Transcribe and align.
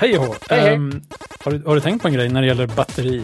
Hej 0.00 0.18
och. 0.18 0.36
Hej, 0.50 0.60
hej. 0.60 0.74
Ehm, 0.74 1.02
har, 1.44 1.52
du, 1.52 1.62
har 1.66 1.74
du 1.74 1.80
tänkt 1.80 2.02
på 2.02 2.08
en 2.08 2.14
grej 2.14 2.28
när 2.28 2.40
det 2.40 2.46
gäller 2.46 2.66
batteri, 2.66 3.22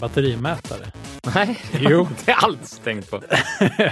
batterimätare? 0.00 0.86
Nej, 1.34 1.58
Jo. 1.80 2.08
det 2.24 2.32
har 2.32 2.42
jag 2.42 2.44
alls 2.50 2.78
tänkt 2.78 3.10
på. 3.10 3.20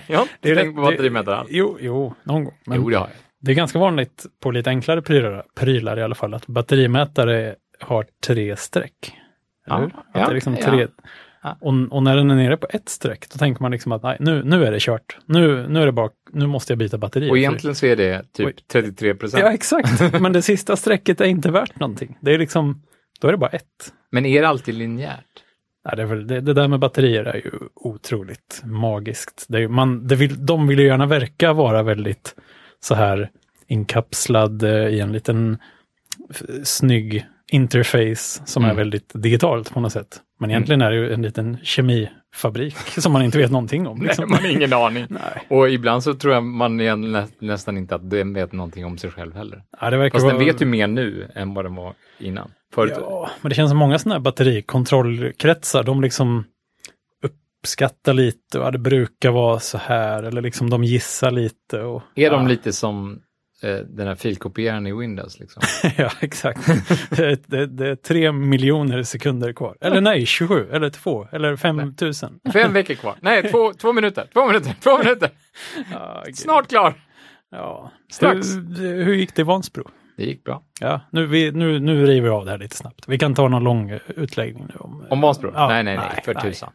Jag 0.06 0.18
har 0.18 0.22
inte 0.42 0.54
tänkt 0.54 0.76
på 0.76 0.82
batterimätare 0.82 1.36
alls. 1.36 1.48
Jo, 1.52 1.76
jo, 1.80 2.14
någon 2.24 2.44
gång. 2.44 2.54
Men 2.66 2.76
Jo, 2.78 2.90
det 2.90 2.96
har 2.96 3.06
jag. 3.06 3.16
det 3.40 3.50
är 3.52 3.54
ganska 3.56 3.78
vanligt 3.78 4.26
på 4.42 4.50
lite 4.50 4.70
enklare 4.70 5.02
prylar, 5.02 5.44
prylar 5.54 5.98
i 5.98 6.02
alla 6.02 6.14
fall 6.14 6.34
att 6.34 6.46
batterimätare 6.46 7.54
har 7.80 8.06
tre 8.26 8.56
streck. 8.56 9.12
Ja, 9.66 9.90
ja, 9.94 10.20
det 10.20 10.20
är 10.20 10.34
liksom 10.34 10.56
tre. 10.56 10.80
Ja. 10.80 10.86
Och, 11.60 11.74
och 11.90 12.02
när 12.02 12.16
den 12.16 12.30
är 12.30 12.34
nere 12.34 12.56
på 12.56 12.66
ett 12.70 12.88
streck, 12.88 13.26
då 13.32 13.38
tänker 13.38 13.62
man 13.62 13.70
liksom 13.72 13.92
att 13.92 14.02
nej, 14.02 14.16
nu, 14.20 14.42
nu 14.44 14.64
är 14.64 14.72
det 14.72 14.80
kört. 14.80 15.18
Nu, 15.26 15.68
nu 15.68 15.82
är 15.82 15.86
det 15.86 15.92
bara, 15.92 16.10
nu 16.32 16.46
måste 16.46 16.72
jag 16.72 16.78
byta 16.78 16.98
batteri. 16.98 17.30
Och 17.30 17.38
egentligen 17.38 17.74
så 17.74 17.86
är 17.86 17.96
det 17.96 18.32
typ 18.32 18.68
33 18.68 19.14
procent. 19.14 19.42
Ja, 19.42 19.52
exakt. 19.52 20.20
Men 20.20 20.32
det 20.32 20.42
sista 20.42 20.76
strecket 20.76 21.20
är 21.20 21.24
inte 21.24 21.50
värt 21.50 21.80
någonting. 21.80 22.18
Det 22.20 22.34
är 22.34 22.38
liksom, 22.38 22.82
då 23.20 23.28
är 23.28 23.32
det 23.32 23.38
bara 23.38 23.50
ett. 23.50 23.92
Men 24.10 24.26
är 24.26 24.42
det 24.42 24.48
alltid 24.48 24.74
linjärt? 24.74 25.26
Nej, 25.84 25.96
det, 25.96 26.02
är 26.02 26.06
väl, 26.06 26.26
det, 26.26 26.40
det 26.40 26.52
där 26.52 26.68
med 26.68 26.78
batterier 26.80 27.24
är 27.24 27.36
ju 27.36 27.50
otroligt 27.74 28.60
magiskt. 28.64 29.46
Det 29.48 29.58
är, 29.62 29.68
man, 29.68 30.06
det 30.06 30.16
vill, 30.16 30.46
de 30.46 30.66
vill 30.66 30.78
ju 30.78 30.86
gärna 30.86 31.06
verka 31.06 31.52
vara 31.52 31.82
väldigt 31.82 32.34
så 32.80 32.94
här 32.94 33.30
inkapslad 33.68 34.62
i 34.62 35.00
en 35.00 35.12
liten 35.12 35.58
snygg 36.64 37.26
interface 37.52 38.42
som 38.44 38.62
är 38.64 38.66
Mm. 38.66 38.76
väldigt 38.76 39.10
digitalt 39.14 39.72
på 39.74 39.80
något 39.80 39.92
sätt. 39.92 40.20
Men 40.42 40.50
egentligen 40.50 40.82
är 40.82 40.90
det 40.90 40.96
ju 40.96 41.12
en 41.12 41.22
liten 41.22 41.58
kemifabrik 41.62 42.76
som 42.98 43.12
man 43.12 43.22
inte 43.22 43.38
vet 43.38 43.50
någonting 43.50 43.86
om. 43.86 44.02
Liksom. 44.02 44.24
Nej, 44.28 44.30
man 44.30 44.44
har 44.44 44.56
ingen 44.56 44.72
aning. 44.72 45.06
Nej. 45.10 45.46
Och 45.48 45.70
ibland 45.70 46.02
så 46.02 46.14
tror 46.14 46.34
jag 46.34 46.42
man 46.42 46.76
nä, 46.76 47.26
nästan 47.38 47.78
inte 47.78 47.94
att 47.94 48.10
den 48.10 48.34
vet 48.34 48.52
någonting 48.52 48.84
om 48.84 48.98
sig 48.98 49.10
själv 49.10 49.34
heller. 49.34 49.62
Ja, 49.80 49.90
det 49.90 49.96
verkar 49.96 50.18
Fast 50.18 50.26
den 50.28 50.36
vara- 50.36 50.46
vet 50.46 50.62
ju 50.62 50.66
mer 50.66 50.86
nu 50.86 51.30
än 51.34 51.54
vad 51.54 51.64
den 51.64 51.74
var 51.74 51.94
innan. 52.18 52.50
Förut, 52.74 52.92
Ja, 52.96 53.30
men 53.40 53.48
det 53.48 53.54
känns 53.54 53.70
som 53.70 53.78
många 53.78 53.98
sådana 53.98 54.14
här 54.14 54.20
batterikontrollkretsar, 54.20 55.82
de 55.82 56.00
liksom 56.00 56.44
uppskattar 57.24 58.14
lite 58.14 58.58
och 58.58 58.66
ja, 58.66 58.70
det 58.70 58.78
brukar 58.78 59.30
vara 59.30 59.60
så 59.60 59.78
här, 59.78 60.22
eller 60.22 60.42
liksom 60.42 60.70
de 60.70 60.84
gissar 60.84 61.30
lite. 61.30 61.80
Och, 61.82 62.02
är 62.14 62.30
de 62.30 62.42
ja. 62.42 62.48
lite 62.48 62.72
som 62.72 63.20
den 63.68 64.06
här 64.06 64.14
filkopieraren 64.14 64.86
i 64.86 64.92
Windows? 64.92 65.40
Liksom? 65.40 65.62
ja, 65.96 66.10
exakt. 66.20 66.66
det, 67.10 67.26
är- 67.26 67.38
det, 67.46 67.66
det 67.66 67.88
är 67.88 67.96
tre 67.96 68.32
miljoner 68.32 69.02
sekunder 69.02 69.52
kvar. 69.52 69.76
Eller 69.80 70.00
nej, 70.00 70.26
27, 70.26 70.68
eller 70.72 70.90
två, 70.90 71.26
eller 71.32 71.56
5 71.56 71.94
tusen. 71.94 72.40
Fem 72.52 72.72
veckor 72.72 72.94
kvar. 72.94 73.14
Nej, 73.20 73.50
två, 73.50 73.72
två 73.72 73.92
minuter. 73.92 74.26
Två 74.32 74.46
minuter. 74.46 74.74
Två 74.82 74.98
minuter. 74.98 75.30
Gud. 76.26 76.36
Snart 76.38 76.68
klar. 76.68 76.94
Ja. 77.50 77.92
Strax. 78.12 78.46
Hur, 78.78 79.04
hur 79.04 79.14
gick 79.14 79.34
det 79.34 79.42
i 79.42 79.44
Vansbro? 79.44 79.88
Det 80.16 80.24
gick 80.24 80.44
bra. 80.44 80.62
Ja, 80.80 81.00
nu, 81.10 81.26
vi, 81.26 81.50
nu, 81.52 81.80
nu 81.80 82.06
river 82.06 82.20
vi 82.28 82.28
av 82.28 82.44
det 82.44 82.50
här 82.50 82.58
lite 82.58 82.76
snabbt. 82.76 83.04
Vi 83.08 83.18
kan 83.18 83.34
ta 83.34 83.48
någon 83.48 83.64
lång 83.64 83.90
eh, 83.90 84.00
utläggning 84.16 84.66
nu 84.68 84.74
om... 84.78 85.06
Om 85.10 85.20
Vansbro? 85.20 85.52
Ja, 85.54 85.68
nej, 85.68 85.82
nej, 85.82 85.96
nej, 85.96 86.20
för 86.24 86.34
tusan. 86.34 86.72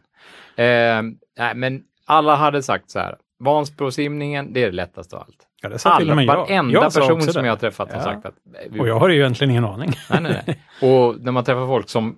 Eh, 0.56 1.02
nej, 1.38 1.54
men 1.54 1.82
alla 2.06 2.36
hade 2.36 2.62
sagt 2.62 2.90
så 2.90 2.98
här. 2.98 3.16
Vansbrosimningen, 3.44 4.52
det 4.52 4.62
är 4.62 4.66
det 4.66 4.72
lättaste 4.72 5.16
av 5.16 5.22
allt. 5.22 5.44
Ja, 5.62 5.68
det 5.68 5.78
sa 5.78 5.98
till 5.98 6.10
och 6.10 6.16
med 6.16 6.24
jag. 6.24 6.36
varenda 6.36 6.72
Jag 6.72 6.82
person 6.94 7.22
som 7.22 7.42
det. 7.42 7.46
jag 7.46 7.52
har 7.52 7.58
träffat 7.58 7.92
har 7.92 7.98
Ja. 7.98 8.04
sagt 8.04 8.26
att... 8.26 8.34
vi- 8.70 8.80
Och 8.80 8.88
jag 8.88 8.98
har 8.98 9.08
ju 9.08 9.16
egentligen 9.20 9.50
ingen 9.50 9.64
aning. 9.64 9.92
Nej, 10.10 10.20
nej, 10.20 10.42
nej. 10.46 10.62
Och 10.92 11.20
när 11.20 11.32
man 11.32 11.44
träffar 11.44 11.66
folk 11.66 11.88
som 11.88 12.16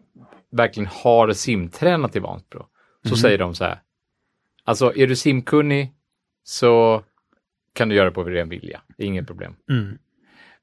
verkligen 0.52 0.88
har 0.92 1.32
simtränat 1.32 2.16
i 2.16 2.18
Vansbro 2.18 2.66
så 3.02 3.08
Mhm. 3.08 3.16
säger 3.16 3.38
de 3.38 3.54
så 3.54 3.64
här. 3.64 3.80
Alltså, 4.64 4.96
är 4.96 5.06
du 5.06 5.16
simkunnig 5.16 5.92
så 6.44 7.02
kan 7.72 7.88
du 7.88 7.94
göra 7.94 8.04
det 8.04 8.14
på 8.14 8.24
ren 8.24 8.48
vilja. 8.48 8.80
Det 8.96 9.02
är 9.02 9.06
inget 9.06 9.26
problem. 9.26 9.54
Mm. 9.70 9.98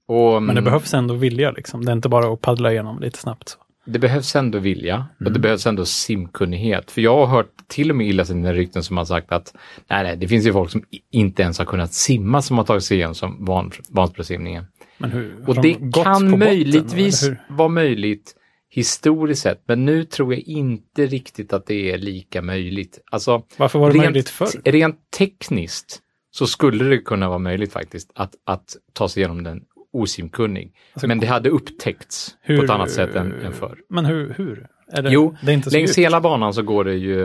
Och, 0.08 0.44
Men 0.44 0.48
det 0.55 0.59
mm, 0.59 0.64
behövs 0.64 0.94
ändå 0.94 1.14
vilja 1.14 1.52
liksom. 1.52 1.86
Det 1.86 1.92
är 1.92 1.94
inte 1.95 2.09
bara 2.09 2.33
att 2.33 2.42
paddla 2.42 2.72
igenom 2.72 3.00
lite 3.00 3.17
snabbt. 3.20 3.50
Så. 3.50 3.58
Det 3.88 3.99
behövs 3.99 4.35
ändå 4.35 4.59
vilja 4.59 5.05
och 5.16 5.21
Mm. 5.21 5.33
det 5.33 5.39
behövs 5.39 5.67
ändå 5.67 5.85
simkunnighet. 5.85 6.92
För 6.92 7.02
jag 7.02 7.17
har 7.17 7.25
hört 7.25 7.52
till 7.67 7.89
och 7.89 7.95
med 7.95 8.08
illasinnade 8.08 8.53
rykten 8.53 8.83
som 8.83 8.98
har 8.98 9.05
sagt 9.05 9.31
att 9.31 9.53
nej, 9.89 10.03
nej, 10.03 10.17
det 10.17 10.27
finns 10.27 10.45
ju 10.45 10.53
folk 10.53 10.71
som 10.71 10.83
inte 11.11 11.42
ens 11.42 11.58
har 11.58 11.65
kunnat 11.65 11.93
simma 11.93 12.42
som 12.42 12.58
har 12.58 12.65
tagit 12.65 12.83
sig 12.83 12.97
igenom 12.97 13.15
som 13.15 13.45
van, 13.45 13.71
Vansbrosimningen. 13.89 14.65
Hur, 14.99 15.36
har 15.42 15.49
Och 15.49 15.55
de 15.55 15.61
det 15.61 15.73
kan 15.73 15.89
botten, 15.92 16.39
möjligtvis 16.39 17.30
vara 17.49 17.67
möjligt 17.70 18.33
historiskt 18.70 19.42
sett, 19.42 19.61
men 19.67 19.86
nu 19.86 20.03
tror 20.03 20.33
jag 20.33 20.43
inte 20.43 21.05
riktigt 21.05 21.53
att 21.53 21.65
det 21.65 21.92
är 21.92 21.97
lika 21.97 22.42
möjligt. 22.42 22.99
Alltså, 23.11 23.43
Varför 23.58 23.80
var 23.80 23.87
det 23.87 23.93
rent, 23.93 24.05
möjligt 24.05 24.30
förr? 24.30 24.49
rent 24.65 25.11
tekniskt 25.17 25.99
så 26.31 26.47
skulle 26.47 26.83
det 26.83 26.97
kunna 26.97 27.27
vara 27.30 27.39
möjligt 27.39 27.73
faktiskt 27.73 28.11
att, 28.15 28.36
att 28.45 28.76
ta 28.93 29.09
sig 29.09 29.21
igenom 29.21 29.43
den 29.43 29.61
osimkunnig. 29.93 30.73
Alltså, 30.93 31.08
men 31.08 31.20
det 31.20 31.27
hade 31.27 31.49
upptäckts 31.49 32.36
på 32.48 32.53
ett 32.53 32.70
annat 32.70 32.92
sätt 32.92 33.15
än, 33.15 33.42
än 33.42 33.53
förr. 33.53 33.77
Men 33.89 34.05
hur? 34.05 34.33
hur? 34.37 34.67
Det, 34.92 35.09
Jo, 35.09 35.36
det 35.42 35.48
Längs 35.71 35.73
djupt. 35.73 35.98
hela 35.98 36.21
banan 36.21 36.53
så 36.53 36.61
går 36.61 36.83
det 36.83 36.93
ju 36.95 37.23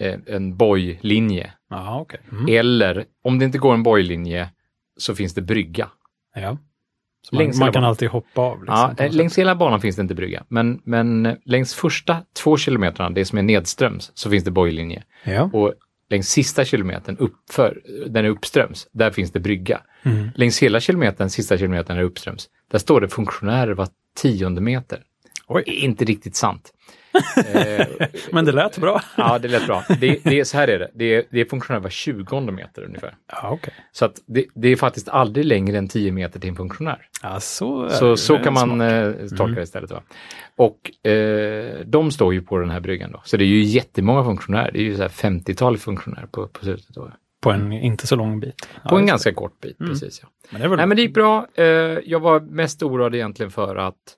eh, 0.00 0.18
en 0.26 0.56
bojlinje. 0.56 1.52
Okej. 2.00 2.20
Mm. 2.32 2.46
Eller 2.48 3.04
om 3.24 3.38
det 3.38 3.44
inte 3.44 3.58
går 3.58 3.74
en 3.74 3.82
bojlinje 3.82 4.48
så 4.96 5.14
finns 5.14 5.34
det 5.34 5.42
brygga. 5.42 5.88
Ja. 6.34 6.58
Så 7.22 7.34
man, 7.34 7.44
man 7.44 7.52
kan 7.52 7.72
banan. 7.72 7.84
alltid 7.84 8.08
hoppa 8.08 8.40
av. 8.40 8.60
Liksom, 8.62 8.94
Ja, 8.98 9.04
eh, 9.04 9.12
längs 9.14 9.38
hela 9.38 9.54
banan 9.54 9.80
finns 9.80 9.96
det 9.96 10.02
inte 10.02 10.14
brygga, 10.14 10.44
men, 10.48 10.80
men 10.84 11.26
eh, 11.26 11.34
längs 11.44 11.74
första 11.74 12.22
två 12.42 12.56
kilometrarna, 12.56 13.10
det 13.10 13.24
som 13.24 13.38
är 13.38 13.42
nedströms, 13.42 14.10
så 14.14 14.30
finns 14.30 14.44
det 14.44 14.50
bojlinje. 14.50 15.02
Ja. 15.24 15.50
Och 15.52 15.74
längs 16.10 16.28
sista 16.28 16.64
kilometern 16.64 17.16
uppför, 17.16 17.82
den 18.06 18.24
är 18.24 18.28
uppströms, 18.28 18.88
där 18.92 19.10
finns 19.10 19.32
det 19.32 19.40
brygga. 19.40 19.80
Mm. 20.02 20.28
Längs 20.34 20.58
hela 20.62 20.80
kilometern, 20.80 21.30
sista 21.30 21.58
kilometern 21.58 21.98
är 21.98 22.02
uppströms, 22.02 22.48
där 22.70 22.78
står 22.78 23.00
det 23.00 23.08
funktionärer 23.08 23.74
var 23.74 23.88
tionde 24.16 24.60
meter. 24.60 25.02
Oj. 25.46 25.62
Inte 25.66 26.04
riktigt 26.04 26.36
sant. 26.36 26.72
Men 28.32 28.44
det 28.44 28.52
lät 28.52 28.78
bra. 28.78 29.02
ja, 29.16 29.38
det 29.38 29.48
lät 29.48 29.66
bra. 29.66 29.84
Det, 30.00 30.18
det 30.24 30.40
är, 30.40 30.44
så 30.44 30.56
här 30.56 30.68
är 30.68 30.78
det, 30.78 30.90
det 30.94 31.14
är, 31.14 31.24
det 31.30 31.40
är 31.40 31.44
funktionärer 31.44 31.82
var 31.82 31.90
tjugonde 31.90 32.52
meter 32.52 32.82
ungefär. 32.82 33.14
Ja, 33.32 33.50
okej. 33.50 33.74
Så 33.92 34.04
att 34.04 34.20
det, 34.26 34.44
det 34.54 34.68
är 34.68 34.76
faktiskt 34.76 35.08
aldrig 35.08 35.46
längre 35.46 35.78
än 35.78 35.88
10 35.88 36.12
meter 36.12 36.40
till 36.40 36.50
en 36.50 36.56
funktionär. 36.56 37.08
Ja, 37.22 37.40
så, 37.40 37.90
Så, 37.90 38.16
så 38.16 38.38
kan 38.38 38.52
man 38.52 38.80
eh, 38.80 39.12
tolka 39.36 39.54
det 39.54 39.62
istället. 39.62 39.90
Va? 39.90 40.02
Och 40.56 41.06
eh, 41.10 41.80
de 41.84 42.10
står 42.10 42.34
ju 42.34 42.42
på 42.42 42.58
den 42.58 42.70
här 42.70 42.80
bryggan 42.80 43.12
då. 43.12 43.22
Så 43.24 43.36
det 43.36 43.44
är 43.44 43.46
ju 43.46 43.62
jättemånga 43.62 44.24
funktionärer. 44.24 44.72
Det 44.72 44.78
är 44.78 44.82
ju 44.82 44.96
så 44.96 45.02
här 45.02 45.08
50-tal 45.08 45.78
funktionärer 45.78 46.26
på, 46.26 46.48
på 46.48 46.64
slutet. 46.64 46.94
Då. 46.94 47.10
På 47.40 47.50
en 47.50 47.72
inte 47.72 48.06
så 48.06 48.16
lång 48.16 48.40
bit. 48.40 48.68
Ja, 48.84 48.90
På 48.90 48.96
en 48.96 49.02
just 49.02 49.10
ganska 49.10 49.32
kort 49.34 49.60
bit, 49.60 49.78
precis. 49.78 50.20
Ja. 50.22 50.28
Men 50.50 50.60
det 50.60 50.68
väl 50.68 50.76
Nej 50.76 50.86
men 50.86 50.96
det 50.96 51.02
gick 51.02 51.14
bra. 51.14 51.46
Eh, 51.54 51.64
jag 52.04 52.20
var 52.20 52.40
mest 52.40 52.82
oroad 52.82 53.14
egentligen 53.14 53.50
för 53.50 53.76
att 53.76 54.16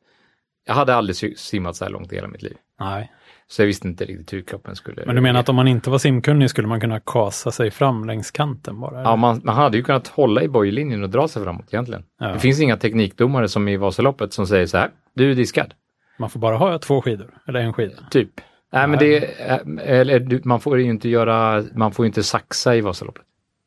jag 0.69 0.75
hade 0.75 0.95
aldrig 0.95 1.39
simmat 1.39 1.77
så 1.77 1.85
här 1.85 1.93
långt 1.93 2.13
i 2.13 2.17
hela 2.17 2.29
mitt 2.29 2.43
liv. 2.43 2.57
Nej. 2.81 3.13
Så 3.51 3.63
jag 3.63 3.67
visste 3.67 3.89
inte 3.89 4.05
riktigt 4.05 4.33
hur 4.33 4.43
kroppen 4.43 4.77
skulle... 4.77 5.07
Men 5.07 5.15
du 5.15 5.21
menar 5.21 5.41
att 5.41 5.49
om 5.49 5.57
man 5.57 5.69
inte 5.69 5.91
var 5.91 5.99
simkunnig 5.99 6.51
skulle 6.51 6.69
man 6.69 6.81
kunna 6.81 7.01
kasa 7.01 7.51
sig 7.51 7.71
fram 7.71 8.05
längs 8.05 8.31
kanten 8.31 8.81
bara? 8.81 9.03
Ja, 9.03 9.17
man, 9.17 9.41
man 9.45 9.55
hade 9.55 9.77
ju 9.77 9.83
kunnat 9.83 10.09
hålla 10.09 10.43
i 10.43 10.49
bojlinjen 10.49 11.03
och 11.03 11.11
dra 11.11 11.29
sig 11.29 11.45
framåt 11.45 11.67
egentligen. 11.75 12.03
Ja. 12.21 12.27
Det 12.29 12.39
finns 12.39 12.61
inga 12.61 12.77
teknikdomare 12.77 13.49
som 13.49 13.69
i 13.69 13.77
Vasaloppet 13.77 14.33
som 14.33 14.47
säger 14.47 14.67
så 14.67 14.79
här, 14.79 14.91
du 15.15 15.31
är 15.31 15.35
diskad. 15.35 15.75
Man 16.19 16.31
får 16.31 16.41
bara 16.41 16.57
ha 16.57 16.79
två 16.79 17.03
skidor, 17.03 17.35
eller 17.47 17.61
en 17.61 17.73
skida. 17.73 17.95
Typ. 18.11 18.31
Nej, 18.73 18.89
men 18.89 18.99
det, 18.99 19.41
är- 19.41 19.81
eller 19.81 20.41
man 20.49 20.61
får 20.61 20.79
ju 20.79 20.85
inte 20.85 21.09
göra, 21.09 21.65
man 21.75 21.93
får 21.93 22.05
ju 22.05 22.07
inte 22.07 22.23
saxa 22.23 22.77
i 22.77 22.81
Vasaloppet 22.81 23.23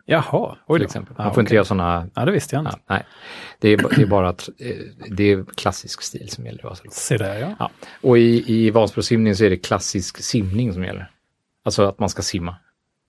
Jaha, 0.05 0.57
oj 0.67 0.79
till 0.79 0.85
exempel. 0.85 1.15
Man 1.17 1.33
får 1.33 1.41
inte 1.41 1.49
okej. 1.49 1.55
göra 1.55 1.65
sådana, 1.65 2.07
Ja, 2.13 2.25
det 2.25 2.31
visste 2.31 2.55
jag 2.55 2.61
inte. 2.61 2.71
ja, 2.87 2.95
nej. 2.95 3.03
Det 3.59 3.69
är, 3.69 3.77
det 3.95 4.01
är 4.01 4.05
bara 4.05 4.29
att, 4.29 4.49
eh, 4.59 4.75
det 5.09 5.23
är 5.31 5.45
klassisk 5.55 6.01
stil 6.01 6.29
som 6.29 6.45
gäller 6.45 6.59
i 6.59 6.63
Vasaloppet. 6.63 6.93
Se 6.93 7.17
där 7.17 7.39
ja. 7.39 7.55
Ja. 7.59 7.71
Och 8.01 8.17
i, 8.17 8.43
i 8.53 8.69
Vansbrosimningen 8.69 9.35
så 9.35 9.43
är 9.45 9.49
det 9.49 9.57
klassisk 9.57 10.17
simning 10.23 10.73
som 10.73 10.83
gäller. 10.83 11.11
Alltså 11.65 11.83
att 11.87 11.99
man 11.99 12.09
ska 12.09 12.21
simma. 12.21 12.55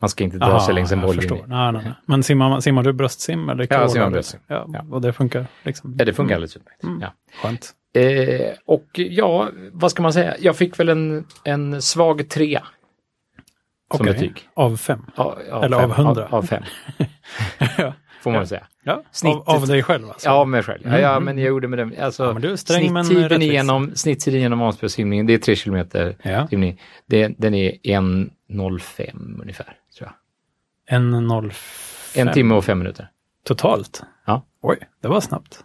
Man 0.00 0.08
ska 0.08 0.24
inte 0.24 0.36
dra 0.38 0.46
Aha, 0.46 0.60
sig 0.66 0.74
längs 0.74 0.92
en 0.92 1.00
bolllinje. 1.00 1.44
Nej, 1.46 1.72
nej, 1.72 1.82
nej. 1.84 1.92
Men 2.06 2.22
simmar, 2.22 2.60
simmar 2.60 2.82
du 2.82 2.92
bröstsim 2.92 3.48
eller 3.48 3.66
Ja, 3.70 3.80
jag 3.80 3.90
simmar 3.90 4.10
bröstsim. 4.10 4.40
Ja, 4.46 4.66
Ja. 4.72 4.84
och 4.90 5.00
det 5.00 5.12
funkar 5.12 5.46
liksom? 5.62 5.94
Ja, 5.98 6.04
det 6.04 6.12
funkar 6.12 6.34
alldeles 6.34 6.56
utmärkt. 6.56 6.82
Mm. 6.84 7.00
Ja. 7.00 7.12
Skönt. 7.42 7.72
Eh, 7.94 8.52
och 8.66 8.86
ja, 8.94 9.48
vad 9.72 9.90
ska 9.90 10.02
man 10.02 10.12
säga? 10.12 10.34
Jag 10.40 10.56
fick 10.56 10.80
väl 10.80 10.88
en, 10.88 11.24
en 11.44 11.82
svag 11.82 12.28
trea 12.28 12.62
som 13.96 14.06
Okej. 14.06 14.12
betyg. 14.14 14.48
Av 14.54 14.76
fem? 14.76 15.06
Ja, 15.16 15.36
ja, 15.48 15.64
Eller 15.64 15.78
fem. 15.78 15.90
av 15.90 15.96
hundra. 15.96 16.24
Av, 16.26 16.34
av 16.34 16.42
fem, 16.42 16.62
ja. 17.78 17.92
får 18.22 18.30
man 18.30 18.40
väl 18.40 18.48
säga. 18.48 18.66
ja. 18.82 19.02
Av, 19.24 19.42
av 19.48 19.66
dig 19.66 19.82
själv 19.82 20.08
alltså? 20.08 20.28
Ja, 20.28 20.32
av 20.34 20.48
mig 20.48 20.62
själv. 20.62 20.80
Ja, 20.84 20.98
ja, 20.98 21.10
Mm. 21.10 21.24
men 21.24 21.38
jag 21.38 21.48
gjorde 21.48 21.68
med 21.68 21.78
den. 21.78 21.94
Alltså, 22.00 22.24
Ja, 22.24 22.32
men 22.32 22.42
du 22.42 22.52
är 22.52 22.56
sträng, 22.56 23.04
snitttiden, 23.04 23.40
genom, 23.42 23.90
snitttiden 23.94 24.40
genom 24.40 24.58
Vansbrosimningen, 24.58 25.26
det 25.26 25.34
är 25.34 25.38
tre 25.38 25.56
kilometer 25.56 26.16
Ja. 26.22 26.48
simning. 26.48 26.80
Det, 27.06 27.28
den 27.38 27.54
är 27.54 27.72
1.05 27.82 29.40
ungefär, 29.42 29.76
tror 29.98 30.10
jag. 30.10 30.14
En 30.96 31.28
05. 31.50 32.26
En 32.26 32.32
timme 32.34 32.54
och 32.54 32.64
fem 32.64 32.78
minuter. 32.78 33.08
Totalt? 33.44 34.02
Ja. 34.26 34.42
Oj, 34.60 34.78
det 35.02 35.08
var 35.08 35.20
snabbt. 35.20 35.64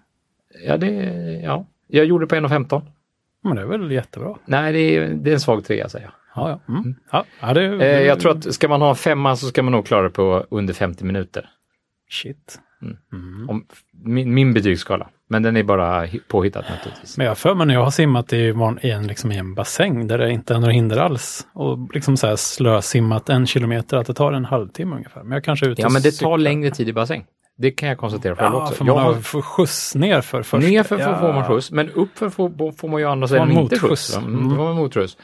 Ja, 0.66 0.78
det, 0.78 0.88
ja. 1.44 1.66
Jag 1.88 2.06
gjorde 2.06 2.28
på 2.28 2.36
1.15. 2.36 2.82
Men 3.44 3.56
det 3.56 3.62
är 3.62 3.66
väl 3.66 3.92
jättebra. 3.92 4.36
Nej, 4.46 4.74
det 4.74 4.80
är, 4.80 5.08
det 5.10 5.30
är 5.30 5.34
en 5.34 5.40
svag 5.40 5.66
trea 5.66 5.90
säger 5.90 6.06
jag. 6.06 6.14
Ja, 6.38 6.50
ja. 6.68 6.74
Mm. 6.74 6.96
ja, 7.12 7.26
ja 7.42 7.54
det, 7.54 7.66
Eh, 7.66 7.78
det, 7.78 8.04
jag 8.04 8.20
tror 8.20 8.32
att 8.32 8.54
ska 8.54 8.68
man 8.68 8.82
ha 8.82 8.96
femma 8.96 9.36
så 9.36 9.48
ska 9.48 9.64
man 9.64 9.72
nog 9.72 9.86
klara 9.86 10.02
det 10.04 10.10
på 10.10 10.46
under 10.52 10.74
50 10.74 11.04
minuter. 11.06 11.50
Shit. 12.10 12.60
Om, 13.50 13.66
min, 14.04 14.34
min 14.34 14.54
betygsskala. 14.54 15.08
Men 15.30 15.44
den 15.44 15.58
är 15.58 15.64
bara 15.64 16.06
hi- 16.06 16.20
påhittad 16.28 16.64
naturligtvis. 16.70 17.18
Men 17.18 17.28
jag 17.28 17.38
för 17.38 17.56
mig 17.56 17.68
när 17.68 17.74
jag 17.74 17.84
har 17.84 17.92
simmat 17.92 18.34
i, 18.34 18.54
i, 18.82 18.92
en, 18.92 19.08
liksom 19.08 19.32
i 19.32 19.38
en 19.38 19.54
bassäng 19.56 20.08
där 20.08 20.18
det 20.18 20.32
inte 20.32 20.54
är 20.56 20.60
några 20.60 20.72
hinder 20.74 20.98
alls 20.98 21.48
och 21.54 21.94
liksom 21.94 22.18
så 22.18 22.28
här 22.28 22.36
slösimmat 22.36 23.30
en 23.30 23.48
kilometer, 23.48 23.98
att 23.98 24.08
det 24.08 24.14
tar 24.14 24.32
en 24.34 24.46
halvtimme 24.46 24.96
ungefär. 24.96 25.24
Men 25.24 25.32
jag 25.32 25.44
kanske 25.44 25.66
är 25.66 25.70
ute 25.70 25.82
Ja, 25.82 25.90
men 25.90 26.02
det 26.02 26.12
tar 26.12 26.38
längre 26.38 26.72
tid 26.72 26.90
i 26.90 26.94
bassäng. 26.94 27.26
Det 27.58 27.72
kan 27.72 27.90
jag 27.90 27.98
konstatera 27.98 28.36
själv 28.36 28.54
Ja, 28.54 28.62
också. 28.64 28.74
för 28.76 28.86
Jag 28.86 28.96
man 28.96 29.06
har- 29.06 29.14
har 29.14 29.22
får 29.22 29.42
skjuts 29.42 29.96
ner 29.96 30.22
för 30.22 30.44
först. 30.44 30.68
Nerför 30.68 30.98
får 30.98 31.06
ja. 31.12 31.20
får 31.20 31.34
man 31.34 31.44
skjuts, 31.48 31.72
men 31.72 31.90
uppför 31.90 32.30
får, 32.30 32.72
får 32.72 32.88
man 32.88 33.00
ju 33.00 33.06
andra 33.08 33.28
sidan 33.28 33.52
inte 33.52 33.80
skjuts. 33.80 34.16
va? 34.16 34.22
Mm. 34.22 34.34
Mm. 34.36 34.50
Då 34.50 34.56
får 34.56 34.64
man 34.64 34.76
motskjuts. 34.76 35.18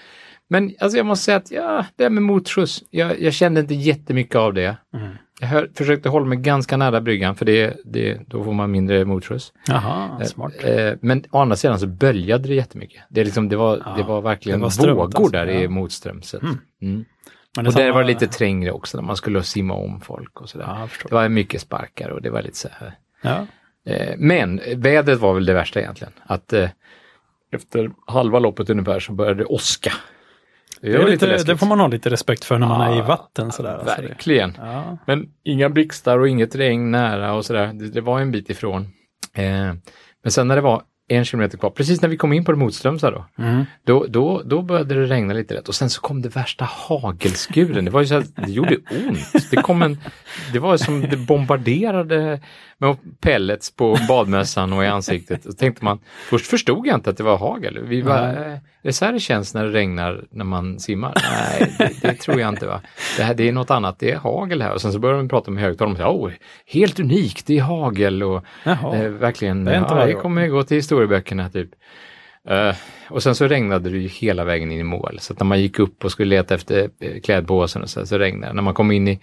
Men 0.54 0.76
alltså 0.80 0.98
jag 0.98 1.06
måste 1.06 1.26
säga 1.26 1.38
att 1.38 1.52
ja, 1.52 1.86
det 1.96 2.04
här 2.04 2.10
med 2.10 2.24
motskjuts, 2.24 2.84
jag, 2.90 3.22
jag 3.22 3.34
kände 3.34 3.62
inte 3.62 3.74
jättemycket 3.74 4.36
av 4.36 4.54
det. 4.54 4.78
Mm. 4.94 5.16
Jag 5.40 5.48
hör, 5.48 5.70
försökte 5.76 6.10
hålla 6.10 6.26
mig 6.26 6.38
ganska 6.38 6.78
nära 6.78 7.02
bryggan 7.02 7.36
för 7.36 7.46
det, 7.46 7.78
det, 7.86 8.20
då 8.28 8.44
får 8.44 8.54
man 8.54 8.72
mindre 8.72 9.06
motskjuts. 9.06 9.54
Jaha, 9.68 10.26
smart. 10.26 10.54
Eh, 10.64 10.94
men 11.02 11.24
å 11.32 11.40
andra 11.40 11.56
sidan 11.56 11.80
så 11.80 11.88
böljade 11.88 12.48
det 12.48 12.56
jättemycket. 12.56 13.04
Det, 13.10 13.24
liksom, 13.24 13.50
det, 13.50 13.56
var, 13.56 13.82
Ja, 13.86 13.94
det 13.98 14.04
var 14.04 14.22
verkligen 14.22 14.60
det 14.60 14.64
var 14.64 14.70
strömt 14.70 14.98
vågor 14.98 15.18
alltså, 15.18 15.32
där 15.32 15.48
i 15.48 15.64
ja. 15.64 15.70
motströmset. 15.70 16.42
Mm. 16.42 16.58
Mm. 16.82 17.06
Men 17.56 17.68
Och 17.68 17.80
är 17.80 17.84
där 17.84 17.92
var 17.92 18.02
det 18.02 18.08
lite 18.08 18.28
trängre 18.28 18.72
också 18.72 18.98
när 18.98 19.06
man 19.06 19.18
skulle 19.18 19.44
simma 19.44 19.74
om 19.74 20.02
folk 20.02 20.42
och 20.42 20.50
sådär. 20.50 20.66
Ja. 20.68 20.88
Det 21.10 21.16
var 21.16 21.30
mycket 21.30 21.62
sparkar 21.62 22.10
och 22.10 22.22
det 22.22 22.30
var 22.30 22.42
lite 22.42 22.58
så 22.58 22.68
här. 22.72 22.96
Ja. 23.22 23.46
Eh, 23.92 24.14
men 24.18 24.62
vädret 24.76 25.20
var 25.20 25.34
väl 25.34 25.46
det 25.46 25.54
värsta 25.54 25.80
egentligen. 25.80 26.14
Att 26.26 26.54
eh, 26.54 26.70
efter 27.52 27.92
halva 28.08 28.40
loppet 28.40 28.70
ungefär 28.70 29.00
så 29.00 29.14
började 29.14 29.40
det 29.40 29.46
åska. 29.46 29.94
Det, 30.92 30.98
Det, 30.98 31.06
lite 31.12 31.44
det 31.44 31.58
får 31.58 31.66
man 31.68 31.80
ha 31.80 31.88
lite 31.88 32.10
respekt 32.10 32.46
för 32.46 32.58
när 32.60 32.68
man 32.68 32.82
är 32.82 32.96
i 32.96 32.98
Ja, 32.98 33.04
vatten. 33.06 33.52
Sådär, 33.52 33.74
alltså 33.78 34.02
det- 34.02 34.08
Verkligen. 34.08 34.58
Ja. 34.62 34.98
Men 35.08 35.26
inga 35.44 35.70
blixtar 35.70 36.20
och 36.20 36.28
inget 36.28 36.56
regn 36.56 36.92
nära 36.92 37.34
och 37.34 37.46
sådär. 37.46 37.72
Det, 37.74 37.90
det 37.90 38.02
var 38.02 38.20
en 38.20 38.32
bit 38.32 38.50
ifrån. 38.50 38.82
Eh, 39.34 39.44
men 40.24 40.32
sen 40.32 40.48
när 40.48 40.56
det 40.56 40.62
var 40.62 40.82
en 41.08 41.26
kilometer 41.26 41.58
kvar, 41.58 41.70
precis 41.70 42.02
när 42.02 42.10
vi 42.10 42.18
kom 42.18 42.34
in 42.34 42.46
på 42.46 42.52
det 42.52 42.58
motströmsa 42.58 43.12
då, 43.12 43.26
Mm. 43.38 43.66
då, 43.84 44.06
då, 44.10 44.42
då 44.46 44.62
började 44.62 44.96
det 44.96 45.06
regna 45.06 45.34
lite 45.34 45.54
rätt 45.56 45.68
och 45.68 45.76
sen 45.76 45.90
så 45.90 46.02
kom 46.02 46.22
det 46.22 46.30
värsta 46.30 46.66
hagelskuren. 46.66 47.86
Det 47.86 47.92
var 47.92 48.02
ju 48.02 48.08
så 48.08 48.16
att 48.16 48.36
det 48.36 48.52
gjorde 48.52 48.76
ont. 49.08 49.52
Det 49.52 49.56
kom 49.56 49.82
en, 49.82 49.98
det 50.54 50.60
var 50.60 50.78
som 50.78 51.02
det 51.02 51.18
bombarderade 51.18 52.40
med 52.78 52.98
pellets 53.22 53.76
på 53.76 53.98
badmössan 54.08 54.74
och 54.74 54.84
i 54.84 54.88
ansiktet. 54.88 55.46
Och 55.46 55.58
tänkte 55.58 55.86
man, 55.86 56.00
först 56.30 56.46
förstod 56.48 56.88
jag 56.88 56.98
inte 56.98 57.10
att 57.10 57.18
det 57.18 57.24
var 57.24 57.38
hagel. 57.38 57.80
Vi 57.84 58.02
var, 58.02 58.22
Nej. 58.22 58.36
eh, 58.36 58.54
är 58.54 58.60
det 58.88 58.94
så 58.94 59.06
här 59.06 59.14
det 59.14 59.20
känns 59.20 59.54
när 59.54 59.64
det 59.66 59.72
regnar 59.72 60.24
när 60.32 60.46
man 60.46 60.80
simmar? 60.80 61.14
Nej, 61.32 61.76
det, 61.78 62.02
det 62.02 62.14
tror 62.14 62.40
jag 62.40 62.50
inte. 62.50 62.68
va. 62.68 62.82
Det, 63.18 63.24
här, 63.24 63.34
det 63.34 63.48
är 63.48 63.52
något 63.52 63.72
annat, 63.72 64.00
det 64.00 64.12
är 64.12 64.18
hagel 64.18 64.62
här. 64.62 64.72
Och 64.74 64.82
sen 64.82 64.94
så 64.94 65.00
började 65.00 65.20
de 65.20 65.30
prata 65.30 65.52
med 65.52 65.78
sa, 65.78 66.12
oh, 66.12 66.32
helt 66.68 67.00
unikt, 67.00 67.48
det 67.48 67.58
är 67.58 67.62
hagel 67.62 68.24
och. 68.24 68.44
Eh, 68.66 69.10
verkligen, 69.10 69.66
Det 69.66 69.74
ja, 69.74 70.06
det 70.06 70.14
kommer 70.14 70.48
gå 70.48 70.64
till 70.64 70.84
historieböckerna 70.94 71.50
typ. 71.50 71.70
Eh, 72.50 72.76
och 73.10 73.24
sen 73.24 73.36
så 73.36 73.48
regnade 73.48 73.90
det 73.90 73.98
ju 73.98 74.08
hela 74.08 74.44
vägen 74.44 74.72
in 74.72 74.80
i 74.80 74.84
mål. 74.84 75.20
Så 75.20 75.34
att 75.34 75.40
när 75.40 75.46
man 75.46 75.62
gick 75.62 75.80
upp 75.80 76.06
och 76.06 76.12
skulle 76.12 76.30
leta 76.30 76.56
efter 76.56 76.90
uh, 77.04 77.20
klädpåsen 77.24 77.82
och 77.82 77.90
så, 77.90 78.06
så 78.06 78.18
regnade 78.18 78.48
det. 78.48 78.56
När 78.56 78.62
man 78.62 78.74
kom 78.74 78.92
in 78.92 79.08
i, 79.08 79.20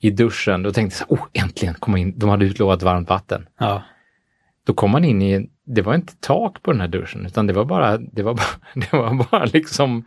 i 0.00 0.10
duschen, 0.10 0.62
då 0.62 0.72
tänkte 0.72 0.96
jag 1.00 1.08
så 1.08 1.16
här, 1.16 1.22
oh 1.22 1.44
äntligen 1.44 1.74
komma 1.74 1.98
in. 1.98 2.18
De 2.18 2.28
hade 2.28 2.44
utlovat 2.44 2.82
varmt 2.82 3.08
vatten. 3.08 3.46
Ja. 3.58 3.82
Då 4.66 4.74
kom 4.74 4.90
man 4.90 5.04
in 5.04 5.22
i, 5.22 5.48
det 5.66 5.82
var 5.82 5.94
inte 5.94 6.12
tak 6.20 6.62
på 6.62 6.72
den 6.72 6.80
här 6.80 6.88
duschen, 6.88 7.26
utan 7.26 7.46
det 7.46 7.52
var 7.52 7.64
bara, 7.64 7.98
det 7.98 8.22
var 8.22 8.34
bara, 8.34 8.46
det 8.74 8.92
var 8.92 9.26
bara 9.30 9.44
liksom 9.44 9.96
eh, 9.96 10.02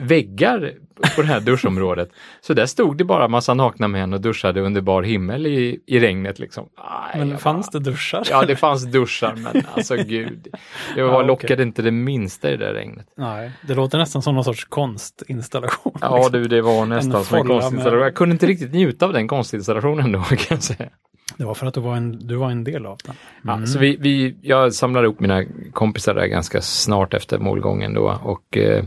väggar 0.00 0.72
på 1.16 1.22
det 1.22 1.28
här 1.28 1.40
duschområdet. 1.40 2.10
Så 2.40 2.54
där 2.54 2.66
stod 2.66 2.96
det 2.96 3.04
bara 3.04 3.28
massa 3.28 3.54
nakna 3.54 3.88
män 3.88 4.12
och 4.12 4.20
duschade 4.20 4.60
under 4.60 4.80
bar 4.80 5.02
himmel 5.02 5.46
i, 5.46 5.80
i 5.86 6.00
regnet 6.00 6.38
liksom. 6.38 6.68
Aj, 6.76 7.18
Men 7.18 7.30
jag 7.30 7.40
fanns 7.40 7.70
det 7.70 7.78
duschar? 7.80 8.26
Ja, 8.30 8.44
det 8.44 8.56
fanns 8.56 8.84
duschar, 8.84 9.34
men 9.36 9.62
alltså 9.74 9.96
gud. 10.08 10.48
Det 10.94 11.02
var, 11.02 11.12
Ja, 11.12 11.22
lockade 11.22 11.62
inte 11.62 11.82
det 11.82 11.90
minsta 11.90 12.50
i 12.50 12.56
det 12.56 12.66
där 12.66 12.74
regnet. 12.74 13.06
Nej, 13.16 13.50
det 13.68 13.74
låter 13.74 13.98
nästan 13.98 14.22
som 14.22 14.34
någon 14.34 14.44
sorts 14.44 14.64
konstinstallation. 14.64 15.92
Ja, 16.00 16.16
liksom. 16.16 16.32
du, 16.32 16.44
det 16.48 16.62
var 16.62 16.86
nästan 16.86 17.24
som 17.24 17.38
en 17.38 17.46
konstinstallation. 17.46 17.98
med- 17.98 18.06
Jag 18.06 18.14
kunde 18.14 18.32
inte 18.32 18.46
riktigt 18.46 18.72
njuta 18.72 19.06
av 19.06 19.12
den 19.12 19.28
konstinstallationen 19.28 20.12
då, 20.12 20.18
kan 20.22 20.36
jag 20.48 20.62
säga. 20.62 20.88
Det 21.36 21.44
var 21.44 21.54
för 21.54 21.66
att 21.66 21.74
du 21.74 21.80
var 21.80 21.96
en, 21.96 22.26
du 22.26 22.34
var 22.36 22.50
en 22.50 22.64
del 22.64 22.86
av 22.86 22.98
den. 23.04 23.14
Ja, 23.60 23.66
så 23.66 23.78
vi, 23.78 23.96
vi, 24.00 24.36
jag 24.42 24.74
samlade 24.74 25.04
ihop 25.06 25.20
mina 25.20 25.44
kompisar 25.72 26.14
där 26.14 26.26
ganska 26.26 26.60
snart 26.60 27.14
efter 27.14 27.38
målgången 27.38 27.94
då 27.94 28.18
och, 28.22 28.56
eh, 28.56 28.84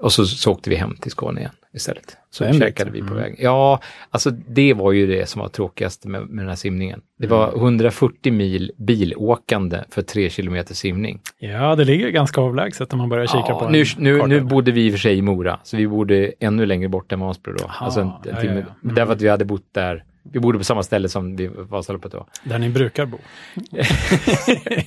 och 0.00 0.12
så, 0.12 0.26
så 0.26 0.52
åkte 0.52 0.70
vi 0.70 0.76
hem 0.76 0.96
till 0.96 1.10
Skåne 1.10 1.40
igen 1.40 1.52
istället. 1.72 2.16
Så 2.30 2.44
bit. 2.44 2.58
käkade 2.58 2.90
vi 2.90 3.02
på 3.02 3.14
vägen. 3.14 3.36
Ja, 3.40 3.80
alltså 4.10 4.30
det 4.30 4.74
var 4.74 4.92
ju 4.92 5.06
det 5.06 5.28
som 5.28 5.40
var 5.40 5.48
tråkigast 5.48 6.04
med, 6.04 6.26
med 6.26 6.44
den 6.44 6.48
här 6.48 6.56
simningen. 6.56 7.00
Det 7.18 7.26
var 7.26 7.56
140 7.56 8.32
mil 8.32 8.72
bilåkande 8.76 9.78
för 9.90 10.02
tre 10.02 10.30
kilometer 10.30 10.74
simning. 10.74 11.20
Ja, 11.38 11.76
det 11.76 11.84
ligger 11.84 12.10
ganska 12.10 12.40
avlägset 12.40 12.92
när 12.92 12.98
man 12.98 13.08
börjar 13.08 13.26
kika 13.26 13.54
på 13.54 13.64
en 13.64 13.72
nu, 13.72 13.84
nu, 13.98 14.26
nu 14.26 14.40
bodde 14.40 14.72
vi 14.72 14.86
i 14.86 14.88
och 14.88 14.92
för 14.92 14.98
sig 14.98 15.18
i 15.18 15.22
Mora, 15.22 15.60
så 15.62 15.76
vi 15.76 15.88
bodde 15.88 16.32
ännu 16.40 16.66
längre 16.66 16.88
bort 16.88 17.12
än 17.12 17.20
Vansbro 17.20 17.52
då. 17.52 17.64
Aha, 17.64 17.84
alltså 17.84 18.00
en, 18.00 18.06
en 18.06 18.14
ja, 18.24 18.40
timme. 18.40 18.54
ja, 18.54 18.60
ja. 18.60 18.74
Mm. 18.84 18.94
Därför 18.94 19.12
att 19.12 19.22
vi 19.22 19.28
hade 19.28 19.44
bott 19.44 19.66
där. 19.72 20.04
Vi 20.22 20.40
bodde 20.40 20.58
på 20.58 20.64
samma 20.64 20.82
ställe 20.82 21.08
som 21.08 21.36
vi 21.36 21.46
Vasaloppet 21.46 22.12
då. 22.12 22.26
Där 22.44 22.58
ni 22.58 22.68
brukar 22.70 23.06
bo. 23.06 23.18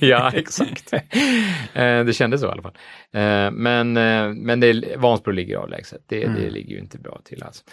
ja, 0.00 0.30
exakt. 0.34 0.92
Eh, 0.92 2.04
det 2.04 2.16
kändes 2.16 2.40
så 2.40 2.46
i 2.46 2.50
alla 2.50 2.62
fall. 2.62 2.74
Eh, 3.12 3.50
men 3.50 3.96
eh, 3.96 4.28
men 4.34 4.60
det, 4.60 4.96
Vansbro 4.96 5.32
ligger 5.32 5.56
avlägset. 5.56 6.00
Det, 6.06 6.18
det 6.18 6.24
Mm. 6.26 6.52
ligger 6.52 6.74
ju 6.74 6.78
inte 6.80 6.98
bra 6.98 7.20
till 7.24 7.42
alls. 7.42 7.64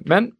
Men 0.00 0.30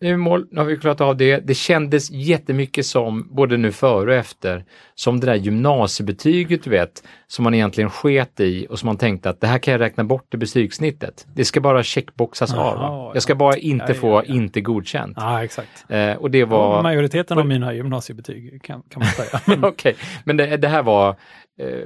nu 0.00 0.08
är 0.12 0.16
mål, 0.16 0.46
nu 0.50 0.60
har 0.60 0.66
vi 0.66 0.76
klarat 0.76 1.00
av 1.00 1.16
det. 1.16 1.36
Det 1.46 1.54
kändes 1.54 2.10
jättemycket 2.10 2.86
som, 2.86 3.28
både 3.30 3.56
nu 3.56 3.72
före 3.72 4.10
och 4.10 4.16
efter, 4.16 4.64
som 4.94 5.20
det 5.20 5.26
där 5.26 5.34
gymnasiebetyget 5.34 6.64
du 6.64 6.70
vet, 6.70 7.02
som 7.26 7.42
man 7.42 7.54
egentligen 7.54 7.90
sket 7.90 8.40
i 8.40 8.66
och 8.70 8.78
som 8.78 8.86
man 8.86 8.96
tänkte 8.96 9.30
att 9.30 9.40
det 9.40 9.46
här 9.46 9.58
kan 9.58 9.72
jag 9.72 9.80
räkna 9.80 10.04
bort 10.04 10.34
i 10.34 10.36
betygssnittet. 10.36 11.26
Det 11.34 11.44
ska 11.44 11.60
bara 11.60 11.82
checkboxas 11.82 12.52
av. 12.54 12.58
Jaha, 12.58 12.90
Va? 12.90 13.10
Jag 13.14 13.22
ska 13.22 13.34
bara 13.34 13.56
inte 13.56 13.84
Ja, 13.84 13.94
ja, 13.94 14.00
få 14.00 14.08
ja. 14.26 14.34
inte 14.34 14.60
godkänt. 14.60 15.16
Ja, 15.20 15.44
exakt. 15.44 15.84
Eh, 15.88 16.12
och 16.12 16.30
det 16.30 16.44
Var... 16.44 16.82
Majoriteten 16.82 17.38
av 17.38 17.46
mina 17.46 17.74
gymnasiebetyg 17.74 18.62
kan, 18.62 18.82
kan 18.82 19.02
man 19.02 19.08
säga. 19.08 19.58
Okej, 19.68 19.96
men 20.24 20.36
det, 20.36 20.56
det 20.56 20.68
här 20.68 20.82
var, 20.82 21.16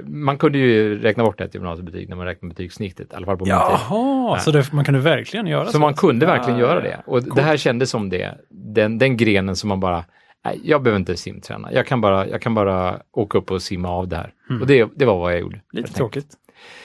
man 0.05 0.37
kunde 0.37 0.57
ju 0.57 1.01
räkna 1.01 1.23
bort 1.23 1.41
ett 1.41 1.53
gymnasiebetyg 1.53 2.09
när 2.09 2.15
man 2.15 2.25
räknar 2.25 2.49
betygssnittet, 2.49 3.13
i 3.13 3.15
alla 3.15 3.25
fall 3.25 3.37
på 3.37 3.45
min 3.45 3.53
tid. 3.53 3.61
Jaha, 3.61 4.39
så 4.39 4.51
det, 4.51 4.73
man 4.73 4.85
kunde 4.85 4.99
verkligen 4.99 5.47
göra 5.47 5.65
så? 5.65 5.71
Så 5.71 5.79
man 5.79 5.93
kunde 5.93 6.25
verkligen 6.25 6.59
Ja, 6.59 6.65
göra 6.65 6.81
det. 6.81 7.01
Och 7.05 7.23
det 7.35 7.41
här 7.41 7.57
kändes 7.57 7.89
som 7.89 8.09
det, 8.09 8.37
den, 8.49 8.97
den 8.97 9.17
grenen 9.17 9.55
som 9.55 9.69
man 9.69 9.79
bara, 9.79 10.05
nej, 10.45 10.59
jag 10.63 10.83
behöver 10.83 10.99
inte 10.99 11.17
simträna, 11.17 11.73
jag 11.73 11.87
kan 11.87 12.01
bara, 12.01 12.27
jag 12.27 12.41
kan 12.41 12.55
bara 12.55 12.99
åka 13.11 13.37
upp 13.37 13.51
och 13.51 13.61
simma 13.61 13.89
av 13.89 14.07
det 14.07 14.15
här. 14.15 14.33
Och 14.61 14.67
det, 14.67 14.89
det 14.95 15.05
var 15.05 15.17
vad 15.19 15.33
jag 15.33 15.39
gjorde. 15.39 15.55
Mm. 15.55 15.65
Lite 15.71 15.87
helt 15.87 15.95
tråkigt. 15.95 16.27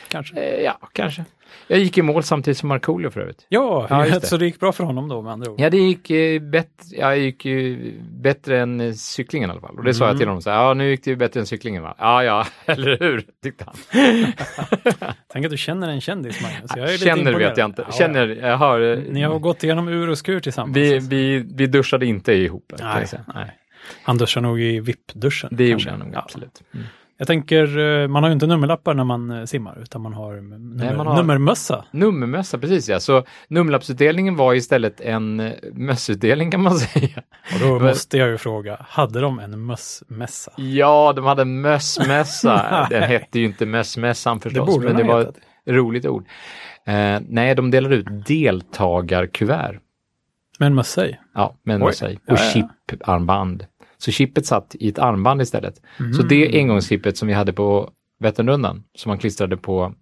Kanske. 0.09 0.37
Eh, 0.37 0.65
ja, 0.65 0.79
kanske. 0.93 1.25
Jag 1.67 1.79
gick 1.79 1.99
i 1.99 2.03
mål 2.03 2.23
samtidigt 2.23 2.59
som 2.59 2.69
Markoolio 2.69 3.11
för 3.11 3.21
övrigt. 3.21 3.47
Ja, 3.49 3.87
Ja, 3.91 4.05
det. 4.21 4.27
så 4.27 4.37
det 4.37 4.45
gick 4.45 4.61
bra 4.61 4.73
för 4.73 4.85
honom 4.85 5.09
då 5.09 5.23
med 5.23 5.33
andra 5.33 5.51
ord? 5.51 5.61
Ja, 5.61 5.71
det 5.71 5.77
gick, 5.79 6.11
eh, 6.11 6.43
bättre, 6.43 6.69
ja, 6.91 7.15
gick 7.17 7.45
ju 7.45 7.93
bättre 8.21 8.61
än 8.61 8.81
eh, 8.81 8.93
cyklingen 8.93 9.51
i 9.51 9.53
alla 9.53 9.61
fall. 9.61 9.79
Och 9.79 9.85
det 9.85 9.95
sa 9.95 10.05
jag 10.05 10.11
Mm. 10.11 10.19
till 10.19 10.29
honom, 10.29 10.43
så 10.43 10.51
här, 10.51 10.57
ja 10.65 10.75
nu 10.75 10.91
gick 10.91 11.05
det 11.05 11.11
ju 11.11 11.17
bättre 11.17 11.41
än 11.41 11.47
cyklingen 11.47 11.83
va? 11.83 11.95
Ja, 11.99 12.25
ja, 12.25 12.47
eller 12.67 12.99
hur, 13.01 13.25
tyckte 13.43 13.65
han. 13.67 13.75
Tänk 15.33 15.45
att 15.45 15.51
du 15.51 15.57
känner 15.57 15.89
en 15.89 16.01
kändis, 16.01 16.43
Magnus. 16.43 16.71
Jag 16.77 16.85
är 16.89 16.93
lite 16.93 17.05
Känner 17.05 17.19
imponerad. 17.19 17.49
vet 17.51 17.59
jag 17.59 17.65
inte. 17.69 17.85
Ja, 17.87 17.93
Känner, 17.93 18.27
jag 18.29 18.57
har... 18.57 18.81
eh, 18.93 18.99
Ni 18.99 19.23
har 19.23 19.39
gått 19.39 19.65
igenom 19.65 19.89
ur 19.89 20.11
och 20.11 20.19
skur 20.19 20.41
tillsammans. 20.41 20.77
vi, 20.77 20.95
alltså. 20.95 21.11
vi, 21.11 21.47
vi 21.55 21.67
duschade 21.67 22.07
inte 22.07 22.33
ihop. 22.33 22.73
Nej, 22.81 23.07
nej. 23.35 23.57
Han 24.03 24.19
duschar 24.19 24.41
nog 24.41 24.61
i 24.61 24.81
VIP-duschen. 24.81 25.49
Det 25.53 25.69
gjorde 25.69 25.85
jag 25.87 25.99
nog 25.99 26.15
absolut. 26.17 26.63
Mm. 26.75 26.87
Jag 27.21 27.27
tänker, 27.27 27.79
eh, 27.79 28.09
man 28.09 28.23
har 28.23 28.31
ju 28.31 28.35
inte 28.35 28.47
nummerlappar 28.47 28.95
när 28.95 29.05
man 29.05 29.31
eh, 29.31 29.45
simmar, 29.45 29.79
utan 29.83 30.03
man 30.03 30.15
har, 30.15 30.35
nummer, 30.35 30.97
man 30.97 31.07
har- 31.07 31.17
nummermössa. 31.17 31.85
Nummermössa, 31.91 32.59
precis 32.59 32.89
ja. 32.89 33.01
Så 33.01 33.25
nummerlappsutdelningen 33.49 34.37
var 34.37 34.55
istället 34.55 35.01
en 35.01 35.41
eh, 35.41 35.53
mössutdelning 35.73 36.51
kan 36.51 36.63
man 36.63 36.75
säga. 36.79 37.23
Och 37.55 37.61
då 37.61 37.79
måste 37.79 38.19
jag 38.19 38.29
ju 38.29 38.39
fråga, 38.39 38.77
hade 38.89 39.21
de 39.21 39.39
en 39.39 39.67
mössmässa? 39.67 40.53
Ja, 40.57 41.13
de 41.17 41.25
hade 41.25 41.45
mössmässa. 41.45 42.87
Den 42.91 43.03
hette 43.03 43.39
ju 43.41 43.45
inte 43.47 43.67
mössmässan 43.67 44.37
Det 44.39 44.43
förstås, 44.43 44.67
borde 44.67 44.87
men 44.87 44.97
det 44.97 45.05
var 45.05 45.19
hetat. 45.19 45.37
ett 45.37 45.43
roligt 45.75 46.07
ord. 46.07 46.27
Eh, 46.87 47.21
nej, 47.29 47.55
de 47.55 47.71
delade 47.71 47.95
ut 47.97 48.27
deltagarkuvert. 48.27 49.81
Med 50.59 50.67
en 50.67 50.75
mössa 50.75 51.07
i? 51.07 51.19
Ja, 51.35 51.55
med 51.63 51.75
en 51.75 51.81
mössa 51.81 52.11
i. 52.11 52.19
Och 52.29 52.39
chiparmband. 52.39 53.67
Så 54.01 54.11
chippet 54.11 54.47
satt 54.47 54.75
i 54.79 54.89
ett 54.89 54.99
armband 54.99 55.43
istället. 55.43 55.75
Mm. 55.99 56.13
Så 56.15 56.23
det 56.23 56.59
engångschippet 56.59 57.17
som 57.17 57.29
vi 57.29 57.35
hade 57.35 57.53
på 57.53 57.91
Vätternrundan, 58.21 58.83
som 58.99 59.11
man 59.11 59.19
klistrade 59.19 59.57
på, 59.57 59.95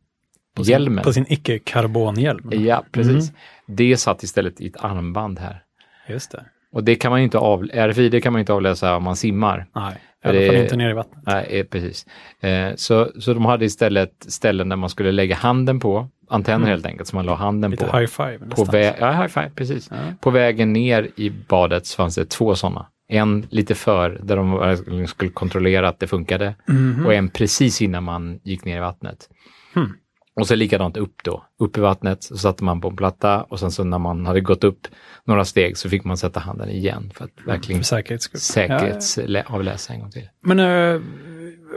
På 0.56 0.64
sin, 0.64 0.72
hjälmen. 0.72 1.04
På 1.04 1.12
sin 1.12 1.26
icke-karbonhjälm? 1.28 2.50
Ja, 2.52 2.84
precis. 2.92 3.32
Det 3.66 3.96
satt 3.96 4.22
istället 4.22 4.60
i 4.60 4.66
ett 4.66 4.84
armband 4.84 5.38
här. 5.38 5.62
Just 6.08 6.32
det. 6.32 6.44
Och 6.72 6.84
det 6.84 6.94
kan 6.94 7.10
man 7.10 7.20
ju 7.20 7.24
inte 7.24 7.38
av, 7.38 7.62
RFID 7.64 8.22
kan 8.22 8.32
man 8.32 8.40
ju 8.40 8.42
inte 8.42 8.52
avläsa 8.52 8.96
om 8.96 9.02
man 9.02 9.16
simmar. 9.16 9.66
Nej, 9.74 9.94
i 10.24 10.28
alla 10.28 10.38
fall 10.46 10.54
det- 10.54 10.62
inte 10.62 10.76
ner 10.76 10.90
i 10.90 10.92
vattnet. 10.92 11.24
Nej, 11.26 11.46
eh, 11.60 11.64
precis. 11.66 12.06
Eh, 12.40 12.74
så, 12.76 13.10
så 13.20 13.34
de 13.34 13.44
hade 13.44 13.64
istället 13.64 14.12
ställen 14.28 14.68
där 14.68 14.76
man 14.76 14.90
skulle 14.90 15.12
lägga 15.12 15.36
handen 15.36 15.80
på, 15.80 16.08
antenner 16.28 16.56
Mm. 16.56 16.68
helt 16.68 16.86
enkelt, 16.86 17.08
som 17.08 17.16
man 17.16 17.26
la 17.26 17.34
handen 17.34 17.70
Lite 17.70 17.84
på. 17.86 17.98
high 17.98 18.06
five 18.10 18.38
På, 18.38 18.64
vä- 18.64 18.94
ja, 19.00 19.10
high 19.12 19.26
five, 19.26 19.50
precis. 19.54 19.88
Ja. 19.90 19.96
på 20.20 20.30
vägen 20.30 20.72
ner 20.72 21.08
i 21.16 21.30
badet 21.48 21.86
så 21.86 21.96
fanns 21.96 22.14
det 22.14 22.24
två 22.30 22.54
sådana. 22.54 22.86
En 23.08 23.46
lite 23.50 23.74
för, 23.74 24.20
där 24.22 24.36
de 24.36 24.50
verkligen 24.58 25.08
skulle 25.08 25.30
kontrollera 25.30 25.88
att 25.88 26.00
det 26.00 26.06
funkade. 26.06 26.54
Mhm. 26.66 27.06
Och 27.06 27.14
en 27.14 27.28
precis 27.28 27.82
innan 27.82 28.04
man 28.04 28.40
gick 28.44 28.64
ner 28.64 28.76
i 28.76 28.80
vattnet. 28.80 29.28
Hmm. 29.74 29.92
Och 30.38 30.46
så 30.46 30.54
likadant 30.54 30.96
upp 30.96 31.14
då. 31.24 31.44
Upp 31.58 31.78
i 31.78 31.80
vattnet 31.80 32.22
så 32.22 32.36
satte 32.36 32.64
man 32.64 32.80
på 32.80 32.88
en 32.88 32.96
platta 32.96 33.42
och 33.42 33.60
sen 33.60 33.70
så 33.70 33.84
när 33.84 33.98
man 33.98 34.26
hade 34.26 34.40
gått 34.40 34.64
upp 34.64 34.86
några 35.24 35.44
steg 35.44 35.76
så 35.76 35.88
fick 35.88 36.04
man 36.04 36.16
sätta 36.16 36.40
handen 36.40 36.68
igen 36.70 37.12
för 37.14 37.24
att 37.24 37.30
verkligen 37.46 37.80
För 37.80 37.84
säkerhets 37.84 38.24
skull. 38.24 38.40
Ja, 38.56 38.74
ja. 38.74 38.78
säkerhetsavläsa 38.78 39.92
en 39.92 40.00
gång 40.00 40.10
till. 40.10 40.28
Men, 40.40 40.58
eh, 40.58 41.00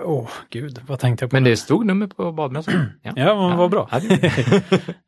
åh 0.04 0.30
gud, 0.50 0.80
vad 0.88 1.00
tänkte 1.00 1.24
jag 1.24 1.30
på? 1.30 1.36
Men 1.36 1.44
nu? 1.44 1.50
det 1.50 1.58
stod 1.58 1.86
nummer 1.86 2.08
på 2.08 2.32
badmössan. 2.32 2.74
Ja, 3.04 3.12
Ja, 3.16 3.48
men 3.50 3.58
vad 3.58 3.72
bra. 3.72 3.90
Ja, 3.92 4.00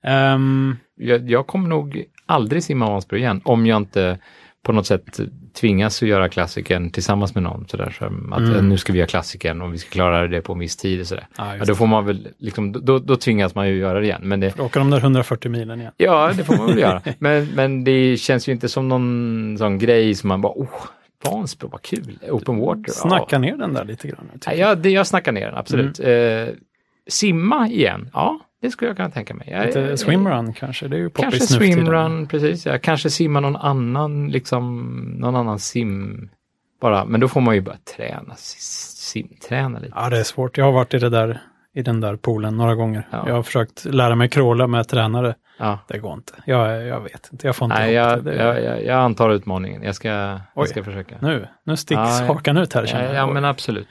Ehm, 0.09 0.77
jag, 0.95 1.29
jag 1.29 1.47
kommer 1.47 1.69
nog 1.69 2.05
aldrig 2.25 2.63
simma 2.63 2.89
Vansbro 2.89 3.17
igen 3.17 3.41
om 3.45 3.65
jag 3.65 3.77
inte 3.77 4.19
på 4.63 4.71
något 4.71 4.85
sätt 4.87 5.19
tvingas 5.59 6.03
att 6.03 6.09
göra 6.09 6.29
klassikern 6.29 6.89
tillsammans 6.89 7.33
med 7.35 7.43
någon. 7.43 7.67
Sådär, 7.67 7.95
så 7.99 8.05
att 8.05 8.11
Mm. 8.41 8.69
nu 8.69 8.77
ska 8.77 8.93
vi 8.93 8.99
göra 8.99 9.07
klassikern 9.07 9.61
och 9.61 9.73
vi 9.73 9.77
ska 9.77 9.89
klara 9.89 10.27
det 10.27 10.41
på 10.41 10.53
en 10.53 10.59
viss 10.59 10.77
tid. 10.77 10.99
Och 11.01 11.07
sådär. 11.07 11.27
ja, 11.37 11.55
Ja, 11.57 11.65
då 11.65 11.75
får 11.75 11.87
man 11.87 12.05
väl, 12.05 12.27
liksom, 12.37 12.71
då, 12.71 12.99
då 12.99 13.15
tvingas 13.15 13.55
man 13.55 13.67
ju 13.67 13.75
göra 13.77 13.99
det 13.99 14.05
igen. 14.05 14.21
Men 14.23 14.39
det. 14.39 14.59
Åka 14.59 14.79
de 14.79 14.89
där 14.89 14.97
140 14.97 15.51
milen 15.51 15.79
igen. 15.79 15.91
ja, 15.97 16.31
det 16.37 16.43
får 16.43 16.57
man 16.57 16.65
väl 16.67 16.79
göra. 16.79 17.01
Men, 17.19 17.47
men 17.55 17.83
det 17.83 18.17
känns 18.17 18.47
ju 18.47 18.51
inte 18.51 18.69
som 18.69 18.87
någon 18.89 19.55
sån 19.57 19.79
grej 19.79 20.15
som 20.15 20.27
man 20.27 20.41
bara, 20.41 20.53
oh, 20.53 20.67
Vansbro, 21.25 21.67
vad 21.71 21.81
kul, 21.81 22.19
open 22.31 22.57
water. 22.57 22.91
Snacka 22.91 23.25
Ja. 23.29 23.37
ner 23.39 23.57
den 23.57 23.73
där 23.73 23.85
lite 23.85 24.07
grann. 24.07 24.29
Ja, 24.45 24.53
jag. 24.53 24.57
jag, 24.69 24.77
det, 24.77 24.89
jag 24.89 25.07
snackar 25.07 25.31
ner 25.31 25.45
den, 25.45 25.55
absolut. 25.55 25.99
Mm. 25.99 26.47
Eh, 26.47 26.53
simma 27.09 27.67
igen, 27.67 28.09
ja, 28.13 28.39
det 28.63 28.71
skulle 28.71 28.89
jag 28.89 28.97
kunna 28.97 29.09
tänka 29.09 29.33
mig. 29.33 29.47
Jag, 29.51 29.65
Lite 29.65 29.97
swimrun 29.97 30.53
kanske, 30.53 30.87
det 30.87 30.95
är 30.95 30.99
ju 30.99 31.09
Kanske 31.09 31.39
swimrun, 31.39 32.27
precis. 32.27 32.65
Ja. 32.65 32.77
Kanske 32.77 33.09
simma 33.09 33.39
någon 33.39 33.55
annan, 33.55 34.27
liksom, 34.27 34.87
någon 35.19 35.35
annan 35.35 35.59
sim. 35.59 36.29
Bara, 36.81 37.05
men 37.05 37.19
då 37.19 37.27
får 37.27 37.41
man 37.41 37.55
ju 37.55 37.61
börja 37.61 37.77
träna, 37.95 38.33
simträna 38.35 39.79
lite. 39.79 39.93
Ja, 39.95 40.09
det 40.09 40.19
är 40.19 40.23
svårt. 40.23 40.57
Jag 40.57 40.65
har 40.65 40.71
varit 40.71 40.93
i, 40.93 40.99
det 40.99 41.09
där, 41.09 41.41
i 41.73 41.81
den 41.81 42.01
där 42.01 42.15
poolen 42.15 42.57
några 42.57 42.75
gånger. 42.75 43.07
Ja. 43.11 43.23
Jag 43.27 43.35
har 43.35 43.43
försökt 43.43 43.85
lära 43.85 44.15
mig 44.15 44.29
crawla 44.29 44.67
med 44.67 44.87
tränare. 44.87 45.35
Ja. 45.57 45.79
Det 45.87 45.97
går 45.97 46.13
inte. 46.13 46.33
Jag, 46.45 46.83
jag 46.85 46.99
vet 47.01 47.29
inte, 47.31 47.47
jag 47.47 47.55
får 47.55 47.65
inte 47.65 47.77
Nej, 47.77 47.93
jag, 47.93 48.23
det. 48.23 48.35
jag, 48.35 48.63
jag, 48.63 48.85
jag 48.85 48.95
antar 48.99 49.29
utmaningen. 49.29 49.83
Jag 49.83 49.95
ska, 49.95 50.39
Oj. 50.55 50.67
ska 50.67 50.83
försöka. 50.83 51.15
Nu, 51.21 51.47
nu 51.63 51.77
sticks 51.77 52.19
Ja, 52.19 52.25
hakan 52.27 52.57
ut 52.57 52.73
här 52.73 52.85
känner 52.85 53.03
Ja, 53.03 53.13
jag. 53.13 53.29
ja, 53.29 53.33
men 53.33 53.45
absolut. 53.45 53.87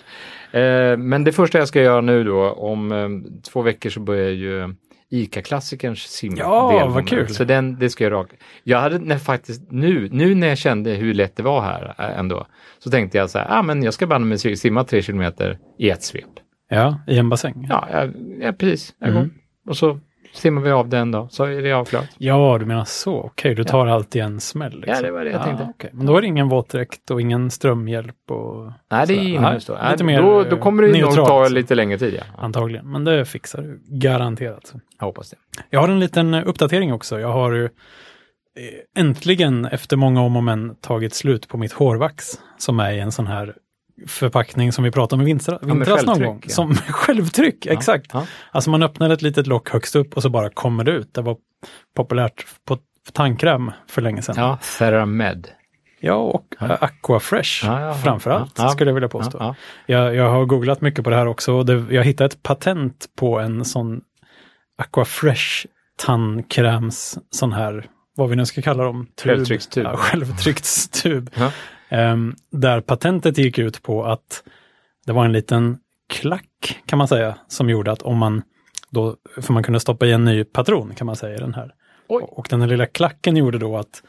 Eh, 0.52 0.96
men 0.96 1.24
det 1.24 1.32
första 1.32 1.58
jag 1.58 1.68
ska 1.68 1.82
göra 1.82 2.00
nu 2.00 2.24
då, 2.24 2.50
om 2.50 2.92
eh, 2.92 3.08
två 3.52 3.62
veckor 3.62 3.90
så 3.90 4.00
börjar 4.00 4.30
ju 4.30 4.74
ICA-klassikerns 5.10 5.98
sim 6.08 6.34
Ja, 6.36 6.86
vad 6.86 7.08
kul. 7.08 7.28
Så 7.28 7.44
den, 7.44 7.78
det 7.78 7.90
ska 7.90 8.04
jag 8.04 8.12
raka. 8.12 8.36
Jag 8.64 8.78
hade 8.80 8.98
när, 8.98 9.18
faktiskt 9.18 9.62
nu, 9.70 10.08
nu 10.12 10.34
när 10.34 10.48
jag 10.48 10.58
kände 10.58 10.90
hur 10.90 11.14
lätt 11.14 11.36
det 11.36 11.42
var 11.42 11.60
här 11.60 11.94
eh, 11.98 12.18
ändå, 12.18 12.46
så 12.78 12.90
tänkte 12.90 13.18
jag 13.18 13.30
så 13.30 13.38
här, 13.38 13.46
ah, 13.50 13.62
men 13.62 13.82
jag 13.82 13.94
ska 13.94 14.06
banne 14.06 14.26
mig 14.26 14.56
simma 14.56 14.84
tre 14.84 15.02
kilometer 15.02 15.58
i 15.78 15.90
ett 15.90 16.02
svep. 16.02 16.24
Ja, 16.68 16.98
i 17.06 17.18
en 17.18 17.28
bassäng. 17.28 17.66
Ja, 17.70 17.88
ja, 17.92 18.08
ja 18.40 18.52
precis. 18.52 18.94
Mm. 19.04 19.30
Och 19.68 19.76
så 19.76 20.00
simmar 20.32 20.62
vi 20.62 20.70
av 20.70 20.88
den 20.88 21.10
då, 21.10 21.28
så 21.30 21.44
är 21.44 21.62
det 21.62 21.72
avklarat. 21.72 22.08
Ja, 22.18 22.56
du 22.60 22.66
menar 22.66 22.84
så. 22.84 23.20
Okej, 23.20 23.54
du 23.54 23.64
tar 23.64 23.86
allt 23.86 24.16
i 24.16 24.20
en 24.20 24.40
smäll. 24.40 24.72
Liksom. 24.72 24.94
Ja, 24.94 25.02
det 25.02 25.10
var 25.10 25.24
det 25.24 25.30
jag 25.30 25.44
tänkte. 25.44 25.66
okej. 25.76 25.90
Men 25.92 26.06
då 26.06 26.16
är 26.16 26.20
det 26.20 26.26
ingen 26.26 26.48
våtdräkt 26.48 27.10
och 27.10 27.20
ingen 27.20 27.50
strömhjälp 27.50 28.30
och 28.30 28.72
Nej, 28.90 29.06
det 29.06 29.14
är 29.14 29.18
inomhus 29.18 29.66
då. 29.66 29.72
Nej, 29.72 29.82
Nej, 29.82 29.92
lite 29.92 30.04
mer, 30.04 30.22
då, 30.22 30.42
då 30.44 30.56
kommer 30.56 30.82
det 30.82 31.00
nog 31.00 31.14
ta 31.14 31.48
lite 31.48 31.74
längre 31.74 31.98
tid. 31.98 32.14
Ja. 32.14 32.22
Ja, 32.36 32.42
antagligen. 32.42 32.92
Men 32.92 33.04
det 33.04 33.24
fixar 33.24 33.62
du 33.62 33.80
garanterat. 33.88 34.72
jag 34.98 35.06
hoppas 35.06 35.30
det. 35.30 35.36
Jag 35.70 35.80
har 35.80 35.88
en 35.88 36.00
liten 36.00 36.34
eh, 36.34 36.42
uppdatering 36.48 36.92
också. 36.92 37.20
Jag 37.20 37.32
har 37.32 37.62
eh, 37.62 37.68
äntligen 39.02 39.64
efter 39.64 39.96
många 39.96 40.20
om 40.22 40.36
och 40.36 40.44
men 40.44 40.76
tagit 40.76 41.14
slut 41.14 41.48
på 41.48 41.56
mitt 41.58 41.72
hårvax 41.72 42.24
som 42.58 42.80
är 42.80 42.92
i 42.92 43.00
en 43.00 43.12
sån 43.12 43.26
här 43.26 43.54
förpackning 44.06 44.72
som 44.72 44.84
vi 44.84 44.90
pratade 44.90 45.14
om 45.14 45.22
i 45.22 45.24
vintra, 45.24 45.58
vintras 45.62 46.04
någon 46.04 46.22
gång. 46.22 46.40
ja. 46.44 46.48
Som 46.50 46.74
självtryck, 46.88 47.66
exakt. 47.66 48.10
Ja. 48.12 48.26
Alltså 48.50 48.70
man 48.70 48.82
öppnar 48.82 49.10
ett 49.10 49.22
litet 49.22 49.46
lock 49.46 49.70
högst 49.70 49.96
upp 49.96 50.14
och 50.16 50.22
så 50.22 50.28
bara 50.30 50.50
kommer 50.50 50.84
det 50.84 50.92
ut. 50.92 51.14
Det 51.14 51.22
var 51.22 51.36
populärt 51.96 52.46
på 52.68 52.78
tandkräm 53.12 53.70
för 53.88 54.02
länge 54.02 54.22
sedan. 54.22 54.34
Ja, 54.38 54.58
Theramed. 54.78 55.48
Ja, 56.00 56.14
och 56.14 56.44
ja. 56.60 56.66
Aquafresh 56.80 57.66
Ja, 57.66 57.80
ja, 57.80 57.86
ja. 57.86 57.94
framför 57.94 58.30
allt, 58.30 58.52
Ja, 58.58 58.64
ja. 58.64 58.70
skulle 58.70 58.90
jag 58.90 58.94
vilja 58.94 59.08
påstå. 59.08 59.38
Ja, 59.40 59.54
Jag, 59.86 60.14
jag 60.14 60.30
har 60.30 60.44
googlat 60.44 60.80
mycket 60.80 61.04
på 61.04 61.10
det 61.10 61.16
här 61.16 61.26
också 61.26 61.52
och 61.52 61.66
det, 61.66 61.84
jag 61.94 62.04
hittade 62.04 62.26
ett 62.26 62.42
patent 62.42 63.06
på 63.18 63.38
en 63.38 63.64
sån 63.64 64.00
Aquafresh 64.82 65.66
tandkräms, 65.96 67.18
sån 67.30 67.52
här, 67.52 67.86
vad 68.16 68.28
vi 68.30 68.36
nu 68.36 68.46
ska 68.46 68.62
kalla 68.62 68.84
dem. 68.84 69.06
Tub. 69.22 69.30
Självtryckstub. 69.30 69.84
Ja, 69.84 69.96
självtryckstub. 69.96 71.30
Ehm, 71.92 72.34
där 72.50 72.80
patentet 72.80 73.38
gick 73.38 73.58
ut 73.58 73.82
på 73.82 74.04
att 74.04 74.42
det 75.06 75.12
var 75.12 75.24
en 75.24 75.32
liten 75.32 75.78
klack, 76.08 76.82
kan 76.86 76.98
man 76.98 77.08
säga, 77.08 77.38
som 77.48 77.70
gjorde 77.70 77.92
att 77.92 78.02
om 78.02 78.18
man 78.18 78.42
då, 78.90 79.16
för 79.36 79.52
man 79.52 79.62
kunde 79.62 79.80
stoppa 79.80 80.06
i 80.06 80.12
en 80.12 80.24
ny 80.24 80.44
patron, 80.44 80.94
kan 80.94 81.06
man 81.06 81.16
säga, 81.16 81.36
i 81.36 81.40
den 81.40 81.54
här. 81.54 81.74
Oj. 82.08 82.24
Och 82.28 82.46
den 82.50 82.60
här 82.60 82.68
lilla 82.68 82.86
klacken 82.86 83.36
gjorde 83.36 83.58
då 83.58 83.76
att 83.76 84.02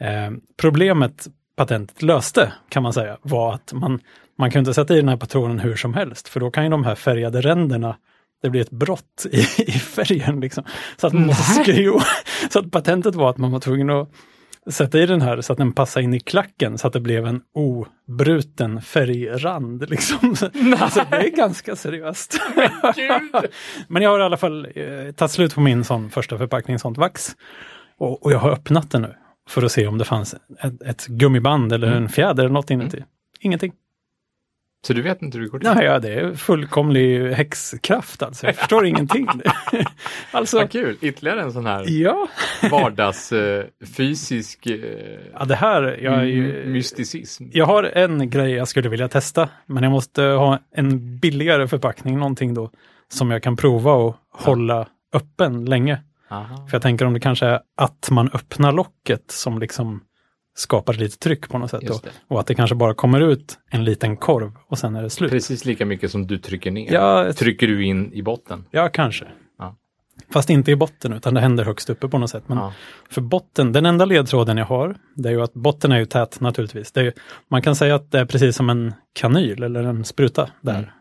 eh, 0.00 0.30
problemet 0.56 1.26
patentet 1.56 2.02
löste, 2.02 2.52
kan 2.68 2.82
man 2.82 2.92
säga, 2.92 3.18
var 3.22 3.54
att 3.54 3.72
man, 3.72 4.00
man 4.38 4.50
kan 4.50 4.58
inte 4.58 4.74
sätta 4.74 4.94
i 4.94 4.96
den 4.96 5.08
här 5.08 5.16
patronen 5.16 5.58
hur 5.58 5.76
som 5.76 5.94
helst, 5.94 6.28
för 6.28 6.40
då 6.40 6.50
kan 6.50 6.64
ju 6.64 6.70
de 6.70 6.84
här 6.84 6.94
färgade 6.94 7.40
ränderna 7.40 7.96
det 8.42 8.50
blir 8.50 8.60
ett 8.60 8.70
brott 8.70 9.26
i, 9.30 9.38
i 9.62 9.72
färgen. 9.72 10.40
Liksom. 10.40 10.64
Så 10.96 11.06
att 11.06 11.12
man 11.12 11.26
måste 11.26 11.42
skruva. 11.42 12.02
Så 12.50 12.58
att 12.58 12.70
patentet 12.70 13.14
var 13.14 13.30
att 13.30 13.38
man 13.38 13.50
var 13.50 13.60
tvungen 13.60 13.90
att 13.90 14.08
sätta 14.70 14.98
i 14.98 15.06
den 15.06 15.22
här 15.22 15.40
så 15.40 15.52
att 15.52 15.58
den 15.58 15.72
passade 15.72 16.04
in 16.04 16.14
i 16.14 16.20
klacken 16.20 16.78
så 16.78 16.86
att 16.86 16.92
det 16.92 17.00
blev 17.00 17.26
en 17.26 17.40
obruten 17.54 18.82
färgrand. 18.82 19.90
Liksom. 19.90 20.36
Så, 20.36 20.50
så 20.90 21.00
det 21.10 21.16
är 21.16 21.36
ganska 21.36 21.76
seriöst. 21.76 22.40
Men 23.88 24.02
jag 24.02 24.10
har 24.10 24.20
i 24.20 24.22
alla 24.22 24.36
fall 24.36 24.66
eh, 24.74 25.12
tagit 25.16 25.32
slut 25.32 25.54
på 25.54 25.60
min 25.60 25.84
sån 25.84 26.10
första 26.10 26.38
förpackning, 26.38 26.78
sånt 26.78 26.98
vax. 26.98 27.36
Och, 27.98 28.22
och 28.24 28.32
jag 28.32 28.38
har 28.38 28.50
öppnat 28.50 28.90
den 28.90 29.02
nu 29.02 29.14
för 29.48 29.62
att 29.62 29.72
se 29.72 29.86
om 29.86 29.98
det 29.98 30.04
fanns 30.04 30.34
ett, 30.60 30.82
ett 30.82 31.06
gummiband 31.06 31.72
eller 31.72 31.86
Mm. 31.88 32.02
en 32.02 32.08
fjäder 32.08 32.44
eller 32.44 32.54
något 32.54 32.70
inuti. 32.70 33.04
Ingenting. 33.40 33.72
Så 34.86 34.92
du 34.92 35.02
vet 35.02 35.22
inte 35.22 35.38
hur 35.38 35.44
det 35.44 35.50
går 35.50 35.58
till? 35.58 35.70
Nej, 35.74 35.84
ja, 35.84 35.98
det 35.98 36.12
är 36.14 36.34
fullkomlig 36.34 37.32
häxkraft 37.32 38.22
alltså. 38.22 38.46
Jag 38.46 38.56
förstår 38.56 38.86
ingenting. 38.86 39.28
alltså, 40.32 40.56
Vad 40.58 40.70
kul, 40.70 40.96
ytterligare 41.00 41.42
en 41.42 41.52
sån 41.52 41.66
här 41.66 41.84
ja. 41.88 42.28
vardags 42.70 43.32
eh, 43.32 43.64
eh, 43.98 44.76
ja, 45.32 45.44
det 45.44 45.54
här, 45.54 45.98
jag, 46.02 46.28
ju- 46.28 46.66
mysticism. 46.66 47.44
jag 47.52 47.66
har 47.66 47.82
en 47.84 48.30
grej 48.30 48.50
jag 48.50 48.68
skulle 48.68 48.88
vilja 48.88 49.08
testa, 49.08 49.48
men 49.66 49.82
jag 49.82 49.92
måste 49.92 50.22
ha 50.22 50.58
en 50.74 51.18
billigare 51.18 51.68
förpackning, 51.68 52.18
någonting 52.18 52.54
då, 52.54 52.70
som 53.08 53.30
jag 53.30 53.42
kan 53.42 53.56
prova 53.56 53.92
och 53.92 54.16
hålla 54.32 54.86
öppen 55.12 55.64
länge. 55.64 55.98
Aha. 56.30 56.66
För 56.66 56.74
jag 56.74 56.82
tänker 56.82 57.04
om 57.06 57.12
det 57.12 57.20
kanske 57.20 57.46
är 57.46 57.60
att 57.76 58.10
man 58.10 58.30
öppnar 58.34 58.72
locket 58.72 59.30
som 59.30 59.58
liksom 59.58 60.00
skapar 60.54 60.92
lite 60.94 61.18
tryck 61.18 61.48
på 61.48 61.58
något 61.58 61.70
sätt. 61.70 61.80
Det. 62.02 62.10
Och 62.28 62.40
att 62.40 62.46
det 62.46 62.54
kanske 62.54 62.74
bara 62.76 62.94
kommer 62.94 63.20
ut 63.20 63.58
en 63.70 63.84
liten 63.84 64.16
korv 64.16 64.52
och 64.66 64.78
sen 64.78 64.96
är 64.96 65.02
det 65.02 65.10
slut. 65.10 65.30
Precis 65.30 65.64
lika 65.64 65.86
mycket 65.86 66.10
som 66.10 66.26
du 66.26 66.38
trycker 66.38 66.70
ner. 66.70 66.92
Ja, 66.92 67.32
Trycker 67.32 67.66
du 67.66 67.84
in 67.84 68.12
i 68.12 68.22
botten. 68.22 68.64
ja, 68.70 68.88
kanske. 68.88 69.24
Ja. 69.58 69.76
Fast 70.32 70.50
inte 70.50 70.70
i 70.70 70.76
botten, 70.76 71.12
utan 71.12 71.34
det 71.34 71.40
händer 71.40 71.64
högst 71.64 71.90
uppe 71.90 72.08
på 72.08 72.18
något 72.18 72.30
sätt. 72.30 72.44
Men 72.46 72.58
Ja. 72.58 72.72
för 73.10 73.20
botten, 73.20 73.72
den 73.72 73.86
enda 73.86 74.04
ledtråden 74.04 74.56
jag 74.56 74.64
har, 74.66 74.96
det 75.16 75.28
är 75.28 75.32
ju 75.32 75.42
att 75.42 75.54
botten 75.54 75.92
är 75.92 75.98
ju 75.98 76.04
tät 76.06 76.40
naturligtvis. 76.40 76.92
Det 76.92 77.00
är, 77.00 77.04
ju- 77.04 77.12
man 77.50 77.62
kan 77.62 77.76
säga 77.76 77.94
att 77.94 78.10
det 78.10 78.18
är 78.18 78.24
precis 78.24 78.56
som 78.56 78.70
en 78.70 78.94
kanyl 79.12 79.62
eller 79.62 79.82
en 79.84 80.04
spruta 80.04 80.50
där. 80.60 80.92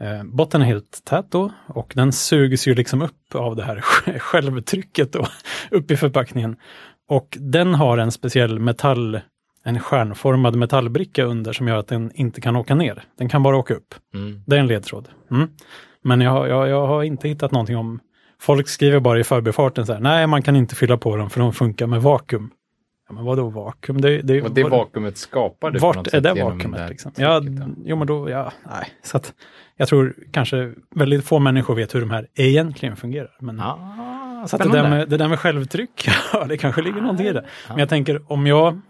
Eh, 0.00 0.24
botten 0.24 0.62
är 0.62 0.66
helt 0.66 1.02
tät 1.04 1.26
då 1.30 1.52
och 1.66 1.92
den 1.96 2.12
sugs 2.12 2.68
ju 2.68 2.74
liksom 2.74 3.02
upp 3.02 3.34
av 3.34 3.56
det 3.56 3.62
här 3.64 3.80
självtrycket 4.18 5.12
då, 5.12 5.26
upp 5.70 5.90
i 5.90 5.96
förpackningen. 5.96 6.56
Och 7.10 7.36
den 7.40 7.74
har 7.74 7.98
en 7.98 8.12
speciell 8.12 8.58
metall, 8.58 9.20
en 9.64 9.80
stjärnformad 9.80 10.56
metallbricka 10.56 11.24
under 11.24 11.52
som 11.52 11.68
gör 11.68 11.76
att 11.76 11.88
den 11.88 12.10
inte 12.14 12.40
kan 12.40 12.56
åka 12.56 12.74
ner. 12.74 13.02
Den 13.18 13.28
kan 13.28 13.42
bara 13.42 13.56
åka 13.56 13.74
upp. 13.74 13.94
Mm. 14.14 14.42
Det 14.46 14.56
är 14.56 14.60
en 14.60 14.66
ledtråd. 14.66 15.08
Mm. 15.30 15.48
Men 16.02 16.20
jag, 16.20 16.30
har- 16.30 16.46
jag, 16.46 16.68
jag 16.68 16.86
har 16.86 17.02
inte 17.02 17.28
hittat 17.28 17.52
någonting 17.52 17.76
om... 17.76 18.00
Folk 18.40 18.68
skriver 18.68 19.00
bara 19.00 19.20
i 19.20 19.24
förbifarten 19.24 19.86
så 19.86 19.92
här, 19.92 20.00
nej 20.00 20.26
man 20.26 20.42
kan 20.42 20.56
inte 20.56 20.74
fylla 20.74 20.96
på 20.96 21.16
dem 21.16 21.30
för 21.30 21.40
de 21.40 21.52
funkar 21.52 21.86
med 21.86 22.02
vakuum. 22.02 22.50
Ja, 23.08 23.14
men 23.14 23.24
vadå 23.24 23.48
vakuum? 23.50 24.00
Det, 24.00 24.22
det, 24.22 24.42
Och 24.42 24.50
det 24.50 24.62
vad- 24.62 24.72
vakuumet 24.72 25.18
skapar 25.18 25.70
du 25.70 25.78
Vart 25.78 26.14
är 26.14 26.20
det 26.20 26.42
vakuumet? 26.44 26.80
här 26.80 26.88
Liksom? 26.88 27.12
Ja, 27.16 27.42
jo 27.84 27.96
men 27.96 28.06
då, 28.06 28.30
ja, 28.30 28.52
nej. 28.70 28.88
Så 29.02 29.16
att 29.16 29.34
jag 29.76 29.88
tror 29.88 30.14
kanske 30.32 30.72
väldigt 30.94 31.24
få 31.24 31.38
människor 31.38 31.74
vet 31.74 31.94
hur 31.94 32.00
de 32.00 32.10
här 32.10 32.26
egentligen 32.34 32.96
fungerar. 32.96 33.30
Men, 33.40 33.60
Ah, 33.60 33.76
så 34.46 34.56
att 34.56 34.62
det, 34.62 34.72
där 34.72 34.90
med, 34.90 35.08
det 35.08 35.16
där 35.16 35.28
med 35.28 35.38
självtryck, 35.38 36.08
det 36.48 36.56
kanske 36.58 36.82
ligger 36.82 37.00
någonting 37.00 37.26
i 37.26 37.32
det. 37.32 37.44
Men 37.68 37.78
jag 37.78 37.88
tänker 37.88 38.32
om 38.32 38.46
jag 38.46 38.80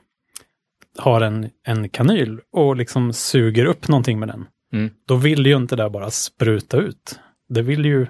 har 0.98 1.20
en, 1.20 1.50
en 1.66 1.88
kanyl 1.88 2.40
och 2.52 2.76
liksom 2.76 3.12
suger 3.12 3.64
upp 3.64 3.88
någonting 3.88 4.18
med 4.18 4.28
den, 4.28 4.46
Mm. 4.72 4.90
då 5.06 5.16
vill 5.16 5.46
ju 5.46 5.56
inte 5.56 5.76
det 5.76 5.90
bara 5.90 6.10
spruta 6.10 6.76
ut. 6.76 7.20
Det 7.48 7.62
vill 7.62 7.84
ju, 7.84 8.06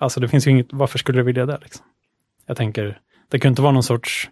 alltså 0.00 0.20
det 0.20 0.28
finns 0.28 0.46
ju 0.46 0.50
inget, 0.50 0.66
varför 0.72 0.98
skulle 0.98 1.18
det 1.18 1.22
vilja 1.22 1.46
det 1.46 1.58
liksom? 1.62 1.86
Jag 2.46 2.56
tänker, 2.56 3.00
det 3.28 3.38
kan 3.38 3.48
inte 3.52 3.62
vara 3.62 3.72
någon 3.72 3.82
sorts, 3.82 4.30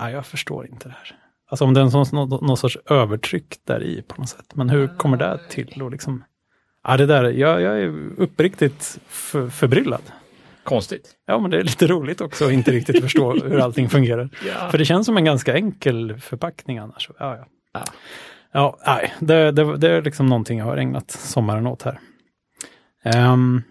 nej 0.00 0.12
jag 0.12 0.26
förstår 0.26 0.66
inte 0.66 0.88
det 0.88 0.94
här. 0.98 1.16
Alltså 1.50 1.64
om 1.64 1.74
det 1.74 1.80
är 1.80 2.14
någon, 2.14 2.46
någon 2.46 2.56
sorts 2.56 2.78
övertryck 2.86 3.56
där 3.64 3.82
i 3.82 4.02
på 4.02 4.20
något 4.20 4.28
sätt. 4.28 4.54
Men 4.54 4.70
hur 4.70 4.88
kommer 4.96 5.16
det 5.16 5.40
till? 5.50 5.82
Och 5.82 5.90
liksom, 5.90 6.24
ja, 6.88 6.96
det 6.96 7.06
där, 7.06 7.24
jag, 7.24 7.60
jag 7.60 7.80
är 7.82 7.94
uppriktigt 8.16 8.98
för, 9.08 9.48
förbryllad. 9.48 10.02
Konstigt. 10.64 11.10
Ja, 11.26 11.38
men 11.38 11.50
det 11.50 11.58
är 11.58 11.62
lite 11.62 11.86
roligt 11.86 12.20
också 12.20 12.44
att 12.44 12.52
inte 12.52 12.70
riktigt 12.70 13.00
förstå 13.00 13.32
hur 13.32 13.58
allting 13.64 13.88
fungerar. 13.88 14.28
Ja. 14.46 14.70
För 14.70 14.78
det 14.78 14.84
känns 14.84 15.06
som 15.06 15.16
en 15.16 15.24
ganska 15.24 15.54
enkel 15.54 16.18
förpackning 16.20 16.78
annars. 16.78 17.10
Ja, 17.18 17.36
ja. 17.36 17.46
Ja. 17.72 17.84
ja 18.52 18.78
nej, 18.86 19.14
det, 19.20 19.52
det, 19.52 19.76
det 19.76 19.90
är 19.90 20.02
liksom 20.02 20.26
någonting 20.26 20.58
jag 20.58 20.64
har 20.64 20.76
ägnat 20.76 21.10
sommaren 21.10 21.66
åt 21.66 21.82
här. 21.82 21.98
Um, 23.32 23.62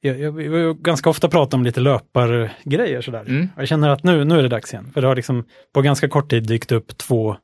jag, 0.00 0.20
jag, 0.20 0.42
jag 0.42 0.78
ganska 0.78 1.10
ofta 1.10 1.28
prata 1.28 1.56
om 1.56 1.64
lite 1.64 1.80
löpargrejer 1.80 3.00
sådär. 3.00 3.20
Mm. 3.20 3.48
Jag 3.56 3.68
känner 3.68 3.88
att 3.88 4.02
nu, 4.02 4.24
nu 4.24 4.38
är 4.38 4.42
det 4.42 4.48
dags 4.48 4.72
igen. 4.72 4.90
För 4.94 5.00
det 5.00 5.06
har 5.06 5.16
liksom 5.16 5.44
på 5.74 5.82
ganska 5.82 6.08
kort 6.08 6.30
tid 6.30 6.46
dykt 6.46 6.72
upp 6.72 6.98
två, 6.98 7.36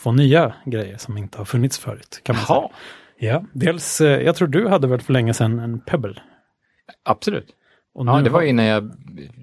två 0.00 0.12
nya 0.12 0.54
grejer 0.64 0.96
som 0.96 1.18
inte 1.18 1.38
har 1.38 1.44
funnits 1.44 1.78
förut. 1.78 2.20
Kan 2.22 2.36
man 2.36 2.44
Jaha, 2.48 2.60
säga. 2.60 2.70
Ja, 3.18 3.44
dels, 3.52 4.00
eh, 4.00 4.22
jag 4.22 4.36
tror 4.36 4.48
du 4.48 4.68
hade 4.68 4.86
väl 4.86 5.00
för 5.00 5.12
länge 5.12 5.34
sedan 5.34 5.58
en 5.58 5.80
Pebble. 5.80 6.22
absolut. 7.04 7.46
Ja, 7.98 8.20
det 8.20 8.30
var 8.30 8.40
har- 8.40 8.46
innan 8.46 8.64
jag 8.64 8.90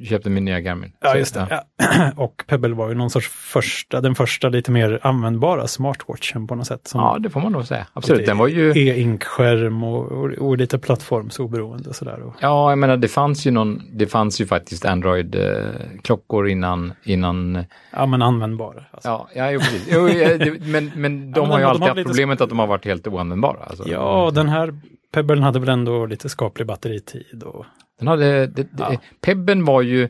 köpte 0.09 0.29
min 0.29 0.45
nya 0.45 0.59
Garmin. 0.59 0.91
Ja, 1.01 1.15
just 1.17 1.33
det. 1.33 1.47
Ja. 1.49 2.11
Och 2.23 2.43
Pebble 2.47 2.73
var 2.75 2.89
ju 2.89 2.95
någon 2.95 3.09
sorts 3.09 3.27
första, 3.27 4.01
den 4.01 4.15
första 4.15 4.49
lite 4.49 4.71
mer 4.71 4.99
användbara 5.03 5.67
smartwatchen 5.67 6.47
på 6.47 6.55
något 6.55 6.67
sätt. 6.67 6.91
Ja, 6.93 7.17
det 7.19 7.29
får 7.29 7.41
man 7.41 7.51
nog 7.51 7.65
säga. 7.65 7.87
Absolut, 7.93 8.25
den 8.25 8.37
var 8.37 8.47
ju... 8.47 8.71
E-ink-skärm 8.71 9.83
och, 9.83 10.11
och, 10.11 10.31
och 10.31 10.57
lite 10.57 10.79
plattformsoberoende 10.79 11.89
och 11.89 11.95
sådär. 11.95 12.21
Och, 12.23 12.33
Ja, 12.39 12.71
jag 12.71 12.77
menar 12.77 12.97
det 12.97 13.07
fanns 13.07 13.47
ju 13.47 13.51
någon, 13.51 13.81
det 13.91 14.07
fanns 14.07 14.41
ju 14.41 14.45
faktiskt 14.45 14.85
Android-klockor 14.85 16.47
innan, 16.49 16.93
innan, 17.03 17.63
ja, 17.93 18.05
men 18.05 18.21
användbara. 18.21 18.83
Alltså. 18.91 19.09
ja, 19.09 19.27
ja 19.35 19.51
jo, 19.51 19.59
precis. 19.59 19.87
Jo, 19.91 20.09
ja, 20.09 20.37
men, 20.61 20.91
men 20.95 21.31
de 21.31 21.39
men 21.41 21.51
har 21.51 21.59
ju 21.59 21.65
alltid 21.65 21.83
haft 21.87 21.95
lite- 21.97 22.09
problemet 22.09 22.41
att 22.41 22.49
de 22.49 22.59
har 22.59 22.67
varit 22.67 22.85
helt 22.85 23.07
oanvändbara. 23.07 23.57
Alltså. 23.67 23.83
Ja, 23.87 24.31
den 24.33 24.49
här 24.49 24.73
Pebblen 25.13 25.43
hade 25.43 25.59
väl 25.59 25.69
ändå 25.69 26.05
lite 26.05 26.29
skaplig 26.29 26.67
batteritid. 26.67 27.43
Och, 27.43 27.65
Den 27.99 28.07
hade, 28.07 28.47
det, 28.47 28.67
Ja. 28.77 28.89
det, 28.89 28.99
Pebben 29.21 29.65
var 29.65 29.81
ju, 29.81 30.09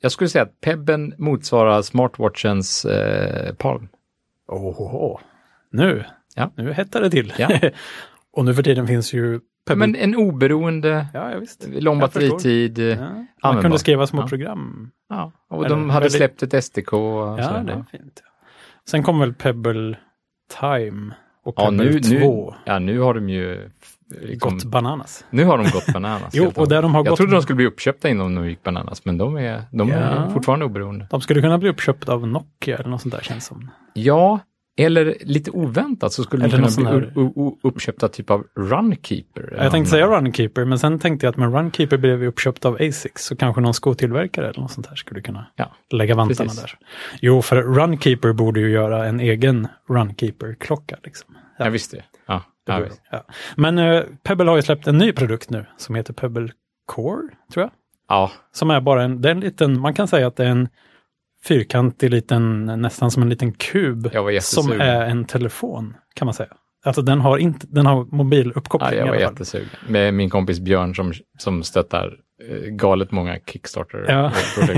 jag 0.00 0.12
skulle 0.12 0.28
säga 0.30 0.42
att 0.42 0.60
Pebben 0.60 1.14
motsvarar 1.18 1.82
smartwatchens 1.82 2.84
eh, 2.84 3.54
Palm. 3.54 3.88
Ohoho. 4.48 5.18
Nu, 5.70 6.04
Ja. 6.36 6.50
nu 6.56 6.72
hettar 6.72 7.00
det 7.00 7.10
till. 7.10 7.32
Ja. 7.38 7.48
och 8.32 8.44
nu 8.44 8.54
för 8.54 8.62
tiden 8.62 8.86
finns 8.86 9.12
ju 9.12 9.40
Pebble. 9.66 9.86
Men 9.86 9.96
en 9.96 10.16
oberoende, 10.16 11.06
ja, 11.14 11.30
ja, 11.32 11.38
visst. 11.38 11.66
lång 11.68 11.98
batteritid. 11.98 12.78
Ja. 12.78 12.96
Ja. 13.42 13.52
Man 13.52 13.62
kunde 13.62 13.78
skriva 13.78 14.06
små 14.06 14.20
Ja. 14.22 14.26
program. 14.28 14.90
och 15.50 15.58
Eller 15.66 15.68
de 15.76 15.90
hade 15.90 16.00
väldigt- 16.04 16.12
släppt 16.16 16.42
ett 16.42 16.64
SDK. 16.64 16.92
Ja, 16.92 17.42
sådär. 17.42 17.64
det 17.66 17.72
är 17.72 17.98
fint. 17.98 18.22
Ja. 18.24 18.30
Sen 18.90 19.02
kom 19.02 19.18
väl 19.20 19.34
Pebble 19.34 19.96
Time 20.60 21.14
och 21.44 21.54
ja, 21.56 21.64
Pebble 21.70 21.84
nu, 21.90 22.00
2. 22.00 22.50
nu, 22.50 22.56
ja, 22.64 22.78
nu 22.78 22.98
har 22.98 23.14
de 23.14 23.28
ju 23.28 23.70
liksom, 24.22 24.54
Gått 24.54 24.64
bananas. 24.64 25.24
Nu 25.30 25.44
har 25.44 25.58
de 25.58 25.64
gått 25.70 25.92
bananas. 25.92 26.30
Jo, 26.32 26.52
och 26.56 26.68
där 26.68 26.82
de 26.82 26.94
har 26.94 26.98
jag 27.04 27.06
gått- 27.10 27.16
trodde 27.16 27.32
de 27.32 27.42
skulle 27.42 27.56
bli 27.56 27.66
uppköpta 27.66 28.08
innan 28.08 28.34
de 28.34 28.48
gick 28.48 28.62
bananas, 28.62 29.04
men 29.04 29.18
de 29.18 29.36
är, 29.36 29.62
de 29.72 29.90
är 29.90 30.14
Ja. 30.16 30.30
fortfarande 30.30 30.64
oberoende. 30.64 31.06
De 31.10 31.20
skulle 31.20 31.40
kunna 31.40 31.58
bli 31.58 31.68
uppköpta 31.68 32.12
av 32.12 32.28
Nokia 32.28 32.76
eller 32.78 32.90
något 32.90 33.00
sånt 33.02 33.14
där 33.14 33.20
känns 33.22 33.46
som. 33.46 33.70
Ja, 33.94 34.38
eller 34.76 35.16
lite 35.20 35.50
oväntat 35.50 36.12
så 36.12 36.22
skulle 36.22 36.44
Eller 36.44 36.58
de 36.58 36.68
kunna 36.72 36.90
bli 36.90 37.08
här- 37.24 37.52
uppköpta 37.62 38.08
typ 38.08 38.30
av 38.30 38.44
Runkeeper. 38.56 39.56
Jag 39.58 39.70
tänkte 39.72 39.90
säga 39.90 40.06
Runkeeper, 40.06 40.64
men 40.64 40.78
sen 40.78 40.98
tänkte 40.98 41.26
jag 41.26 41.30
att 41.32 41.36
med 41.36 41.52
Runkeeper 41.54 41.96
blev 41.96 42.18
vi 42.18 42.26
uppköpt 42.26 42.64
av 42.64 42.74
Asics, 42.74 43.24
så 43.24 43.36
kanske 43.36 43.60
någon 43.60 43.74
skotillverkare 43.74 44.48
eller 44.48 44.60
något 44.60 44.70
sånt 44.70 44.86
här 44.86 44.96
skulle 44.96 45.20
kunna 45.20 45.46
Ja, 45.56 45.72
lägga 45.92 46.14
vantarna 46.14 46.48
precis. 46.48 46.60
där. 46.62 46.78
Jo, 47.20 47.42
för 47.42 47.56
Runkeeper 47.62 48.32
borde 48.32 48.60
ju 48.60 48.70
göra 48.70 49.06
en 49.06 49.20
egen 49.20 49.68
Runkeeper-klocka. 49.88 50.96
Liksom. 51.04 51.34
Jag 51.58 51.70
visste 51.70 51.96
det. 51.96 52.04
Ja, 52.26 52.42
ja. 52.66 52.80
Ja. 53.10 53.24
Men 53.56 53.78
eh, 53.78 54.02
Pebble 54.22 54.50
har 54.50 54.56
ju 54.56 54.62
släppt 54.62 54.86
en 54.86 54.98
ny 54.98 55.12
produkt 55.12 55.50
nu 55.50 55.66
som 55.76 55.94
heter 55.94 56.12
Pebble 56.12 56.48
Core, 56.86 57.22
tror 57.52 57.62
jag. 57.62 57.70
ja, 58.08 58.30
Som 58.52 58.70
är 58.70 58.80
bara 58.80 59.02
en, 59.02 59.20
det 59.20 59.28
är 59.28 59.32
en 59.32 59.40
liten, 59.40 59.80
man 59.80 59.94
kan 59.94 60.08
säga 60.08 60.26
att 60.26 60.36
det 60.36 60.44
är 60.44 60.50
en 60.50 60.68
fyrkantig 61.44 62.10
liten, 62.10 62.64
nästan 62.64 63.10
som 63.10 63.22
en 63.22 63.28
liten 63.28 63.52
kub 63.52 64.10
som 64.40 64.72
är 64.80 65.02
en 65.04 65.24
telefon, 65.24 65.94
kan 66.14 66.26
man 66.26 66.34
säga. 66.34 66.48
Alltså 66.84 67.02
den 67.02 67.20
har, 67.20 67.38
inte, 67.38 67.66
den 67.70 67.86
har 67.86 68.04
mobiluppkoppling 68.04 68.90
Ja, 68.90 68.96
jag 68.96 69.06
i 69.06 69.08
var 69.08 69.16
alla 69.16 69.24
fall. 69.26 69.32
jättesugen. 69.32 69.68
Med 69.88 70.14
min 70.14 70.30
kompis 70.30 70.60
Björn 70.60 70.94
som, 70.94 71.12
som 71.38 71.62
stöttar 71.62 72.16
eh, 72.48 72.56
galet 72.70 73.10
många 73.10 73.38
Kickstarter. 73.46 74.04
Ja. 74.08 74.32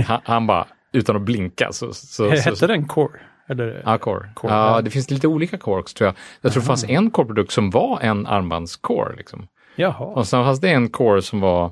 Han, 0.07 0.21
han 0.25 0.47
bara, 0.47 0.67
utan 0.93 1.17
att 1.17 1.23
blinka, 1.23 1.73
så... 1.73 1.93
så, 1.93 2.07
så, 2.07 2.29
Hette 2.31 2.67
den 2.67 2.89
Core? 2.89 3.21
Eller? 3.49 3.83
Ja, 3.85 3.99
core. 3.99 4.29
Core, 4.35 4.53
ja, 4.53 4.81
det 4.83 4.91
finns 4.91 5.11
lite 5.11 5.29
olika 5.29 5.59
core 5.59 5.81
också 5.81 5.97
tror 5.97 6.07
jag. 6.07 6.15
Jag 6.41 6.53
tror 6.53 6.61
det 6.61 6.67
fanns 6.67 6.85
en 6.89 7.11
core-produkt 7.11 7.51
som 7.53 7.71
var 7.71 8.01
en 8.01 8.27
armbandscore. 8.27 9.17
Liksom. 9.17 9.47
Jaha, 9.77 10.05
Och 10.05 10.27
sen 10.27 10.45
fanns 10.45 10.61
det 10.61 10.71
en 10.71 10.89
core 10.89 11.23
som 11.23 11.41
var 11.41 11.71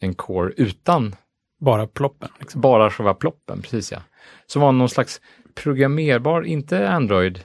en 0.00 0.14
core 0.14 0.52
utan 0.56 1.14
bara 1.60 1.86
ploppen. 1.86 2.28
Liksom. 2.40 2.60
bara 2.60 2.90
själva 2.90 3.14
ploppen, 3.14 3.62
precis 3.62 3.92
ja. 3.92 3.98
Som 4.46 4.62
var 4.62 4.72
någon 4.72 4.88
slags 4.88 5.20
programmerbar, 5.62 6.42
inte 6.42 6.88
Android, 6.90 7.40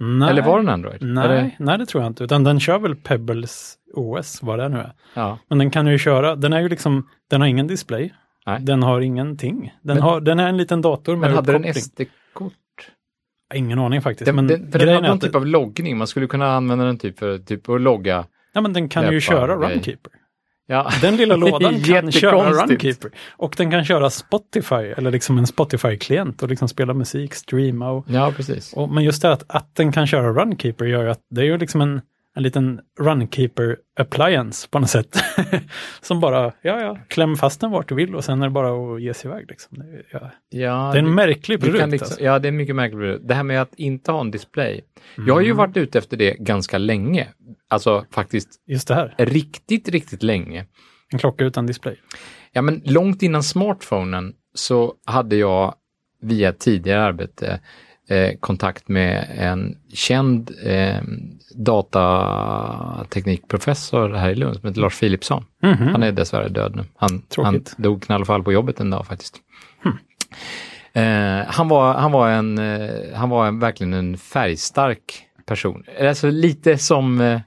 Nej, 0.00 0.30
eller 0.30 0.42
var 0.42 0.58
den 0.58 0.68
Android? 0.68 1.02
nej, 1.02 1.24
Eller, 1.24 1.50
nej, 1.58 1.78
det 1.78 1.86
tror 1.86 2.02
jag 2.02 2.10
inte. 2.10 2.24
Utan 2.24 2.44
den 2.44 2.60
kör 2.60 2.78
väl 2.78 2.96
Pebbles 2.96 3.74
OS, 3.94 4.42
vad 4.42 4.58
det 4.58 4.68
nu 4.68 4.78
är. 4.78 4.92
ja. 5.14 5.38
Men 5.48 5.58
den 5.58 5.70
kan 5.70 5.86
ju 5.86 5.98
köra, 5.98 6.36
den 6.36 6.52
är 6.52 6.60
ju 6.60 6.68
liksom, 6.68 7.08
den 7.30 7.40
har 7.40 7.48
ingen 7.48 7.66
display. 7.66 8.12
Nej. 8.46 8.60
Den 8.60 8.82
har 8.82 9.00
ingenting. 9.00 9.74
Den, 9.82 9.96
Men- 9.96 10.02
har, 10.02 10.20
den 10.20 10.40
är 10.40 10.48
en 10.48 10.56
liten 10.56 10.82
dator 10.82 11.16
med 11.16 11.28
Men 11.30 11.36
hade 11.36 11.52
den. 11.52 11.74
SD-kort? 11.74 12.52
Ingen 13.54 13.78
aning 13.78 14.02
faktiskt. 14.02 14.26
Den, 14.26 14.36
men 14.36 14.46
den, 14.46 14.72
för 14.72 14.78
den 14.78 14.88
hade 14.88 15.06
är 15.06 15.08
någon 15.08 15.18
typ 15.18 15.34
av 15.34 15.46
loggning, 15.46 15.96
man 15.96 16.06
skulle 16.06 16.26
kunna 16.26 16.52
använda 16.52 16.84
den 16.84 16.98
typ 16.98 17.18
för 17.18 17.38
typ 17.38 17.68
att 17.68 17.80
logga. 17.80 18.24
ja, 18.52 18.60
men 18.60 18.72
den 18.72 18.88
kan 18.88 19.12
ju 19.12 19.20
köra. 19.20 19.56
Runkeeper. 19.56 20.12
Ja, 20.66 20.90
Den 21.00 21.16
lilla 21.16 21.36
lådan 21.46 21.80
kan 21.80 22.12
köra. 22.12 22.50
Runkeeper. 22.50 23.10
Och 23.30 23.54
den 23.56 23.70
kan 23.70 23.84
köra 23.84 24.10
Spotify, 24.10 24.74
eller 24.74 25.10
liksom 25.10 25.38
en 25.38 25.46
Spotify-klient 25.46 26.42
och 26.42 26.48
liksom 26.48 26.68
spela 26.68 26.94
musik, 26.94 27.34
streama 27.34 27.90
och 27.90 28.04
ja 28.08 28.32
precis. 28.36 28.72
Och, 28.72 28.88
men 28.88 29.04
just 29.04 29.22
det 29.22 29.32
att, 29.32 29.44
att 29.48 29.74
den 29.74 29.92
kan 29.92 30.06
köra 30.06 30.32
Runkeeper 30.32 30.84
gör 30.84 31.02
ju 31.02 31.10
att 31.10 31.20
det 31.30 31.40
är 31.40 31.44
ju 31.44 31.58
liksom 31.58 31.80
en, 31.80 32.00
en 32.34 32.42
liten 32.42 32.80
Runkeeper 33.00 33.76
appliance 34.00 34.68
på 34.70 34.78
något 34.78 34.90
sätt. 34.90 35.16
som 36.00 36.20
bara, 36.20 36.44
ja 36.62 36.80
ja, 36.80 36.98
kläm 37.08 37.36
fast 37.36 37.60
den 37.60 37.70
vart 37.70 37.88
du 37.88 37.94
vill 37.94 38.14
och 38.14 38.24
sen 38.24 38.42
är 38.42 38.46
det 38.46 38.50
bara 38.50 38.94
att 38.94 39.02
ge 39.02 39.14
sig 39.14 39.30
iväg. 39.30 39.44
Liksom. 39.48 39.78
Det, 39.78 39.84
är- 39.84 40.04
ja. 40.12 40.30
Ja, 40.48 40.90
det 40.92 40.98
är 40.98 41.02
en 41.02 41.14
märklig 41.14 41.60
Du 41.60 41.66
produkt. 41.70 41.90
liksom, 41.90 42.06
alltså. 42.06 42.22
Ja, 42.24 42.38
det 42.38 42.48
är 42.48 42.52
mycket 42.52 42.76
märkligt. 42.76 42.98
produkt. 43.00 43.28
Det 43.28 43.34
här 43.34 43.42
med 43.42 43.62
att 43.62 43.74
inte 43.74 44.12
ha 44.12 44.20
en 44.20 44.30
display. 44.30 44.80
Jag 45.26 45.34
har 45.34 45.40
ju 45.40 45.46
Mm. 45.46 45.56
varit 45.56 45.76
ute 45.76 45.98
efter 45.98 46.16
det 46.16 46.34
ganska 46.38 46.78
länge. 46.78 47.28
Alltså 47.68 48.04
faktiskt 48.10 48.48
Just 48.66 48.88
det 48.88 48.94
här, 48.94 49.14
riktigt, 49.18 49.88
riktigt 49.88 50.22
länge. 50.22 50.66
en 51.12 51.18
klocka 51.18 51.44
utan 51.44 51.66
display. 51.66 51.96
Ja, 52.52 52.62
men 52.62 52.82
långt 52.84 53.22
innan 53.22 53.42
smartphonen 53.42 54.32
så 54.54 54.94
hade 55.06 55.36
jag 55.36 55.74
via 56.22 56.52
tidigare 56.52 57.02
arbete 57.02 57.60
eh, 58.12 58.30
kontakt 58.40 58.88
med 58.88 59.26
en 59.38 59.76
känd 59.92 60.50
eh, 60.64 60.96
datateknikprofessor 61.54 64.14
här 64.14 64.30
i 64.30 64.34
Lund 64.34 64.56
som 64.56 64.68
heter 64.68 64.80
Lars 64.80 65.00
Philipsson. 65.00 65.44
Mhm. 65.62 65.88
Han 65.88 66.02
är 66.02 66.12
dessvärre 66.12 66.48
död 66.48 66.76
nu. 66.76 66.84
Han, 66.96 67.22
han 67.36 67.64
dog 67.76 68.04
i 68.08 68.12
alla 68.12 68.24
fall 68.24 68.42
på 68.42 68.52
jobbet 68.52 68.80
en 68.80 68.90
dag 68.90 69.06
faktiskt. 69.06 69.36
Eh, 70.94 71.40
han 71.46 71.68
var, 71.68 71.94
han 71.94 72.12
var, 72.12 72.28
en, 72.28 72.58
eh, 72.58 72.90
han 73.14 73.30
var 73.30 73.46
en, 73.46 73.58
verkligen 73.58 73.92
en 73.92 74.18
färgstark 74.18 75.26
person. 75.46 75.84
Alltså 76.00 76.30
lite 76.30 76.78
som 76.78 77.20
eh, 77.20 77.40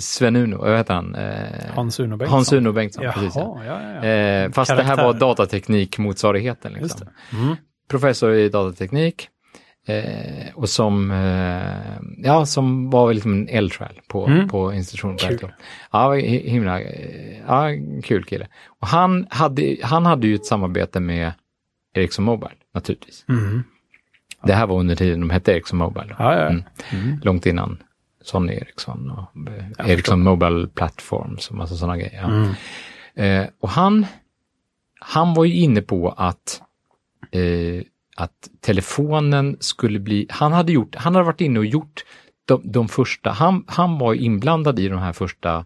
Sven-Uno, 0.00 0.56
vad 0.56 0.76
heter 0.76 0.94
han? 0.94 1.14
Eh, 1.14 1.46
Hans 1.74 2.00
Uno 2.00 2.16
Bengtsson. 2.16 2.34
Hans 2.34 2.52
Uno 2.52 2.72
Bengtsson, 2.72 3.04
Jaha, 3.04 3.12
precis. 3.12 3.36
Ja. 3.36 3.60
ja, 3.66 3.82
ja. 3.82 4.04
Eh, 4.04 4.50
fast 4.50 4.68
det 4.68 4.74
här 4.76 4.82
Karaktär. 4.82 5.04
var 5.04 5.14
datateknikmotsvarigheten. 5.14 6.72
Liksom. 6.72 7.08
Mm. 7.32 7.56
Professor 7.88 8.34
i 8.34 8.48
datateknik 8.48 9.28
eh, 9.86 10.54
och 10.54 10.68
som, 10.68 11.10
eh, 11.10 12.24
ja, 12.26 12.46
som 12.46 12.90
var 12.90 13.06
väl 13.06 13.14
liksom 13.14 13.32
en 13.32 13.48
eldsjäl 13.48 14.00
på, 14.08 14.26
Mm. 14.26 14.48
på 14.48 14.72
institutionen. 14.72 15.18
Kul. 15.18 15.52
Ja, 15.92 16.12
himla, 16.14 16.80
eh, 16.80 17.38
ja, 17.46 17.68
kul 18.04 18.24
kille. 18.24 18.46
Och 18.80 18.86
han 18.86 19.26
hade, 19.30 19.76
han 19.82 20.06
hade 20.06 20.26
ju 20.26 20.34
ett 20.34 20.46
samarbete 20.46 21.00
med 21.00 21.32
Ericsson 21.94 22.24
Mobile, 22.24 22.54
naturligtvis. 22.74 23.24
Mm. 23.28 23.62
Det 24.44 24.52
här 24.54 24.66
var 24.66 24.78
under 24.78 24.94
tiden 24.96 25.20
de 25.20 25.30
hette 25.30 25.52
Ericsson 25.52 25.78
Mobile. 25.78 26.16
Ja, 26.18 26.34
ja. 26.36 26.46
Mm. 26.48 26.62
Mm. 26.92 27.20
Långt 27.22 27.46
innan 27.46 27.82
Sony 28.22 28.52
Ericsson 28.52 29.10
och 29.10 29.50
eh, 29.52 29.90
Ericsson 29.90 30.22
Mobile 30.22 30.66
Platforms 30.74 31.48
och 31.50 31.56
massa 31.56 31.74
sådana 31.74 31.96
grejer. 31.96 32.20
Ja. 32.22 32.28
Mm. 32.30 32.52
Eh, 33.14 33.48
och 33.60 33.68
han, 33.68 34.06
han 35.00 35.34
var 35.34 35.44
ju 35.44 35.54
inne 35.54 35.82
på 35.82 36.08
att, 36.16 36.62
eh, 37.30 37.82
att 38.16 38.48
telefonen 38.60 39.56
skulle 39.60 39.98
bli, 39.98 40.26
han 40.30 40.52
hade, 40.52 40.72
gjort, 40.72 40.94
han 40.94 41.14
hade 41.14 41.26
varit 41.26 41.40
inne 41.40 41.58
och 41.58 41.66
gjort 41.66 42.04
de, 42.44 42.60
de 42.64 42.88
första, 42.88 43.30
han, 43.30 43.64
han 43.66 43.98
var 43.98 44.14
inblandad 44.14 44.78
i 44.78 44.88
de 44.88 44.98
här 44.98 45.12
första 45.12 45.64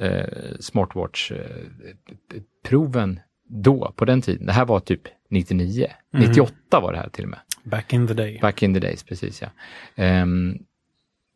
eh, 0.00 0.24
smartwatch-proven 0.60 3.20
då, 3.48 3.92
på 3.96 4.04
den 4.04 4.22
tiden. 4.22 4.46
Det 4.46 4.52
här 4.52 4.64
var 4.64 4.80
typ 4.80 5.02
99. 5.30 5.86
Mm. 6.14 6.28
98 6.28 6.80
var 6.80 6.92
det 6.92 6.98
här 6.98 7.08
till 7.08 7.24
och 7.24 7.30
med. 7.30 7.40
Back 7.64 7.92
in 7.92 8.06
the 8.06 8.14
day. 8.14 8.38
Back 8.42 8.62
in 8.62 8.74
the 8.74 8.80
days, 8.80 9.02
precis 9.02 9.42
ja. 9.42 9.48
Ehm, 9.94 10.58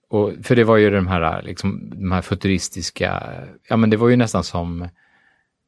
och, 0.08 0.32
för 0.42 0.56
det 0.56 0.64
var 0.64 0.76
ju 0.76 0.90
de 0.90 1.06
här, 1.06 1.42
liksom, 1.42 1.90
de 1.94 2.12
här 2.12 2.22
futuristiska, 2.22 3.32
ja 3.68 3.76
men 3.76 3.90
det 3.90 3.96
var 3.96 4.08
ju 4.08 4.16
nästan 4.16 4.44
som, 4.44 4.88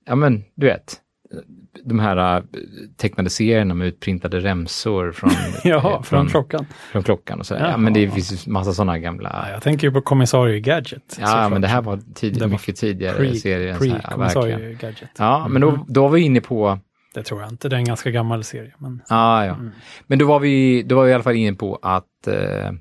ja 0.07 0.15
men 0.15 0.45
du 0.55 0.67
vet, 0.67 1.01
de 1.85 1.99
här 1.99 2.37
äh, 2.37 2.43
tecknade 2.97 3.31
serierna 3.31 3.75
med 3.75 3.87
utprintade 3.87 4.41
remsor 4.41 5.13
från, 5.13 5.31
Jaha, 5.65 5.93
eh, 5.97 6.03
från 6.03 6.29
klockan. 6.29 6.67
från 6.93 7.03
klockan 7.03 7.41
och 7.41 7.47
så. 7.47 7.55
Ja, 7.55 7.77
men 7.77 7.93
det 7.93 8.11
finns 8.11 8.47
massa 8.47 8.73
sådana 8.73 8.99
gamla, 8.99 9.31
Ja, 9.47 9.51
jag 9.53 9.63
tänker 9.63 9.91
på 9.91 10.01
kommissarie 10.01 10.61
Gadget. 10.61 11.17
ja 11.21 11.27
såklart. 11.27 11.53
men 11.53 11.63
det 11.63 11.69
här 11.69 11.83
var, 11.83 12.01
tid, 12.15 12.35
Det 12.35 12.41
var 12.41 12.49
mycket 12.49 12.77
tidigare 12.77 13.19
Pre- 13.19 13.35
serier 13.35 13.75
så 13.75 13.85
här, 14.43 14.49
ja, 14.49 14.59
Gadget. 14.59 15.11
Ja, 15.19 15.49
men 15.49 15.63
då, 15.63 15.85
då 15.89 16.03
var 16.03 16.09
vi 16.09 16.21
inne 16.21 16.41
på, 16.41 16.79
Det 17.15 17.23
tror 17.23 17.41
jag 17.41 17.51
inte, 17.51 17.69
det 17.69 17.77
är 17.77 17.79
en 17.79 17.85
ganska 17.85 18.11
gammal 18.11 18.45
serie. 18.45 18.75
Men... 18.79 19.03
ah, 19.09 19.45
ja. 19.45 19.55
Mm. 19.55 19.71
Men 20.07 20.19
då 20.19 20.27
var 20.27 20.41
vi, 20.41 20.83
då 20.83 20.97
var 20.97 21.05
vi 21.05 21.11
i 21.11 21.15
alla 21.15 21.23
fall 21.23 21.37
inne 21.37 21.57
på 21.57 21.79
att, 21.83 22.27
eh, 22.27 22.73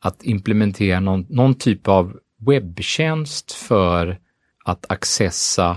att 0.00 0.22
implementera 0.22 1.00
någon, 1.00 1.26
någon 1.28 1.54
typ 1.54 1.88
av 1.88 2.16
webbtjänst 2.46 3.52
för 3.52 4.18
att 4.64 4.90
accessa 4.92 5.70
eh, 5.70 5.76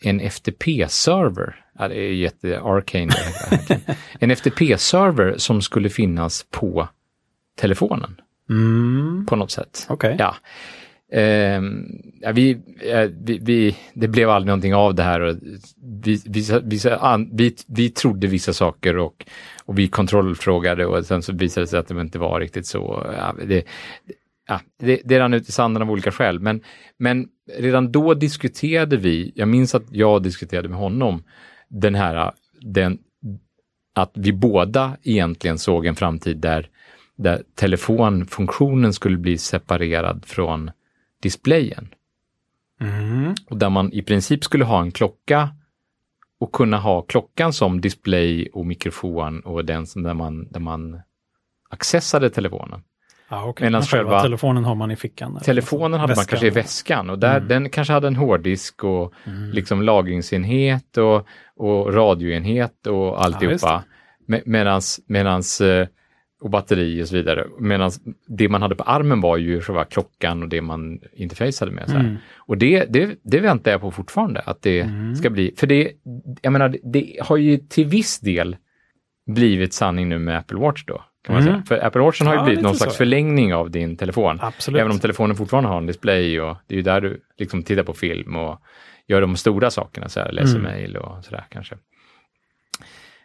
en 0.00 0.20
FTP-server. 0.20 1.54
Ja, 1.78 1.88
det 1.88 1.94
är 2.00 2.12
jätte-arcane. 2.12 3.12
en 4.20 4.30
FTP-server 4.30 5.34
som 5.38 5.62
skulle 5.62 5.90
finnas 5.90 6.46
på 6.50 6.88
telefonen 7.60 8.20
Mm. 8.50 9.26
på 9.26 9.36
något 9.36 9.50
sätt. 9.50 9.86
Okej. 9.88 10.16
Ja. 10.18 10.34
Ja, 12.20 12.32
vi, 12.32 12.50
eh, 12.80 13.10
vi, 13.22 13.38
vi, 13.42 13.76
det 13.94 14.08
blev 14.08 14.30
aldrig 14.30 14.46
någonting 14.46 14.74
av 14.74 14.94
det 14.94 15.02
här. 15.02 15.20
Och 15.20 15.36
vi, 16.04 16.22
vissa, 16.26 16.60
vissa, 16.60 16.96
an, 16.96 17.30
vi, 17.32 17.54
vi 17.66 17.90
trodde 17.90 18.26
vissa 18.26 18.52
saker 18.52 18.96
och, 18.96 19.26
och 19.64 19.78
vi 19.78 19.88
kontrollfrågade 19.88 20.86
och 20.86 21.06
sen 21.06 21.22
så 21.22 21.32
visade 21.32 21.64
det 21.64 21.68
sig 21.68 21.78
att 21.78 21.88
det 21.88 22.00
inte 22.00 22.18
var 22.18 22.40
riktigt 22.40 22.66
så. 22.66 23.06
Ja, 23.16 23.34
det, 23.46 23.64
ja, 24.48 24.60
det, 24.78 25.00
det 25.04 25.20
rann 25.20 25.34
ut 25.34 25.48
i 25.48 25.52
sanden 25.52 25.82
av 25.82 25.90
olika 25.90 26.12
skäl. 26.12 26.40
Men, 26.40 26.60
men 26.96 27.28
redan 27.58 27.92
då 27.92 28.14
diskuterade 28.14 28.96
vi, 28.96 29.32
jag 29.34 29.48
minns 29.48 29.74
att 29.74 29.84
jag 29.90 30.22
diskuterade 30.22 30.68
med 30.68 30.78
honom, 30.78 31.22
den 31.68 31.94
här, 31.94 32.32
den, 32.60 32.98
att 33.94 34.12
vi 34.14 34.32
båda 34.32 34.96
egentligen 35.02 35.58
såg 35.58 35.86
en 35.86 35.94
framtid 35.94 36.36
där, 36.36 36.68
där 37.16 37.42
telefonfunktionen 37.54 38.92
skulle 38.92 39.18
bli 39.18 39.38
separerad 39.38 40.24
från 40.26 40.70
displayen. 41.22 41.88
Mm. 42.80 43.34
Och 43.46 43.56
där 43.56 43.70
man 43.70 43.92
i 43.92 44.02
princip 44.02 44.44
skulle 44.44 44.64
ha 44.64 44.80
en 44.80 44.90
klocka 44.90 45.48
och 46.40 46.52
kunna 46.52 46.76
ha 46.76 47.02
klockan 47.02 47.52
som 47.52 47.80
display 47.80 48.48
och 48.52 48.66
mikrofon 48.66 49.40
och 49.40 49.64
den 49.64 49.86
som 49.86 50.02
där 50.02 50.14
man, 50.14 50.48
där 50.48 50.60
man 50.60 51.00
accessade 51.70 52.30
telefonen. 52.30 52.82
Ja, 53.30 53.44
okej. 53.44 53.66
Medan 53.66 53.82
själva 53.82 54.22
telefonen 54.22 54.64
har 54.64 54.74
man 54.74 54.90
i 54.90 54.96
fickan. 54.96 55.38
Telefonen 55.44 56.00
hade 56.00 56.00
man 56.00 56.08
Väskan. 56.08 56.24
kanske 56.26 56.46
i 56.46 56.50
väskan 56.50 57.10
och 57.10 57.18
där, 57.18 57.36
Mm. 57.36 57.48
den 57.48 57.70
kanske 57.70 57.92
hade 57.92 58.06
en 58.06 58.16
hårddisk 58.16 58.84
och 58.84 59.12
Mm. 59.26 59.50
liksom 59.50 59.82
lagringsenhet 59.82 60.96
och, 60.96 61.26
och 61.56 61.94
radioenhet 61.94 62.86
och 62.86 63.24
alltihopa. 63.24 63.84
Me- 64.28 64.42
medans, 64.46 65.00
medans, 65.06 65.60
eh, 65.60 65.86
och 66.40 66.50
batteri 66.50 67.02
och 67.02 67.08
så 67.08 67.16
vidare. 67.16 67.46
Medan 67.58 67.90
det 68.28 68.48
man 68.48 68.62
hade 68.62 68.74
på 68.74 68.82
armen 68.82 69.20
var 69.20 69.36
ju 69.36 69.60
själva 69.60 69.84
klockan 69.84 70.42
och 70.42 70.48
det 70.48 70.60
man 70.62 71.00
interfaceade 71.12 71.72
med. 71.74 71.90
Så. 71.90 71.96
Mm. 71.96 72.16
Och 72.36 72.58
det, 72.58 72.84
det, 72.84 73.18
det 73.22 73.40
väntar 73.40 73.70
jag 73.70 73.80
på 73.80 73.90
fortfarande 73.90 74.40
att 74.40 74.62
det 74.62 74.80
Mm. 74.80 75.16
ska 75.16 75.30
bli. 75.30 75.54
För 75.56 75.66
det, 75.66 75.92
jag 76.42 76.52
menar, 76.52 76.76
det 76.82 77.16
har 77.22 77.36
ju 77.36 77.56
till 77.58 77.86
viss 77.86 78.20
del 78.20 78.56
blivit 79.26 79.72
sanning 79.74 80.08
nu 80.08 80.18
med 80.18 80.38
Apple 80.38 80.58
Watch 80.58 80.84
då. 80.84 81.04
Kan 81.24 81.34
man 81.34 81.42
Mm. 81.42 81.54
säga. 81.54 81.64
För 81.80 81.86
Apple 81.86 82.00
Watchen 82.00 82.26
har 82.26 82.34
ju 82.34 82.38
Ja, 82.40 82.44
blivit 82.44 82.62
någon 82.62 82.72
så, 82.74 82.78
slags 82.78 82.94
ja. 82.94 82.98
förlängning 82.98 83.54
av 83.54 83.70
din 83.70 83.96
telefon. 83.96 84.38
Absolut. 84.42 84.80
Även 84.80 84.92
om 84.92 84.98
telefonen 84.98 85.36
fortfarande 85.36 85.70
har 85.70 85.78
en 85.78 85.86
display 85.86 86.40
och 86.40 86.56
det 86.66 86.74
är 86.74 86.76
ju 86.76 86.82
där 86.82 87.00
du 87.00 87.20
liksom 87.38 87.62
tittar 87.62 87.82
på 87.82 87.92
film 87.94 88.36
och 88.36 88.58
gör 89.08 89.20
de 89.20 89.36
stora 89.36 89.70
sakerna, 89.70 90.08
så 90.08 90.20
här, 90.20 90.32
läser 90.32 90.58
Mm. 90.58 90.72
mejl 90.72 90.96
och 90.96 91.24
sådär 91.24 91.44
kanske. 91.50 91.74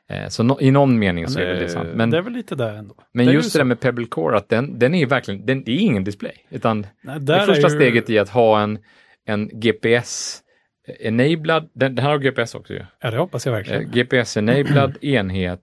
Eh, 0.09 0.27
Så 0.27 0.43
no, 0.43 0.57
i 0.61 0.71
någon 0.71 0.99
mening 0.99 1.27
så 1.27 1.39
är 1.39 1.53
det 1.53 1.69
sant. 1.69 1.89
Men, 1.93 2.09
det 2.09 2.17
är 2.17 2.21
väl 2.21 2.33
lite 2.33 2.55
där 2.55 2.73
ändå. 2.73 2.95
men 3.13 3.25
det 3.25 3.31
just 3.31 3.45
ju 3.45 3.47
det 3.47 3.51
så. 3.51 3.57
där 3.57 3.65
med 3.65 3.79
Pebble 3.79 4.05
Core, 4.05 4.37
att 4.37 4.49
den, 4.49 4.79
den 4.79 4.95
är 4.95 5.05
verkligen, 5.05 5.45
den 5.45 5.63
det 5.63 5.71
är 5.71 5.77
ingen 5.79 6.03
display. 6.03 6.33
Utan 6.49 6.87
Nej, 7.01 7.19
det 7.19 7.45
första 7.45 7.67
ju... 7.69 7.75
steget 7.75 8.09
i 8.09 8.19
att 8.19 8.29
ha 8.29 8.61
en, 8.61 8.79
en 9.25 9.49
GPS-enabled, 9.49 11.69
den, 11.73 11.95
den 11.95 12.05
här 12.05 12.11
har 12.11 12.17
GPS 12.19 12.55
också 12.55 12.73
ju. 12.73 12.81
Ja, 13.01 13.11
det 13.11 13.17
hoppas 13.17 13.45
jag 13.45 13.53
Eh, 13.53 13.57
verkligen. 13.57 13.91
GPS-enabled 13.91 14.97
enhet 15.05 15.61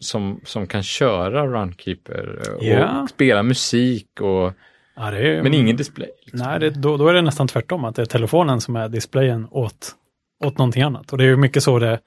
som, 0.00 0.40
som 0.44 0.66
kan 0.66 0.82
köra 0.82 1.46
Runkeeper 1.46 2.38
eh, 2.48 2.54
och 2.54 2.64
Ja. 2.64 3.06
spela 3.10 3.42
musik 3.42 4.20
och, 4.20 4.52
Ja, 4.96 5.12
är... 5.12 5.42
men 5.42 5.54
ingen 5.54 5.76
display. 5.76 6.08
liksom. 6.26 6.46
Nej, 6.50 6.60
det, 6.60 6.70
då, 6.70 6.96
då 6.96 7.08
är 7.08 7.14
det 7.14 7.22
nästan 7.22 7.48
tvärtom, 7.48 7.84
att 7.84 7.96
det 7.96 8.02
är 8.02 8.06
telefonen 8.06 8.60
som 8.60 8.76
är 8.76 8.88
displayen 8.88 9.46
åt, 9.50 9.90
åt 10.44 10.58
någonting 10.58 10.82
annat. 10.82 11.12
Och 11.12 11.18
det 11.18 11.24
är 11.24 11.28
ju 11.28 11.36
mycket 11.36 11.62
så 11.62 11.78
det, 11.78 12.00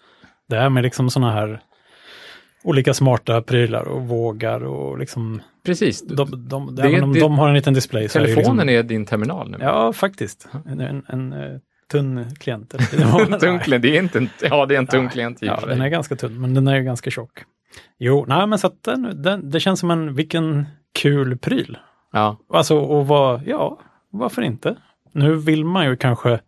det 0.49 0.57
är 0.57 0.69
med 0.69 0.83
liksom 0.83 1.09
sådana 1.09 1.31
här 1.31 1.61
olika 2.63 2.93
smarta 2.93 3.41
prylar 3.41 3.87
och 3.87 4.01
vågar 4.07 4.63
och 4.63 4.99
liksom, 4.99 5.41
Precis, 5.65 6.01
de, 6.07 6.47
de, 6.49 6.75
Det- 6.75 6.83
även 6.83 7.03
om 7.03 7.13
det- 7.13 7.19
de 7.19 7.39
har 7.39 7.47
en 7.47 7.53
liten 7.53 7.73
display 7.73 7.99
är 7.99 8.03
ju 8.03 8.09
telefonen 8.09 8.67
liksom, 8.67 8.69
är 8.69 8.83
din 8.83 9.05
terminal 9.05 9.49
nu. 9.51 9.57
Ja, 9.61 9.93
faktiskt. 9.93 10.47
En, 10.65 10.79
en, 10.79 11.03
en 11.07 11.33
eh, 11.33 11.57
tunn 11.91 12.35
klient. 12.39 12.73
Klient, 13.39 13.81
det 13.81 13.97
är 13.97 14.01
inte 14.03 14.17
en, 14.17 14.29
ja 14.41 14.65
det 14.65 14.75
är 14.75 14.79
en 14.79 14.87
tung 14.87 15.03
Nej. 15.03 15.11
klient 15.13 15.37
Ja, 15.41 15.59
den 15.67 15.81
är 15.81 15.89
ganska 15.89 16.15
tunn, 16.15 16.41
men 16.41 16.53
den 16.53 16.67
är 16.67 16.75
ju 16.75 16.83
ganska 16.83 17.09
tjock. 17.11 17.39
Jo, 17.97 18.25
nej 18.27 18.47
men 18.47 18.59
så 18.59 18.67
att 18.67 18.83
den, 18.83 19.21
den, 19.21 19.49
det 19.49 19.59
känns 19.59 19.79
som 19.79 19.91
en, 19.91 20.13
vilken 20.15 20.65
kul 20.93 21.37
pryl. 21.37 21.77
Ja, 22.11 22.37
Alltså, 22.53 22.77
och 22.77 23.07
vad, 23.07 23.41
ja, 23.47 23.79
varför 24.09 24.41
inte? 24.41 24.75
Nu 25.11 25.35
vill 25.35 25.65
man 25.65 25.85
ju 25.85 25.95
kanske, 25.95 26.33
i 26.33 26.39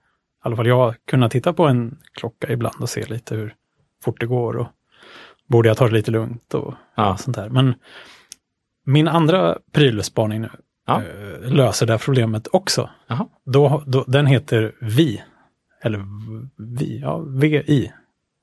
alla 0.42 0.56
fall 0.56 0.68
jag, 0.68 0.96
kunna 1.08 1.30
titta 1.30 1.54
på 1.54 1.68
en 1.68 1.98
klocka 2.14 2.52
ibland 2.52 2.76
och 2.82 2.90
se 2.90 3.06
lite 3.06 3.36
hur 3.36 3.56
fort 4.04 4.20
det 4.20 4.26
går 4.26 4.58
och 4.58 4.68
borde 5.48 5.68
jag 5.68 5.78
ta 5.78 5.88
det 5.88 5.94
lite 5.94 6.12
lugnt 6.12 6.54
och 6.54 6.74
Ja. 6.96 7.18
sånt 7.18 7.36
där. 7.38 7.50
Men 7.50 7.74
min 8.86 9.08
andra 9.08 9.58
prylspaning 9.72 10.42
nu 10.42 10.50
Ja. 10.88 11.02
eh, 11.02 11.52
löser 11.54 11.86
det 11.86 11.94
här 11.94 11.98
problemet 12.06 12.48
också. 12.52 12.90
Då, 13.46 13.84
då, 13.86 14.04
den 14.08 14.26
heter 14.26 14.76
Vi. 14.82 15.24
Eller 15.82 16.06
Vi, 16.78 17.00
ja, 17.00 17.18
VI. 17.18 17.92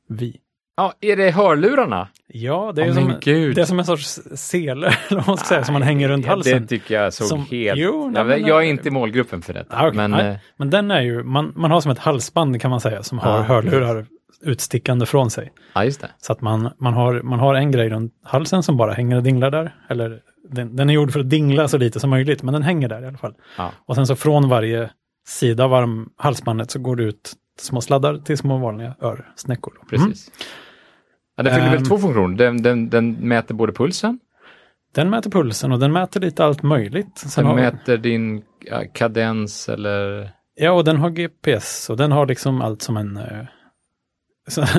Vi. 0.09 0.37
Ja 0.79 0.93
är 1.01 1.17
det 1.17 1.31
hörlurarna? 1.31 2.09
Ja, 2.27 2.73
det 2.77 2.83
är, 2.83 2.89
Åh, 2.89 2.95
som, 2.95 3.13
gud. 3.21 3.55
det 3.55 3.61
är 3.61 3.65
som 3.65 3.79
en 3.79 3.85
sorts 3.85 4.21
sele, 4.35 4.93
säga, 5.47 5.65
som 5.65 5.73
man 5.73 5.83
hänger 5.83 6.09
runt 6.09 6.27
halsen. 6.27 6.63
Det 6.63 6.69
tycker 6.69 6.95
jag 7.03 7.13
såg 7.13 7.27
Som- 7.27 7.45
helt... 7.51 7.81
Jo, 7.81 8.11
nej, 8.15 8.23
jag, 8.29 8.41
jag 8.41 8.59
är 8.65 8.67
inte 8.69 8.89
i 8.89 8.91
målgruppen 8.91 9.43
för 9.43 9.53
detta. 9.55 9.77
Ah, 9.77 9.87
okej. 9.87 9.97
men, 9.97 10.11
Nej. 10.11 10.27
eh, 10.29 10.37
Men 10.57 10.71
den 10.71 10.91
är 10.91 11.01
ju, 11.01 11.23
man, 11.23 11.53
man 11.57 11.71
har 11.71 11.81
som 11.81 11.91
ett 11.91 11.99
halsband 11.99 12.61
kan 12.61 12.71
man 12.71 12.81
säga, 12.81 13.03
som 13.03 13.19
har 13.19 13.37
Ja. 13.37 13.43
hörlurar 13.43 14.07
utstickande 14.43 15.07
från 15.07 15.31
sig. 15.31 15.53
det. 15.75 16.11
Så 16.19 16.33
att 16.33 16.41
man, 16.41 16.71
man, 16.81 16.95
har, 16.95 17.23
man 17.23 17.39
har 17.39 17.55
en 17.55 17.71
grej 17.73 17.89
runt 17.89 18.13
halsen 18.25 18.63
som 18.63 18.77
bara 18.77 18.93
hänger 18.93 19.17
och 19.17 19.23
dinglar 19.23 19.51
där. 19.51 19.75
Eller 19.89 20.21
den, 20.51 20.77
den 20.77 20.91
är 20.91 20.95
gjord 20.95 21.13
för 21.13 21.21
att 21.21 21.31
dingla 21.31 21.69
så 21.69 21.79
lite 21.79 22.01
som 22.01 22.11
möjligt, 22.11 22.43
men 22.43 22.55
den 22.55 22.63
hänger 22.63 22.89
där 22.89 23.03
i 23.03 23.07
alla 23.07 23.19
fall. 23.19 23.35
Och 23.87 23.95
sen 23.95 24.07
så 24.07 24.17
från 24.17 24.49
varje 24.49 24.91
sida 25.29 25.65
av 25.65 25.75
arm, 25.75 26.09
halsbandet 26.17 26.71
så 26.71 26.79
går 26.79 26.97
det 26.97 27.03
ut 27.03 27.33
små 27.61 27.81
sladdar 27.81 28.19
till 28.19 28.39
små 28.39 28.59
vanliga 28.59 28.95
örsnäckor. 29.03 29.73
då. 29.91 29.97
Mm. 29.97 30.13
Ja, 31.39 31.43
den 31.45 31.55
fyller 31.55 31.69
väl 31.71 31.79
Ehm. 31.79 31.85
två 31.85 31.99
funktioner. 31.99 32.37
Den, 32.37 32.63
den, 32.63 32.89
den 32.91 33.13
mäter 33.13 33.55
både 33.55 33.73
pulsen, 33.73 34.19
Den 34.95 35.11
mäter 35.11 35.31
pulsen 35.31 35.73
och 35.73 35.79
den 35.79 35.93
mäter 35.93 36.21
lite 36.21 36.45
allt 36.45 36.63
möjligt. 36.63 37.19
Sen 37.19 37.45
den 37.45 37.47
har, 37.47 37.55
mäter 37.55 37.97
din 37.97 38.43
ja, 38.65 38.83
kadens 38.93 39.69
eller... 39.69 40.31
Ja, 40.55 40.71
och 40.73 40.85
den 40.85 40.97
har 40.97 41.11
GPS 41.11 41.91
och 41.91 41.97
den 41.97 42.13
har 42.13 42.27
liksom 42.27 42.61
allt 42.63 42.83
som 42.83 42.97
en, 42.97 43.17
eh, 43.17 43.45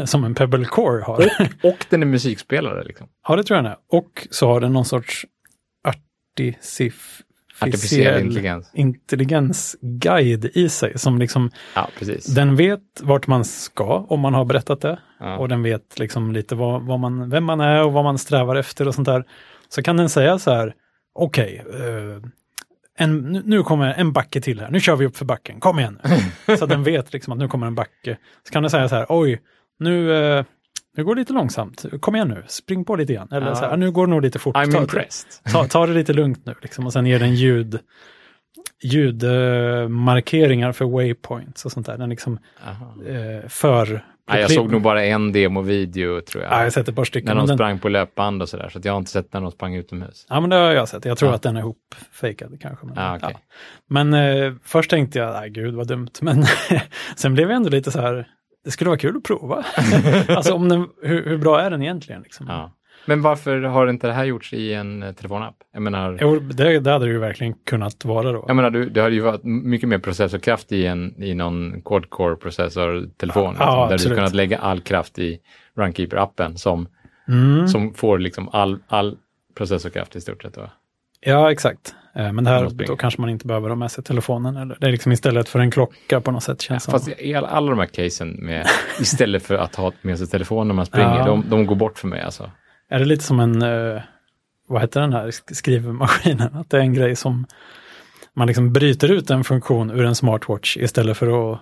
som 0.05 0.23
en 0.23 0.35
Pebble 0.35 0.65
Core 0.65 1.03
har. 1.03 1.25
Och 1.63 1.85
den 1.89 2.01
är 2.01 2.05
musikspelare. 2.07 2.83
Liksom. 2.83 3.07
Ja, 3.27 3.35
det 3.35 3.43
tror 3.43 3.57
jag 3.57 3.63
den 3.65 3.71
är. 3.71 3.77
Och 3.91 4.27
så 4.31 4.47
har 4.47 4.61
den 4.61 4.73
någon 4.73 4.85
sorts 4.85 5.25
Artificiell 5.87 6.93
artificiell 7.67 8.21
intelligens. 8.25 8.71
intelligensguide 8.73 10.45
i 10.53 10.69
sig. 10.69 10.99
Som 10.99 11.17
liksom, 11.19 11.51
Ja, 11.75 11.89
den 12.35 12.55
vet 12.55 12.79
vart 13.01 13.27
man 13.27 13.45
ska 13.45 14.05
om 14.09 14.19
man 14.19 14.33
har 14.33 14.45
berättat 14.45 14.81
det. 14.81 14.99
Ja. 15.19 15.37
Och 15.37 15.49
den 15.49 15.63
vet 15.63 15.99
liksom 15.99 16.31
lite 16.31 16.55
vad, 16.55 16.81
vad 16.83 16.99
man, 16.99 17.29
vem 17.29 17.43
man 17.43 17.59
är 17.61 17.83
och 17.85 17.93
vad 17.93 18.03
man 18.03 18.17
strävar 18.17 18.55
efter 18.55 18.87
och 18.87 18.95
sånt 18.95 19.05
där. 19.05 19.23
Så 19.69 19.81
kan 19.83 19.97
den 19.97 20.09
säga 20.09 20.39
så 20.39 20.51
här, 20.51 20.73
okej, 21.15 21.63
eh, 21.73 22.23
en, 22.97 23.17
nu- 23.19 23.41
nu 23.45 23.63
kommer 23.63 23.93
en 23.93 24.11
backe 24.13 24.41
till 24.41 24.59
här, 24.59 24.69
nu 24.71 24.79
kör 24.79 24.95
vi 24.95 25.05
upp 25.05 25.17
för 25.17 25.25
backen, 25.25 25.59
kom 25.59 25.79
igen 25.79 25.99
nu. 26.47 26.57
Så 26.57 26.65
den 26.65 26.83
vet 26.83 27.13
liksom 27.13 27.33
att 27.33 27.39
nu 27.39 27.47
kommer 27.47 27.67
en 27.67 27.75
backe. 27.75 28.17
Så 28.47 28.53
kan 28.53 28.63
den 28.63 28.69
säga 28.69 28.89
så 28.89 28.95
här, 28.95 29.05
oj, 29.09 29.41
nu, 29.79 30.11
nu 30.99 31.05
går 31.05 31.15
det 31.15 31.21
lite 31.21 31.33
långsamt, 31.33 31.85
kom 31.99 32.15
igen 32.15 32.27
nu, 32.27 32.43
spring 32.47 32.85
på 32.85 32.95
lite 32.95 33.13
grann. 33.13 33.27
Eller 33.31 33.47
Ja. 33.47 33.55
så 33.55 33.65
här, 33.65 33.77
nu 33.77 33.91
går 33.91 34.07
det 34.07 34.11
nog 34.11 34.21
lite 34.21 34.39
fort. 34.39 34.55
I'm 34.55 34.71
Ta- 34.71 34.77
impressed. 34.81 35.29
Ta, 35.53 35.65
ta 35.67 35.85
det 35.85 35.93
lite 35.93 36.13
lugnt 36.13 36.45
nu, 36.45 36.55
liksom, 36.61 36.85
och 36.85 36.93
sen 36.93 37.05
ger 37.05 37.19
den 37.19 37.35
ljud, 37.35 37.79
ljudmarkeringar 38.83 40.71
för 40.71 40.85
waypoints 40.85 41.65
och 41.65 41.71
sånt 41.71 41.85
där. 41.85 41.97
Den 41.97 42.09
liksom 42.09 42.39
eh, 43.07 43.47
för 43.49 44.05
Nej, 44.31 44.41
jag 44.41 44.51
såg 44.51 44.71
nog 44.71 44.81
bara 44.81 45.05
en 45.05 45.31
demovideo 45.31 46.21
tror 46.21 46.43
jag. 46.43 46.51
Ja, 46.53 46.57
jag 46.57 46.63
har 46.63 46.69
sett 46.69 46.87
ett 46.87 46.95
par 46.95 47.03
stycken. 47.03 47.27
när 47.27 47.35
de 47.35 47.47
den- 47.47 47.57
sprang 47.57 47.79
på 47.79 47.89
löpband 47.89 48.41
och 48.41 48.49
sådär. 48.49 48.69
Så 48.69 48.79
att 48.79 48.85
jag 48.85 48.93
har 48.93 48.97
inte 48.97 49.11
sett 49.11 49.33
när 49.33 49.41
de 49.41 49.51
sprang 49.51 49.75
utomhus. 49.75 50.25
Ja, 50.29 50.39
men 50.39 50.49
det 50.49 50.55
har 50.55 50.71
jag 50.71 50.89
sett. 50.89 51.05
Jag 51.05 51.17
tror 51.17 51.31
Ja. 51.31 51.35
att 51.35 51.41
den 51.41 51.55
är 51.57 51.59
ihopfejkad 51.59 52.57
kanske. 52.61 52.85
Men, 52.85 52.95
Ja, 52.97 53.15
okej. 53.23 53.35
men 53.89 54.13
eh, 54.13 54.53
först 54.63 54.89
tänkte 54.89 55.19
jag, 55.19 55.33
nej 55.33 55.49
gud 55.49 55.75
vad 55.75 55.87
dumt. 55.87 56.09
Men 56.21 56.43
sen 57.15 57.33
blev 57.33 57.49
jag 57.49 57.55
ändå 57.55 57.69
lite 57.69 57.91
så 57.91 58.01
här, 58.01 58.27
det 58.65 58.71
skulle 58.71 58.89
vara 58.89 58.99
kul 58.99 59.17
att 59.17 59.23
prova. 59.23 59.65
alltså 60.27 60.53
om 60.53 60.69
den, 60.69 60.87
hur, 61.01 61.25
hur 61.25 61.37
bra 61.37 61.61
är 61.61 61.69
den 61.69 61.81
egentligen? 61.81 62.21
Liksom? 62.21 62.45
Ja. 62.49 62.75
Men 63.05 63.21
varför 63.21 63.61
har 63.61 63.87
inte 63.87 64.07
det 64.07 64.13
här 64.13 64.25
gjorts 64.25 64.53
i 64.53 64.73
en 64.73 65.03
eh, 65.03 65.11
telefonapp? 65.11 65.55
Jag 65.73 65.81
menar, 65.81 66.17
Jo, 66.21 66.39
det, 66.39 66.79
det 66.79 66.91
hade 66.91 67.05
det 67.05 67.11
ju 67.11 67.19
verkligen 67.19 67.53
kunnat 67.65 68.05
vara 68.05 68.31
då. 68.31 68.43
jag 68.47 68.55
menar 68.55 68.69
du, 68.69 68.89
det 68.89 69.01
hade 69.01 69.15
ju 69.15 69.21
varit 69.21 69.43
mycket 69.43 69.89
mer 69.89 69.97
processorkraft 69.99 70.71
i, 70.71 70.85
en, 70.85 71.23
i 71.23 71.33
någon 71.33 71.81
quad-core 71.81 72.35
processortelefon. 72.35 73.55
Ja, 73.59 73.89
liksom, 73.91 74.09
där 74.09 74.09
du 74.09 74.15
kunnat 74.15 74.33
lägga 74.35 74.57
all 74.57 74.81
kraft 74.81 75.19
i 75.19 75.39
Runkeeper-appen 75.77 76.55
som, 76.55 76.87
Mm. 77.27 77.67
som 77.67 77.93
får 77.93 78.19
liksom 78.19 78.49
all, 78.51 78.79
all 78.87 79.17
processorkraft 79.57 80.15
i 80.15 80.21
stort 80.21 80.41
sett. 80.41 80.53
Då. 80.53 80.69
Ja, 81.21 81.51
exakt. 81.51 81.95
Eh, 82.15 82.31
Men 82.33 82.43
det 82.43 82.49
här, 82.49 82.69
då 82.87 82.95
kanske 82.95 83.21
man 83.21 83.29
inte 83.29 83.47
behöver 83.47 83.69
ha 83.69 83.75
med 83.75 83.91
sig 83.91 84.03
telefonen. 84.03 84.57
Eller, 84.57 84.77
det 84.79 84.87
är 84.87 84.91
liksom 84.91 85.11
istället 85.11 85.49
för 85.49 85.59
en 85.59 85.71
klocka 85.71 86.21
på 86.21 86.31
något 86.31 86.43
sätt 86.43 86.61
känns 86.61 86.83
som. 86.83 86.91
Fast 86.91 87.09
i 87.19 87.35
alla, 87.35 87.47
alla 87.47 87.69
de 87.69 87.79
här 87.79 87.85
casen 87.85 88.29
med, 88.45 88.67
istället 88.99 89.43
för 89.43 89.55
att 89.55 89.75
ha 89.75 89.91
med 90.01 90.17
sig 90.17 90.27
telefon 90.27 90.67
när 90.67 90.75
man 90.75 90.85
springer, 90.85 91.17
Ja. 91.17 91.25
de, 91.25 91.49
de 91.49 91.65
går 91.65 91.75
bort 91.75 91.99
för 91.99 92.07
mig 92.07 92.21
alltså. 92.21 92.51
Är 92.89 92.99
det 92.99 93.05
lite 93.05 93.23
som 93.23 93.39
en, 93.39 93.61
eh, 93.61 94.01
vad 94.67 94.81
heter 94.81 95.01
den 95.01 95.13
här 95.13 95.27
sk- 95.27 95.53
skrivmaskinen? 95.53 96.55
Att 96.55 96.69
det 96.69 96.77
är 96.77 96.81
en 96.81 96.93
grej 96.93 97.15
som 97.15 97.45
man 98.33 98.47
liksom 98.47 98.73
bryter 98.73 99.11
ut 99.11 99.29
en 99.29 99.43
funktion 99.43 99.91
ur 99.91 100.05
en 100.05 100.15
smartwatch 100.15 100.77
istället 100.77 101.17
för 101.17 101.51
att 101.53 101.59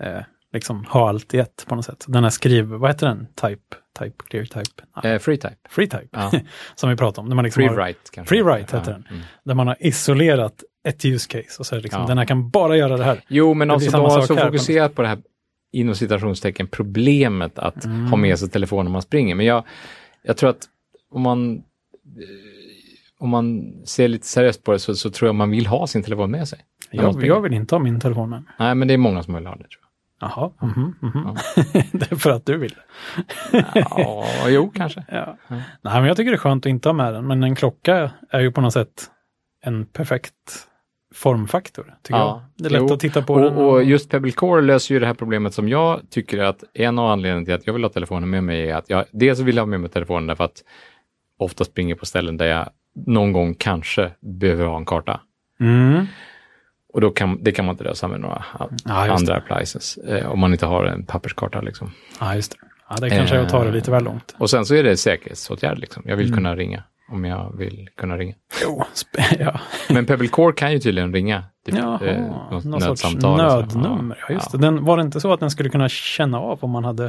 eh, 0.00 0.20
liksom 0.54 0.84
ha 0.84 1.08
allt 1.08 1.34
i 1.34 1.38
ett 1.38 1.64
på 1.68 1.74
något 1.74 1.84
sätt. 1.84 2.04
Den 2.08 2.22
här 2.22 2.30
skriv, 2.30 2.64
vad 2.64 2.90
heter 2.90 3.06
den? 3.06 3.26
Type, 3.40 3.76
type, 3.98 4.24
clear 4.28 4.44
type? 4.44 4.82
Nej, 5.04 5.12
Eh, 5.12 5.18
free 5.18 5.36
type. 5.36 5.56
free 5.68 5.86
type, 5.86 6.08
Ja. 6.10 6.32
som 6.74 6.90
vi 6.90 6.96
pratade 6.96 7.20
om. 7.20 7.28
Där 7.28 7.34
man 7.36 7.44
liksom 7.44 7.60
Free 7.60 7.68
har, 7.68 7.76
write 7.86 8.00
kanske. 8.12 8.28
Free 8.28 8.42
write 8.42 8.76
heter 8.76 8.90
Ja, 8.90 8.96
den. 8.98 9.06
mm. 9.10 9.22
Där 9.44 9.54
man 9.54 9.66
har 9.66 9.76
isolerat 9.80 10.64
ett 10.88 11.04
use 11.04 11.28
case 11.28 11.56
och 11.58 11.66
så 11.66 11.74
är 11.74 11.76
det 11.78 11.82
liksom, 11.82 12.00
Ja. 12.02 12.08
den 12.08 12.18
här 12.18 12.24
kan 12.24 12.50
bara 12.50 12.76
göra 12.76 12.96
det 12.96 13.04
här. 13.04 13.20
Jo, 13.28 13.54
men 13.54 13.68
Det 13.68 13.74
alltså 13.74 13.90
de 13.90 13.96
har 14.00 14.10
så 14.10 14.34
här 14.34 14.42
på 14.44 14.46
fokuserat 14.48 14.94
på 14.94 15.02
det 15.02 15.08
här 15.08 15.18
inom 15.72 15.94
citationstecken 15.94 16.66
problemet 16.66 17.58
att 17.58 17.84
Mm. 17.84 18.06
ha 18.06 18.16
med 18.16 18.38
sig 18.38 18.48
telefon 18.48 18.84
när 18.84 18.92
man 18.92 19.02
springer. 19.02 19.34
Men 19.34 19.46
jag, 19.46 19.64
jag 20.22 20.36
tror 20.36 20.50
att 20.50 20.64
om 21.10 21.22
man, 21.22 21.54
eh, 21.56 21.62
om 23.18 23.28
man 23.30 23.72
ser 23.84 24.08
lite 24.08 24.26
seriöst 24.26 24.64
på 24.64 24.72
det 24.72 24.78
så, 24.78 24.94
så 24.94 25.10
tror 25.10 25.28
jag 25.28 25.34
man 25.34 25.50
vill 25.50 25.66
ha 25.66 25.86
sin 25.86 26.02
telefon 26.02 26.30
med 26.30 26.48
sig. 26.48 26.58
när 26.92 27.02
Jag, 27.02 27.24
jag 27.24 27.40
vill 27.40 27.52
inte 27.52 27.74
ha 27.74 27.80
min 27.82 28.00
telefon 28.00 28.30
med. 28.30 28.42
Nej, 28.58 28.74
men 28.74 28.88
det 28.88 28.94
är 28.94 28.98
många 28.98 29.22
som 29.22 29.34
vill 29.34 29.46
ha 29.46 29.52
det 29.56 29.58
tror 29.68 29.83
Jaha, 30.36 30.50
mhm, 30.60 30.94
mhm. 31.00 31.22
Ja. 31.24 31.62
det 31.92 32.12
är 32.12 32.16
för 32.16 32.30
att 32.30 32.46
du 32.46 32.58
vill. 32.58 32.74
Ja, 33.74 34.26
jo, 34.48 34.70
kanske. 34.74 35.04
Ja. 35.08 35.36
Ja. 35.48 35.56
Nej, 35.56 35.64
men 35.82 36.04
jag 36.04 36.16
tycker 36.16 36.30
det 36.30 36.36
är 36.36 36.38
skönt 36.38 36.66
att 36.66 36.70
inte 36.70 36.88
ha 36.88 36.94
med 36.94 37.14
den, 37.14 37.26
men 37.26 37.42
en 37.42 37.54
klocka 37.54 38.10
är 38.30 38.40
ju 38.40 38.52
på 38.52 38.60
något 38.60 38.72
sätt 38.72 39.10
en 39.64 39.86
perfekt 39.86 40.68
formfaktor, 41.14 41.94
tycker 42.02 42.18
Ja, 42.18 42.42
jag. 42.56 42.70
Det 42.70 42.76
är 42.76 42.80
lätt 42.80 42.88
jo. 42.88 42.94
att 42.94 43.00
titta 43.00 43.22
på 43.22 43.38
den. 43.38 43.54
Och, 43.54 43.72
och 43.72 43.84
just 43.84 44.10
Pebble 44.10 44.32
Core 44.32 44.62
löser 44.62 44.94
ju 44.94 45.00
det 45.00 45.06
här 45.06 45.14
problemet 45.14 45.54
som 45.54 45.68
jag 45.68 46.00
tycker 46.10 46.38
att 46.38 46.64
en 46.74 46.98
av 46.98 47.10
anledningarna 47.10 47.44
till 47.44 47.54
att 47.54 47.66
jag 47.66 47.74
vill 47.74 47.84
ha 47.84 47.90
telefonen 47.90 48.30
med 48.30 48.44
mig 48.44 48.70
är 48.70 48.76
att 48.76 48.90
jag 48.90 49.04
dels 49.12 49.40
vill 49.40 49.58
ha 49.58 49.66
med 49.66 49.80
mig 49.80 49.90
telefonen 49.90 50.26
därför 50.26 50.44
att 50.44 50.62
ofta 51.38 51.64
springer 51.64 51.94
på 51.94 52.06
ställen 52.06 52.36
där 52.36 52.46
jag 52.46 52.68
någon 53.06 53.32
gång 53.32 53.54
kanske 53.54 54.10
behöver 54.20 54.66
ha 54.66 54.76
en 54.76 54.84
karta. 54.84 55.20
Mm. 55.60 56.06
Och 56.94 57.00
då 57.00 57.10
kan, 57.10 57.38
det 57.42 57.52
kan 57.52 57.64
man 57.64 57.72
inte 57.72 57.84
lösa 57.84 58.08
med 58.08 58.20
några 58.20 58.44
Ja, 58.58 58.68
andra 59.12 59.34
det. 59.34 59.36
appliances. 59.36 59.96
Eh, 59.96 60.30
om 60.30 60.38
man 60.40 60.52
inte 60.52 60.66
har 60.66 60.84
en 60.84 61.06
papperskarta. 61.06 61.60
Liksom. 61.60 61.90
Ja, 62.20 62.34
just 62.34 62.52
det. 62.52 62.58
Ja, 62.90 62.96
det 63.00 63.10
kanske 63.10 63.36
är 63.36 63.40
att 63.40 63.48
ta 63.48 63.64
det 63.64 63.70
lite 63.72 63.90
väl 63.90 64.04
långt. 64.04 64.34
Och 64.38 64.50
sen 64.50 64.64
så 64.66 64.74
är 64.74 64.82
det 64.82 64.96
säkerhetsåtgärd. 64.96 65.78
Liksom. 65.78 66.02
Jag 66.06 66.16
vill 66.16 66.26
Mm. 66.26 66.36
kunna 66.36 66.56
ringa 66.56 66.82
om 67.12 67.24
jag 67.24 67.56
vill 67.58 67.88
kunna 67.96 68.16
ringa. 68.18 68.34
Jo, 68.62 68.84
ja. 69.38 69.60
Men 69.88 70.06
Pebble 70.06 70.28
Core 70.28 70.52
kan 70.54 70.72
ju 70.72 70.78
tydligen 70.78 71.12
ringa. 71.14 71.44
Typ, 71.66 71.74
Jaha, 71.74 72.00
eh, 72.06 72.20
något 72.50 72.64
någon 72.64 72.80
sorts 72.80 73.14
nödnummer. 73.14 74.18
Ja, 74.28 74.34
just 74.34 74.48
Ja. 74.52 74.58
det. 74.58 74.66
Den, 74.66 74.84
var 74.84 74.96
det 74.96 75.02
inte 75.02 75.20
så 75.20 75.32
att 75.32 75.40
den 75.40 75.50
skulle 75.50 75.68
kunna 75.68 75.88
känna 75.88 76.38
av 76.40 76.58
om 76.64 76.70
man 76.70 76.84
hade 76.84 77.02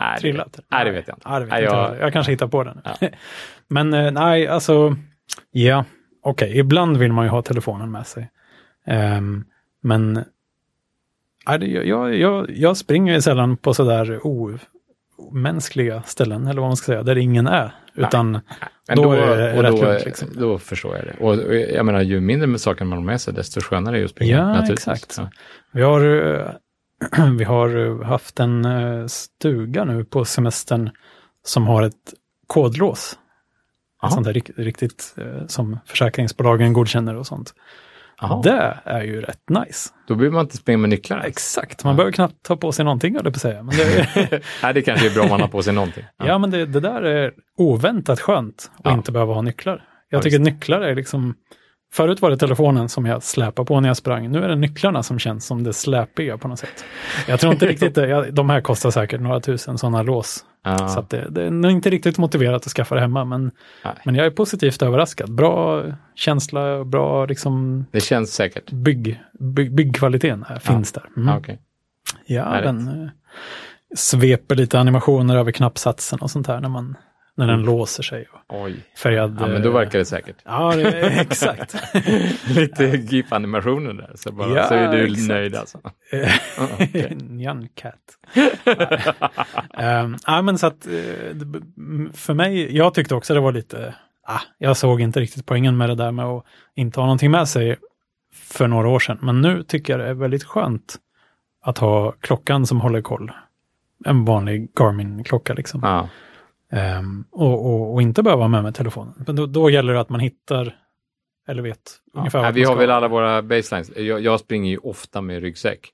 Nej, 0.00 0.14
det 0.14 0.20
trillat? 0.20 0.58
vet- 0.58 0.64
Nej, 0.70 0.84
det 0.84 0.90
vet 0.90 1.08
jag 1.08 1.16
inte. 1.16 1.28
Det 1.28 1.40
vet 1.40 1.48
Nej, 1.50 1.62
inte 1.64 1.74
jag- 1.74 1.98
jag, 2.00 2.12
kanske 2.12 2.32
hittar 2.32 2.48
på 2.48 2.64
den. 2.64 2.80
Ja. 3.00 3.08
Men 3.68 3.94
eh, 3.94 4.10
nej, 4.12 4.48
alltså, 4.48 4.96
ja, 5.50 5.84
okej, 6.22 6.58
ibland 6.58 6.96
vill 6.96 7.12
man 7.12 7.24
ju 7.24 7.30
ha 7.30 7.42
telefonen 7.42 7.90
med 7.90 8.06
sig. 8.06 8.30
Ehm, 8.88 9.44
men 9.80 10.24
nej, 11.46 11.88
jag, 11.88 12.14
jag, 12.16 12.50
jag 12.50 12.76
springer 12.76 13.14
ju 13.14 13.22
sällan 13.22 13.56
på 13.56 13.74
sådär 13.74 14.20
omänskliga 15.18 16.02
ställen, 16.02 16.46
eller 16.46 16.60
vad 16.60 16.68
man 16.68 16.76
ska 16.76 16.86
säga, 16.86 17.02
där 17.02 17.18
ingen 17.18 17.46
är. 17.46 17.74
Utan 17.94 18.30
Men 18.88 18.96
Då 18.96 19.02
då, 19.02 19.12
är 19.12 19.36
det 19.36 19.56
och 19.56 19.62
rätt 19.62 19.80
då, 19.80 19.82
lugnt, 19.84 20.04
liksom. 20.04 20.28
då 20.34 20.58
förstår 20.58 20.96
jag 20.96 21.04
det. 21.04 21.24
Och, 21.24 21.54
jag 21.54 21.86
menar, 21.86 22.00
ju 22.00 22.20
mindre 22.20 22.46
med 22.46 22.60
saker 22.60 22.84
man 22.84 22.98
har 22.98 23.04
med 23.04 23.20
sig, 23.20 23.34
desto 23.34 23.60
skönare 23.60 23.96
är 23.96 23.98
det 23.98 24.04
att 24.04 24.10
springa. 24.10 24.36
Ja, 24.36 24.46
naturligtvis. 24.46 24.88
exakt. 24.88 25.18
Ja. 25.18 25.30
vi 25.72 25.82
har, 25.82 26.00
eh, 26.34 26.50
vi 27.38 27.44
har 27.44 27.86
eh, 27.86 28.02
haft 28.02 28.40
en 28.40 28.64
eh, 28.64 29.06
stuga 29.06 29.84
nu 29.84 30.04
på 30.04 30.24
semestern 30.24 30.90
som 31.44 31.66
har 31.66 31.82
ett 31.82 32.14
kodlås. 32.46 33.18
Ett 34.06 34.12
sånt 34.12 34.26
där 34.26 34.32
rikt- 34.32 34.50
riktigt 34.56 35.14
som 35.46 35.78
försäkringsbolagen 35.86 36.72
godkänner 36.72 37.16
och 37.16 37.26
sånt. 37.26 37.54
Jaha. 38.20 38.42
Det 38.42 38.78
är 38.84 39.02
ju 39.02 39.20
rätt 39.20 39.48
nice. 39.48 39.90
Då 40.08 40.14
behöver 40.14 40.34
man 40.34 40.44
inte 40.44 40.56
springa 40.56 40.78
med 40.78 40.90
nycklar. 40.90 41.22
Exakt, 41.26 41.84
man 41.84 41.90
Ja. 41.92 41.96
behöver 41.96 42.12
knappt 42.12 42.34
ta 42.42 42.56
på 42.56 42.72
sig 42.72 42.84
någonting, 42.84 43.14
höll 43.14 43.24
jag 43.24 43.32
på 43.32 43.36
att 43.36 43.42
säga. 43.42 43.62
Men 43.62 43.76
det, 43.76 44.08
Nej, 44.62 44.74
det 44.74 44.82
kanske 44.82 45.06
är 45.06 45.14
bra 45.14 45.22
om 45.22 45.28
man 45.28 45.40
har 45.40 45.48
på 45.48 45.62
sig 45.62 45.72
någonting. 45.72 46.04
ja. 46.16 46.38
men 46.38 46.50
det, 46.50 46.66
det 46.66 46.80
där 46.80 47.02
är 47.02 47.32
oväntat 47.58 48.20
skönt 48.20 48.70
att 48.76 48.80
Ja. 48.84 48.92
inte 48.92 49.12
behöva 49.12 49.34
ha 49.34 49.42
nycklar. 49.42 49.84
Jag 50.10 50.18
Ja, 50.18 50.22
tycker 50.22 50.38
nycklar 50.38 50.80
är 50.80 50.94
liksom, 50.94 51.34
förut 51.92 52.22
var 52.22 52.30
det 52.30 52.36
telefonen 52.36 52.88
som 52.88 53.06
jag 53.06 53.22
släpade 53.22 53.66
på 53.66 53.80
när 53.80 53.88
jag 53.88 53.96
sprang, 53.96 54.30
nu 54.30 54.42
är 54.44 54.48
det 54.48 54.56
nycklarna 54.56 55.02
som 55.02 55.18
känns 55.18 55.46
som 55.46 55.64
det 55.64 55.72
släpiga 55.72 56.38
på 56.38 56.48
något 56.48 56.58
sätt. 56.58 56.84
Jag 57.28 57.40
tror 57.40 57.52
inte 57.52 57.66
riktigt 57.68 57.94
det, 57.94 58.08
jag, 58.08 58.34
de 58.34 58.50
här 58.50 58.60
kostar 58.60 58.90
säkert 58.90 59.20
några 59.20 59.40
tusen 59.40 59.78
sådana 59.78 60.02
lås. 60.02 60.44
Ja. 60.62 60.88
Så 60.88 61.04
det, 61.08 61.26
det 61.30 61.42
är 61.42 61.50
nog 61.50 61.70
inte 61.70 61.90
riktigt 61.90 62.18
motiverat 62.18 62.66
att 62.66 62.72
skaffa 62.72 62.94
det 62.94 63.00
hemma, 63.00 63.24
men, 63.24 63.50
Nej. 63.84 63.94
men 64.04 64.14
jag 64.14 64.26
är 64.26 64.30
positivt 64.30 64.82
överraskad. 64.82 65.34
Bra 65.34 65.84
känsla, 66.14 66.84
bra 66.84 67.26
liksom 67.26 67.84
Det 67.90 68.00
känns 68.00 68.34
säkert. 68.34 68.70
bygg, 68.72 69.20
bygg, 69.38 69.74
byggkvaliteten 69.74 70.44
här, 70.48 70.58
finns 70.58 70.92
där. 70.92 71.04
Mm. 71.16 71.28
Ja, 71.28 71.38
okej. 71.38 71.58
Ja, 72.26 72.60
den 72.60 72.88
eh, 72.88 73.08
sveper 73.96 74.54
lite 74.54 74.80
animationer 74.80 75.36
över 75.36 75.52
knappsatsen 75.52 76.18
och 76.18 76.30
sånt 76.30 76.46
här 76.46 76.60
när, 76.60 76.68
man, 76.68 76.96
när 77.38 77.46
den 77.46 77.62
låser 77.62 78.02
sig. 78.02 78.28
Oj. 78.48 78.74
färgad... 78.96 79.30
Mm. 79.30 79.42
Ja, 79.42 79.48
men 79.48 79.62
då 79.62 79.68
eh, 79.68 79.74
verkar 79.74 79.98
det 79.98 80.04
säkert. 80.04 80.36
Ja, 80.44 80.72
det 80.76 81.00
exakt. 81.20 81.74
Lite 82.48 82.84
GIF-animationer 82.84 83.92
där, 83.92 84.12
så, 84.14 84.32
bara, 84.32 84.56
Ja, 84.56 84.68
så 84.68 84.74
är 84.74 84.92
du 84.92 85.04
exakt. 85.04 85.28
nöjd 85.28 85.54
alltså. 85.56 85.78
Nyan 87.28 87.68
Cat. 87.74 87.94
um, 90.04 90.16
ja, 90.26 90.42
men 90.42 90.58
så 90.58 90.66
att 90.66 90.86
eh, 90.86 90.92
för 92.12 92.34
mig, 92.34 92.76
jag 92.76 92.94
tyckte 92.94 93.14
också 93.14 93.34
det 93.34 93.40
var 93.40 93.52
lite, 93.52 93.94
ah, 94.26 94.40
jag 94.58 94.76
såg 94.76 95.00
inte 95.00 95.20
riktigt 95.20 95.46
poängen 95.46 95.76
med 95.76 95.88
det 95.88 95.94
där 95.94 96.12
med 96.12 96.24
att 96.24 96.44
inte 96.74 97.00
ha 97.00 97.06
någonting 97.06 97.30
med 97.30 97.48
sig 97.48 97.76
för 98.32 98.68
några 98.68 98.88
år 98.88 98.98
sedan. 98.98 99.18
Men 99.22 99.40
nu 99.40 99.62
tycker 99.62 99.92
jag 99.92 100.00
det 100.00 100.06
är 100.10 100.14
väldigt 100.14 100.44
skönt 100.44 100.96
att 101.62 101.78
ha 101.78 102.12
klockan 102.20 102.66
som 102.66 102.80
håller 102.80 103.02
koll. 103.02 103.32
En 104.04 104.24
vanlig 104.24 104.70
Garmin-klocka 104.74 105.54
liksom. 105.54 105.80
Ja. 105.82 106.08
Ehm, 106.72 107.24
och, 107.30 107.66
och, 107.66 107.94
och 107.94 108.02
inte 108.02 108.22
behöva 108.22 108.42
ha 108.42 108.48
med 108.48 108.62
mig 108.62 108.72
telefonen. 108.72 109.14
Men 109.26 109.36
då, 109.36 109.46
då 109.46 109.70
gäller 109.70 109.92
det 109.92 110.00
att 110.00 110.08
man 110.08 110.20
hittar, 110.20 110.76
eller 111.48 111.62
vet 111.62 111.78
ungefär 112.14 112.38
Ja, 112.38 112.42
vart 112.44 112.54
vi 112.54 112.60
man 112.64 112.68
har 112.68 112.76
väl 112.76 112.90
alla 112.90 113.08
våra 113.08 113.42
baselines. 113.42 113.96
Jag, 113.96 114.20
jag 114.20 114.40
springer 114.40 114.70
ju 114.70 114.78
ofta 114.78 115.20
med 115.20 115.42
ryggsäck. 115.42 115.88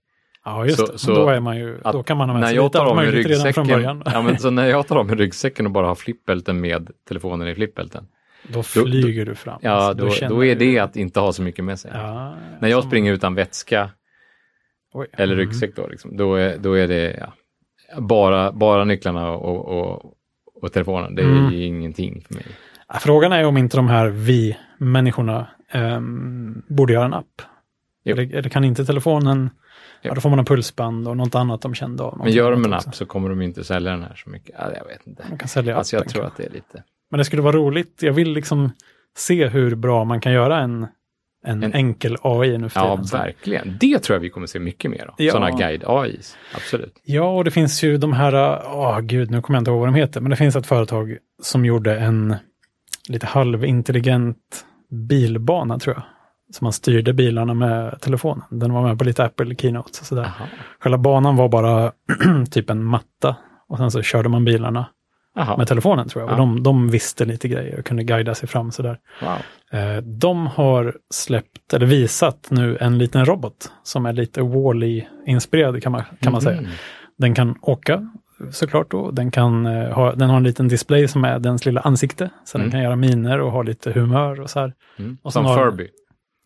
Ja, 0.44 0.64
just 0.66 0.78
så- 0.78 0.92
det. 0.92 0.98
så 0.98 1.14
då 1.14 1.28
är 1.28 1.40
man 1.40 1.56
ju, 1.56 1.78
då 1.92 2.02
kan 2.02 2.16
man 2.16 2.28
ha 2.28 2.34
med 2.34 2.40
när 2.40 2.48
sig 2.48 2.56
jag 2.56 2.64
lite 2.64 2.78
tar 2.78 2.86
allt 2.86 2.96
möjligt 2.96 3.26
redan 3.26 3.52
från 3.54 3.66
början. 3.66 4.02
ja, 4.12 4.22
men 4.22 4.38
så 4.38 4.50
när 4.50 4.66
jag 4.66 4.86
tar 4.86 4.96
av 4.96 5.06
mig 5.06 5.16
ryggsäcken 5.16 5.66
och 5.66 5.72
bara 5.72 5.86
har 5.86 5.94
flippbälten 5.94 6.60
med 6.60 6.90
telefonen 7.08 7.48
i 7.48 7.54
flippbälten, 7.54 8.06
Då 8.48 8.62
flyger 8.62 9.26
du 9.26 9.34
fram. 9.34 9.58
ja 9.62 9.70
Alltså, 9.70 10.04
då, 10.04 10.10
känner 10.10 10.34
då 10.34 10.44
är 10.44 10.56
det 10.56 10.78
att 10.78 10.96
inte 10.96 11.20
ha 11.20 11.32
så 11.32 11.42
mycket 11.42 11.64
med 11.64 11.80
sig. 11.80 11.90
Ja, 11.94 12.34
När 12.60 12.68
jag 12.68 12.84
springer 12.84 13.12
utan 13.12 13.34
vätska 13.34 13.90
Oj. 14.92 15.06
eller 15.12 15.34
Mm. 15.34 15.46
ryggsäck 15.46 15.76
då, 15.76 15.86
liksom, 15.88 16.16
då, 16.16 16.34
är, 16.34 16.58
då 16.58 16.72
är 16.78 16.88
det 16.88 17.16
ja, 17.20 18.00
bara, 18.00 18.52
bara 18.52 18.84
nycklarna 18.84 19.30
och, 19.30 19.78
och, 19.80 20.14
och 20.64 20.72
telefonen. 20.72 21.14
Det 21.14 21.22
är 21.22 21.26
Mm. 21.26 21.52
ingenting 21.54 22.20
för 22.26 22.34
mig. 22.34 22.44
Frågan 23.00 23.32
är 23.32 23.44
om 23.46 23.56
inte 23.56 23.76
de 23.76 23.88
här 23.88 24.08
vi-människorna 24.08 25.46
ehm, 25.70 26.62
borde 26.68 26.92
göra 26.92 27.04
en 27.04 27.14
app. 27.14 27.42
Eller, 28.04 28.34
eller 28.34 28.48
kan 28.48 28.64
inte 28.64 28.84
telefonen, 28.84 29.50
Jo. 30.02 30.08
ja, 30.08 30.14
då 30.14 30.20
får 30.20 30.30
man 30.30 30.38
en 30.38 30.44
pulsband 30.44 31.08
och 31.08 31.16
något 31.16 31.34
annat 31.34 31.62
de 31.62 31.74
kände 31.74 32.02
av. 32.02 32.18
Men 32.18 32.32
gör 32.32 32.50
de 32.50 32.64
en 32.64 32.74
också. 32.74 32.88
app 32.88 32.94
så 32.94 33.06
kommer 33.06 33.28
de 33.28 33.42
inte 33.42 33.64
sälja 33.64 33.90
den 33.90 34.02
här 34.02 34.14
så 34.14 34.30
mycket. 34.30 34.54
Ja, 34.58 34.64
jag 34.78 34.84
vet 34.86 35.06
inte. 35.06 35.24
Man 35.28 35.38
kan 35.38 35.48
sälja 35.48 35.76
Alltså 35.76 35.96
jag 35.96 36.00
appen, 36.00 36.12
tror 36.12 36.22
kanske. 36.22 36.42
att 36.42 36.50
det 36.50 36.56
är 36.56 36.56
lite... 36.60 36.82
Men 37.10 37.18
det 37.18 37.24
skulle 37.24 37.42
vara 37.42 37.56
roligt. 37.56 37.98
Jag 38.02 38.12
vill 38.12 38.32
liksom 38.32 38.70
se 39.16 39.46
hur 39.48 39.74
bra 39.74 40.04
man 40.04 40.20
kan 40.20 40.32
göra 40.32 40.60
en, 40.60 40.86
en, 41.44 41.62
En- 41.62 41.72
enkel 41.74 42.16
AI 42.22 42.58
nu 42.58 42.68
för 42.68 42.80
Ja, 42.80 42.90
tiden. 42.90 43.04
Så- 43.04 43.16
verkligen. 43.16 43.76
Det 43.80 43.98
tror 43.98 44.14
jag 44.16 44.20
vi 44.20 44.30
kommer 44.30 44.46
se 44.46 44.58
mycket 44.58 44.90
mer 44.90 45.06
av. 45.06 45.14
Ja. 45.18 45.32
Sådana 45.32 45.50
guide-AIs. 45.50 46.36
Absolut. 46.54 46.94
Ja, 47.04 47.36
och 47.36 47.44
det 47.44 47.50
finns 47.50 47.82
ju 47.84 47.96
de 47.96 48.12
här, 48.12 48.34
åh 48.74 49.00
gud, 49.00 49.30
nu 49.30 49.42
kommer 49.42 49.56
jag 49.56 49.60
inte 49.60 49.70
ihåg 49.70 49.80
vad 49.80 49.88
de 49.88 49.94
heter, 49.94 50.20
men 50.20 50.30
det 50.30 50.36
finns 50.36 50.56
ett 50.56 50.66
företag 50.66 51.16
som 51.42 51.64
gjorde 51.64 51.98
en 51.98 52.36
lite 53.08 53.26
halvintelligent 53.26 54.64
bilbana 55.08 55.78
tror 55.78 55.94
jag. 55.96 56.02
Så 56.54 56.64
man 56.64 56.72
styrde 56.72 57.12
bilarna 57.12 57.54
med 57.54 58.00
telefonen. 58.00 58.44
Den 58.50 58.72
var 58.72 58.82
med 58.82 58.98
på 58.98 59.04
lite 59.04 59.24
Apple 59.24 59.54
Keynotes 59.56 60.00
och 60.00 60.06
sådär. 60.06 60.30
Själva 60.80 60.98
banan 60.98 61.36
var 61.36 61.48
bara 61.48 61.92
typ 62.50 62.70
en 62.70 62.84
matta 62.84 63.36
och 63.68 63.78
sen 63.78 63.90
så 63.90 64.02
körde 64.02 64.28
man 64.28 64.44
bilarna 64.44 64.86
Jaha. 65.34 65.56
med 65.56 65.68
telefonen 65.68 66.08
tror 66.08 66.22
jag. 66.22 66.28
Och 66.28 66.34
Ja. 66.34 66.38
de, 66.38 66.62
de 66.62 66.88
visste 66.90 67.24
lite 67.24 67.48
grejer 67.48 67.78
och 67.78 67.84
kunde 67.84 68.04
guida 68.04 68.34
sig 68.34 68.48
fram 68.48 68.70
sådär. 68.72 68.98
Wow. 69.22 69.80
Eh, 69.80 69.96
De 70.02 70.46
har 70.46 70.96
släppt, 71.14 71.74
eller 71.74 71.86
visat 71.86 72.46
nu, 72.50 72.76
en 72.80 72.98
liten 72.98 73.24
robot 73.24 73.72
som 73.82 74.06
är 74.06 74.12
lite 74.12 74.42
Wall-E-inspirerad 74.42 75.82
kan 75.82 75.92
man, 75.92 76.02
kan 76.20 76.32
man 76.32 76.40
säga. 76.40 76.62
Den 77.18 77.34
kan 77.34 77.54
åka 77.62 78.10
såklart 78.50 78.90
då. 78.90 79.10
Den, 79.10 79.30
kan, 79.30 79.66
eh, 79.66 79.90
ha, 79.92 80.14
den 80.14 80.30
har 80.30 80.36
en 80.36 80.42
liten 80.42 80.68
display 80.68 81.08
som 81.08 81.24
är 81.24 81.38
dens 81.38 81.66
lilla 81.66 81.80
ansikte. 81.80 82.30
Så 82.44 82.58
Mm. 82.58 82.64
den 82.64 82.72
kan 82.72 82.82
göra 82.82 82.96
miner 82.96 83.40
och 83.40 83.52
ha 83.52 83.62
lite 83.62 83.92
humör 83.92 84.40
och 84.40 84.50
så 84.50 84.60
här. 84.60 84.72
Mm. 84.98 85.18
Och 85.22 85.32
Som 85.32 85.44
har- 85.44 85.56
Furby. 85.56 85.88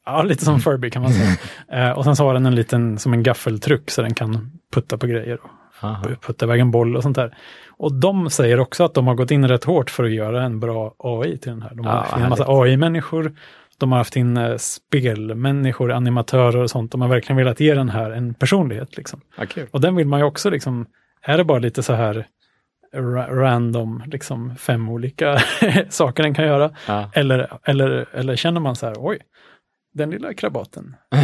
Ja, 0.07 0.22
lite 0.22 0.44
som 0.44 0.61
Furby 0.61 0.90
kan 0.90 1.03
man 1.03 1.12
säga. 1.12 1.37
eh, 1.90 1.98
och 1.98 2.05
sen 2.05 2.16
så 2.16 2.24
har 2.24 2.35
den 2.35 2.46
en 2.46 2.55
liten, 2.55 2.98
som 2.98 3.12
en 3.12 3.22
gaffeltruck 3.22 3.90
så 3.90 4.03
den 4.03 4.14
kan 4.14 4.51
putta 4.74 4.98
på 4.98 5.07
grejer. 5.07 5.38
Och 5.42 5.51
Aha. 5.80 6.04
putta 6.26 6.44
iväg 6.44 6.60
en 6.60 6.70
boll 6.70 6.96
och 6.96 7.02
sånt 7.02 7.16
där. 7.16 7.34
Och 7.76 7.92
de 7.94 8.30
säger 8.30 8.60
också 8.60 8.84
att 8.84 8.94
de 8.94 9.06
har 9.06 9.14
gått 9.14 9.30
in 9.30 9.48
rätt 9.48 9.64
hårt 9.64 9.90
för 9.90 10.04
att 10.04 10.10
göra 10.12 10.42
en 10.42 10.60
bra 10.60 10.94
AI 10.98 11.38
till 11.38 11.50
den 11.52 11.62
här. 11.62 11.70
De 11.74 11.86
har 11.86 11.92
Ja, 11.94 11.98
haft 12.00 12.16
in 12.16 12.22
en 12.22 12.30
massa 12.30 12.44
AI-människor, 12.48 13.32
de 13.78 13.92
har 13.92 13.98
haft 13.98 14.16
in 14.16 14.36
eh, 14.36 14.56
spelmänniskor, 14.56 15.92
animatörer 15.92 16.56
och 16.62 16.70
sånt. 16.70 16.92
De 16.92 17.00
har 17.00 17.08
verkligen 17.08 17.36
velat 17.36 17.60
ge 17.60 17.74
den 17.74 17.88
här 17.88 18.10
en 18.10 18.34
personlighet. 18.34 18.96
Liksom. 18.96 19.20
Ja, 19.38 19.46
kul. 19.46 19.66
Och 19.70 19.80
den 19.80 19.96
vill 19.96 20.06
man 20.06 20.20
ju 20.20 20.26
också, 20.26 20.50
liksom, 20.50 20.86
är 21.22 21.36
det 21.38 21.44
bara 21.44 21.58
lite 21.58 21.82
så 21.82 21.92
här 21.92 22.26
ra- 22.94 23.34
random, 23.34 24.02
liksom 24.06 24.56
fem 24.56 24.88
olika 24.88 25.38
saker 25.88 26.22
den 26.22 26.34
kan 26.34 26.44
göra? 26.44 26.70
Ja. 26.88 27.10
Eller, 27.14 27.48
eller, 27.64 28.06
eller 28.12 28.36
känner 28.36 28.60
man 28.60 28.76
så 28.76 28.86
här, 28.86 28.94
oj, 28.98 29.18
den 29.98 30.11
lilla 30.11 30.34
krabaten. 30.34 30.96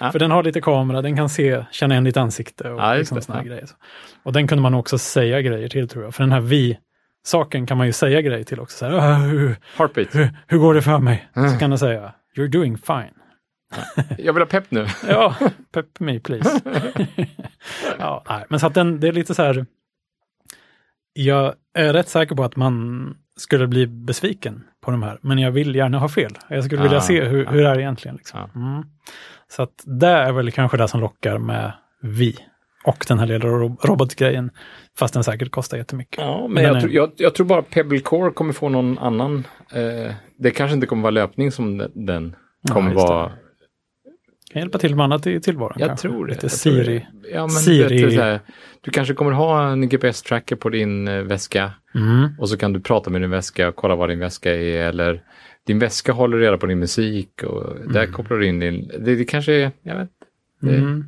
Ja. 0.00 0.12
För 0.12 0.18
den 0.18 0.30
har 0.30 0.42
lite 0.42 0.60
kamera, 0.60 1.02
den 1.02 1.16
kan 1.16 1.28
se, 1.28 1.64
känna 1.70 1.94
igen 1.94 2.04
ditt 2.04 2.16
ansikte 2.16 2.70
och 2.70 2.80
Ja, 2.80 2.94
liksom 2.94 3.22
såna 3.22 3.42
grejer. 3.44 3.68
Och 4.22 4.32
den 4.32 4.48
kunde 4.48 4.62
man 4.62 4.74
också 4.74 4.98
säga 4.98 5.42
grejer 5.42 5.68
till 5.68 5.88
tror 5.88 6.04
jag. 6.04 6.14
För 6.14 6.22
den 6.22 6.32
här 6.32 6.40
vi-saken 6.40 7.66
kan 7.66 7.76
man 7.78 7.86
ju 7.86 7.92
säga 7.92 8.20
grejer 8.20 8.44
till 8.44 8.60
också. 8.60 8.76
Så 8.78 8.86
här, 8.86 8.92
"Ah, 8.92 9.14
hur, 9.14 9.56
Heartbeat. 9.76 10.14
hur, 10.14 10.28
hur 10.46 10.58
går 10.58 10.74
det 10.74 10.82
för 10.82 10.98
mig? 10.98 11.28
Mm. 11.36 11.50
Så 11.52 11.58
kan 11.58 11.70
den 11.70 11.78
säga, 11.78 12.12
you're 12.36 12.48
doing 12.48 12.78
fine. 12.78 13.14
Jag 14.18 14.32
vill 14.32 14.40
ha 14.42 14.46
pepp 14.46 14.70
nu. 14.70 14.86
Ja, 15.08 15.36
pep 15.72 16.00
me 16.00 16.20
please. 16.20 16.60
ja, 17.98 18.24
nej, 18.28 18.44
men 18.48 18.60
så 18.60 18.66
att 18.66 18.74
den, 18.74 19.00
det 19.00 19.08
är 19.08 19.12
lite 19.12 19.34
så 19.34 19.42
här, 19.42 19.66
jag 21.12 21.54
är 21.74 21.92
rätt 21.92 22.08
säker 22.08 22.34
på 22.34 22.44
att 22.44 22.56
man 22.56 23.14
skulle 23.36 23.66
bli 23.66 23.86
besviken 23.86 24.64
på 24.86 24.90
de 24.90 25.02
här, 25.02 25.18
men 25.22 25.38
jag 25.38 25.50
vill 25.50 25.74
gärna 25.76 25.98
ha 25.98 26.08
fel. 26.08 26.32
Jag 26.48 26.64
skulle 26.64 26.82
vilja 26.82 26.98
Ah, 26.98 27.00
se 27.00 27.24
hur, 27.24 27.46
hur 27.46 27.62
det 27.62 27.68
är 27.68 27.78
egentligen. 27.78 28.16
Liksom. 28.16 28.40
Ja. 28.54 28.60
Mm. 28.60 28.84
Så 29.48 29.62
att 29.62 29.82
det 29.84 30.06
är 30.08 30.32
väl 30.32 30.50
kanske 30.52 30.76
det 30.76 30.88
som 30.88 31.00
lockar 31.00 31.38
med 31.38 31.72
vi 32.02 32.36
och 32.84 33.04
den 33.08 33.18
här 33.18 33.26
lilla 33.26 33.46
ro- 33.46 33.76
robotgrejen, 33.82 34.50
fast 34.98 35.14
den 35.14 35.24
säkert 35.24 35.50
kostar 35.50 35.78
jättemycket. 35.78 36.18
Ja, 36.20 36.40
men 36.40 36.52
Men 36.54 36.64
jag, 36.64 36.76
är- 36.76 36.80
tror- 36.80 36.92
jag, 36.92 37.10
jag 37.16 37.34
tror 37.34 37.46
bara 37.46 37.62
Pebble 37.62 37.98
Core 38.00 38.30
kommer 38.30 38.52
få 38.52 38.68
någon 38.68 38.98
annan. 38.98 39.46
Eh, 39.72 40.12
det 40.38 40.50
kanske 40.50 40.74
inte 40.74 40.86
kommer 40.86 41.02
vara 41.02 41.10
löpning 41.10 41.52
som 41.52 41.78
den- 41.78 42.06
den 42.06 42.36
kommer 42.72 42.94
vara. 42.94 43.32
Kan 44.56 44.60
hjälpa 44.62 44.78
till 44.78 44.96
med 44.96 45.04
annat 45.04 45.26
i 45.26 45.40
tillvaron. 45.40 45.76
Jag 45.78 45.88
kanske. 45.88 46.08
tror 46.08 46.26
det. 46.26 46.32
Lite 46.32 46.48
Siri. 46.48 47.06
det. 47.22 47.28
Ja, 47.30 47.40
men 47.40 47.48
Siri- 47.48 47.88
Du, 47.88 48.06
vet, 48.06 48.14
här, 48.20 48.40
du 48.80 48.90
kanske 48.90 49.14
kommer 49.14 49.30
ha 49.32 49.68
en 49.68 49.88
GPS-tracker 49.88 50.56
på 50.56 50.68
din 50.68 51.08
eh, 51.08 51.22
väska 51.22 51.72
Mm. 51.94 52.28
och 52.38 52.48
så 52.48 52.56
kan 52.56 52.72
du 52.72 52.80
prata 52.80 53.10
med 53.10 53.20
din 53.20 53.30
väska 53.30 53.68
och 53.68 53.76
kolla 53.76 53.94
vad 53.96 54.08
din 54.08 54.18
väska 54.18 54.54
är 54.54 54.88
eller 54.88 55.22
din 55.66 55.78
väska 55.78 56.12
håller 56.12 56.38
reda 56.38 56.58
på 56.58 56.66
din 56.66 56.78
musik 56.78 57.42
och 57.42 57.76
där 57.92 58.06
kopplar 58.06 58.38
du 58.38 58.46
in 58.46 58.60
din. 58.60 58.88
Det, 58.98 59.14
det 59.16 59.24
kanske 59.24 59.52
är, 59.52 59.70
jag 59.82 59.98
vet 59.98 60.10
det, 60.60 60.76
Mm. 60.76 61.04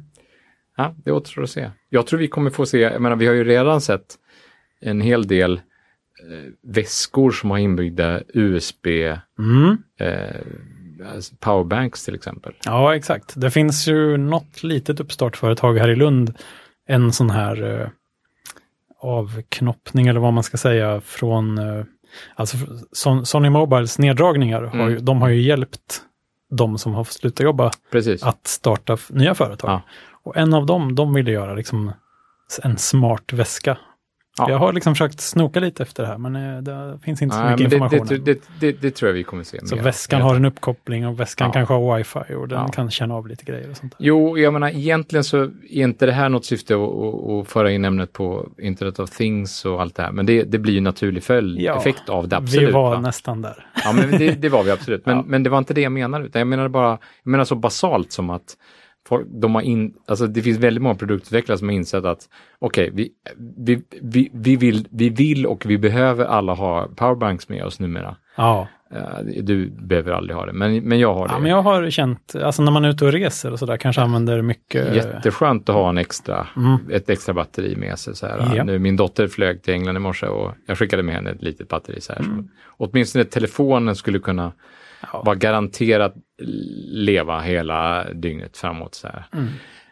Ja, 0.77 0.95
det 1.05 1.13
återstår 1.13 1.43
att 1.43 1.51
se. 1.51 1.71
Jag 1.89 2.07
tror 2.07 2.21
vi 2.21 2.29
kommer 2.29 2.51
få 2.51 2.67
se, 2.67 2.79
jag 2.79 3.03
menar 3.03 3.17
vi 3.17 3.27
har 3.27 3.35
ju 3.35 3.45
redan 3.45 3.81
sett 3.81 4.15
en 4.81 5.01
hel 5.01 5.27
del 5.27 5.53
eh, 5.53 6.53
väskor 6.75 7.31
som 7.31 7.51
har 7.51 7.59
inbyggda 7.59 8.21
USB 8.35 8.87
Mm. 9.39 9.77
eh, 10.01 10.37
powerbanks 11.41 12.05
till 12.05 12.15
exempel. 12.15 12.53
Ja, 12.65 12.97
exakt. 12.97 13.33
Det 13.37 13.51
finns 13.51 13.89
ju 13.89 14.17
något 14.17 14.63
litet 14.63 15.01
uppstartföretag 15.01 15.79
här 15.79 15.89
i 15.89 15.97
Lund, 15.97 16.35
en 16.89 17.13
sån 17.13 17.31
här 17.31 17.81
eh, 17.81 17.89
avknoppning 19.01 20.07
eller 20.07 20.21
vad 20.21 20.33
man 20.33 20.43
ska 20.45 20.57
säga 20.57 21.01
från, 21.01 21.59
eh, 21.59 21.85
alltså 22.35 22.57
Son- 22.93 23.25
Sony 23.25 23.51
Mobiles 23.51 23.99
neddragningar, 23.99 24.63
har 24.63 24.77
ju, 24.89 24.93
Mm. 24.93 25.05
de 25.05 25.23
har 25.23 25.29
ju 25.29 25.41
hjälpt 25.43 26.03
de 26.51 26.79
som 26.79 26.95
har 26.95 27.05
slutat 27.05 27.45
jobba 27.45 27.71
Precis. 27.93 28.23
att 28.23 28.47
starta 28.47 28.97
nya 29.11 29.35
företag. 29.35 29.71
Ja. 29.71 29.83
Och 30.23 30.37
en 30.37 30.55
av 30.55 30.67
dem, 30.67 30.95
de 30.95 31.15
ville 31.15 31.31
göra 31.31 31.55
liksom 31.55 31.93
en 32.63 32.77
smart 32.79 33.33
väska. 33.33 33.79
Ja. 34.39 34.51
Jag 34.51 34.59
har 34.59 34.73
liksom 34.73 34.95
försökt 34.95 35.21
snoka 35.21 35.61
lite 35.61 35.83
efter 35.83 36.03
det 36.03 36.09
här, 36.09 36.19
men 36.19 36.37
eh, 36.37 36.63
det 36.63 36.99
finns 37.03 37.23
inte 37.23 37.37
så 37.37 37.43
Nej, 37.43 37.51
mycket 37.57 37.73
information. 37.73 38.07
det, 38.09 38.19
det, 38.19 38.41
det, 38.61 38.73
det 38.83 38.91
tror 38.91 39.09
jag 39.09 39.15
vi 39.15 39.23
kommer 39.25 39.43
se. 39.45 39.67
så 39.67 39.77
mer. 39.77 39.83
väskan 39.83 40.21
har 40.23 40.35
en 40.37 40.45
uppkoppling 40.45 41.07
och 41.07 41.21
väskan 41.21 41.47
Ja. 41.49 41.53
kanske 41.53 41.75
har 41.75 41.97
wifi 41.99 42.35
och 42.35 42.49
den 42.49 42.59
Ja. 42.59 42.69
kan 42.69 42.91
känna 42.91 43.15
av 43.15 43.27
lite 43.29 43.45
grejer 43.45 43.71
och 43.71 43.77
sånt 43.77 43.93
där. 43.99 44.07
Jo, 44.07 44.39
jag 44.39 44.53
menar 44.53 44.69
egentligen 44.69 45.25
så 45.25 45.43
är 45.43 45.51
inte 45.71 46.07
det 46.07 46.13
här 46.13 46.29
något 46.29 46.45
syfte 46.45 46.75
att, 46.75 46.81
att, 46.81 47.31
att 47.31 47.49
föra 47.49 47.71
in 47.73 47.85
ämnet 47.85 48.13
på 48.13 48.49
Internet 48.59 48.99
of 48.99 49.11
Things 49.11 49.65
och 49.65 49.81
allt 49.81 49.95
det 49.95 50.03
här. 50.03 50.13
Men 50.13 50.27
det, 50.27 50.59
blir 50.59 50.73
ju 50.75 50.81
naturlig 50.81 51.23
följd, 51.23 51.61
Ja, 51.61 51.79
effekt 51.79 52.09
av 52.09 52.29
det, 52.29 52.37
absolut. 52.37 52.69
Vi 52.69 52.73
var 52.73 52.91
va? 52.95 53.01
nästan 53.01 53.43
där. 53.43 53.67
Ja, 53.85 53.93
men 53.93 54.11
det, 54.41 54.49
var 54.49 54.63
vi 54.63 54.71
absolut. 54.71 55.07
Men, 55.07 55.19
men 55.27 55.43
det 55.43 55.51
var 55.51 55.59
inte 55.59 55.75
det 55.75 55.81
jag 55.81 55.93
menade. 55.93 56.27
Utan 56.27 56.41
jag 56.41 56.47
menade 56.47 56.69
bara, 56.69 56.91
jag 57.23 57.31
menar 57.31 57.45
så 57.45 57.55
basalt 57.55 58.13
som 58.13 58.31
att 58.31 58.57
folk, 59.09 59.27
de 59.31 59.55
har 59.55 59.63
in, 59.63 59.95
alltså 60.07 60.27
det 60.27 60.43
finns 60.43 60.59
väldigt 60.59 60.83
många 60.83 60.95
produktutvecklare 60.95 61.59
som 61.59 61.69
har 61.69 61.75
insett 61.75 62.05
att 62.05 62.29
okej, 62.59 62.91
vi, 62.93 63.11
vi, 63.57 63.83
vi, 64.03 64.31
vi, 64.33 64.57
vill, 64.57 64.89
vi 64.91 65.09
vill 65.09 65.47
och 65.47 65.67
vi 65.67 65.79
behöver 65.79 66.25
alla 66.25 66.55
ha 66.55 66.89
powerbanks 66.97 67.49
med 67.49 67.65
oss 67.65 67.81
numera. 67.81 68.17
Ja. 68.37 68.69
Eh, 68.95 69.43
Du 69.43 69.71
behöver 69.71 70.13
aldrig 70.13 70.37
ha 70.37 70.47
det, 70.47 70.53
men, 70.53 70.77
men 70.77 70.99
jag 70.99 71.15
har 71.15 71.29
det. 71.29 71.35
ja, 71.35 71.39
men 71.41 71.51
jag 71.51 71.63
har 71.63 71.91
känt, 71.91 72.35
alltså 72.43 72.63
när 72.63 72.73
man 72.73 72.85
är 72.85 72.89
ute 72.89 73.05
och 73.05 73.13
reser 73.13 73.53
och 73.53 73.59
sådär, 73.59 73.77
kanske 73.77 74.03
använder 74.03 74.43
mycket. 74.43 74.95
Jätteskönt 74.95 75.69
att 75.69 75.75
ha 75.75 75.89
en 75.89 75.99
extra, 75.99 76.47
Mm. 76.57 76.77
ett 76.93 77.11
extra 77.11 77.35
batteri 77.35 77.77
med 77.77 77.99
sig. 77.99 78.17
Så 78.17 78.27
här. 78.27 78.53
Ja. 78.57 78.65
Nu, 78.65 78.79
min 78.79 78.97
dotter 78.97 79.29
flög 79.29 79.63
till 79.63 79.75
England 79.75 79.97
i 79.97 80.01
morse 80.01 80.27
och 80.27 80.53
jag 80.67 80.79
skickade 80.79 81.03
med 81.03 81.15
henne 81.15 81.31
ett 81.31 81.43
litet 81.43 81.69
batteri. 81.69 82.01
Så 82.01 82.13
här. 82.13 82.21
Mm. 82.21 82.37
Så, 82.37 82.49
åtminstone 82.77 83.25
telefonen 83.25 83.97
skulle 83.97 84.19
kunna 84.19 84.53
Ja. 85.13 85.23
vara 85.23 85.37
garanterat 85.37 86.15
leva 86.93 87.41
hela 87.41 88.13
dygnet 88.13 88.57
framåt. 88.57 88.95
Så. 88.95 89.09
Mm. 89.33 89.49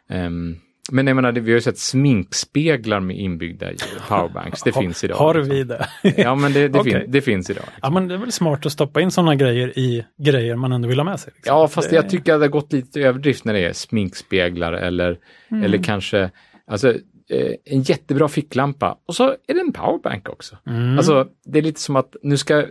Ehm, 0.09 0.57
men 0.93 1.07
jag 1.07 1.15
menar, 1.17 1.33
vi 1.33 1.41
har 1.41 1.55
ju 1.57 1.61
sett 1.61 1.79
sminkspeglar 1.79 3.01
med 3.01 3.17
inbyggda 3.17 3.67
powerbanks. 4.09 4.63
Det 4.63 4.73
finns 4.73 5.05
idag. 5.05 5.17
Har 5.17 5.35
liksom. 5.35 5.57
vi 5.57 5.65
det? 5.65 5.87
Ja, 6.23 6.35
men 6.35 6.53
det, 6.53 6.69
det, 6.69 6.79
Okej. 6.79 6.93
fin, 6.93 7.05
det 7.09 7.21
finns 7.21 7.51
idag. 7.51 7.65
ja, 7.83 7.91
men 7.91 8.09
det 8.09 8.15
är 8.15 8.19
väl 8.19 8.33
smart 8.33 8.67
att 8.67 8.73
stoppa 8.73 9.01
in 9.01 9.11
sådana 9.11 9.35
grejer 9.35 9.79
i 9.79 10.05
grejer 10.19 10.57
man 10.57 10.73
ändå 10.73 10.89
vill 10.89 10.99
ha 10.99 11.05
med 11.05 11.21
sig. 11.21 11.33
liksom. 11.37 11.57
Ja, 11.57 11.69
fast 11.69 11.91
det... 11.91 11.97
jag 11.97 12.09
tycker 12.11 12.35
att 12.35 12.41
det 12.41 12.45
har 12.47 12.51
gått 12.51 12.73
lite 12.73 13.01
överdrift 13.01 13.45
när 13.45 13.53
det 13.55 13.61
är 13.65 13.73
sminkspeglar 13.73 14.73
eller, 14.73 15.19
Mm. 15.51 15.65
eller 15.65 15.79
kanske 15.83 16.31
alltså, 16.67 16.89
eh, 17.31 17.53
en 17.65 17.83
jättebra 17.83 18.29
ficklampa 18.29 18.99
och 19.09 19.15
så 19.15 19.29
är 19.29 19.55
det 19.55 19.61
en 19.61 19.73
powerbank 19.73 20.29
också. 20.29 20.57
Mm. 20.67 20.97
Alltså, 20.99 21.27
det 21.45 21.59
är 21.59 21.63
lite 21.63 21.81
som 21.81 21.97
att 21.97 22.17
nu 22.23 22.37
ska, 22.37 22.65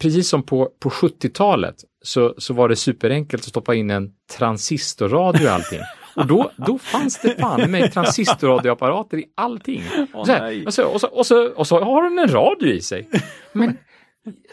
precis 0.00 0.28
som 0.28 0.42
på, 0.42 0.70
på 0.80 0.90
70-talet 0.90 1.74
så, 2.04 2.34
så 2.38 2.54
var 2.54 2.68
det 2.68 2.76
superenkelt 2.76 3.42
att 3.42 3.48
stoppa 3.48 3.74
in 3.74 3.90
en 3.90 4.10
transistorradio 4.38 5.42
i 5.42 5.48
allting. 5.48 5.80
Och 6.16 6.26
då, 6.26 6.50
då 6.56 6.78
fanns 6.78 7.18
det 7.18 7.34
fan 7.40 7.70
mig 7.70 7.90
transistorradioapparater 7.90 9.18
i 9.18 9.24
allting. 9.36 9.82
Åh, 10.14 10.24
så 10.24 10.32
här, 10.32 10.66
och, 10.66 10.74
så, 10.74 10.86
och, 10.86 11.00
så, 11.00 11.08
och, 11.08 11.26
så, 11.26 11.48
och 11.48 11.66
så 11.66 11.84
har 11.84 12.02
den 12.02 12.18
en 12.18 12.28
radio 12.28 12.68
i 12.68 12.80
sig. 12.80 13.08
Men 13.52 13.76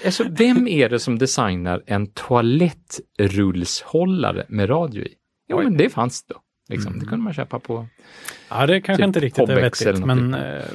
alltså, 0.05 0.23
vem 0.29 0.67
är 0.67 0.89
det 0.89 0.99
som 0.99 1.17
designar 1.17 1.83
en 1.85 2.07
toalettrullshållare 2.07 4.45
med 4.47 4.69
radio 4.69 5.03
i? 5.03 5.13
Jo, 5.49 5.57
Oj. 5.57 5.63
men 5.63 5.77
det 5.77 5.89
fanns 5.89 6.25
då. 6.25 6.35
Liksom. 6.69 6.91
Mm. 6.91 6.99
Det 6.99 7.05
kunde 7.05 7.23
man 7.23 7.33
köpa 7.33 7.59
på. 7.59 7.87
Ja, 8.49 8.65
det 8.65 8.81
kanske 8.81 9.03
typ 9.03 9.07
inte 9.07 9.19
riktigt 9.19 9.49
är 9.49 9.55
vettigt, 9.55 10.05
men, 10.05 10.33
eh, 10.33 10.65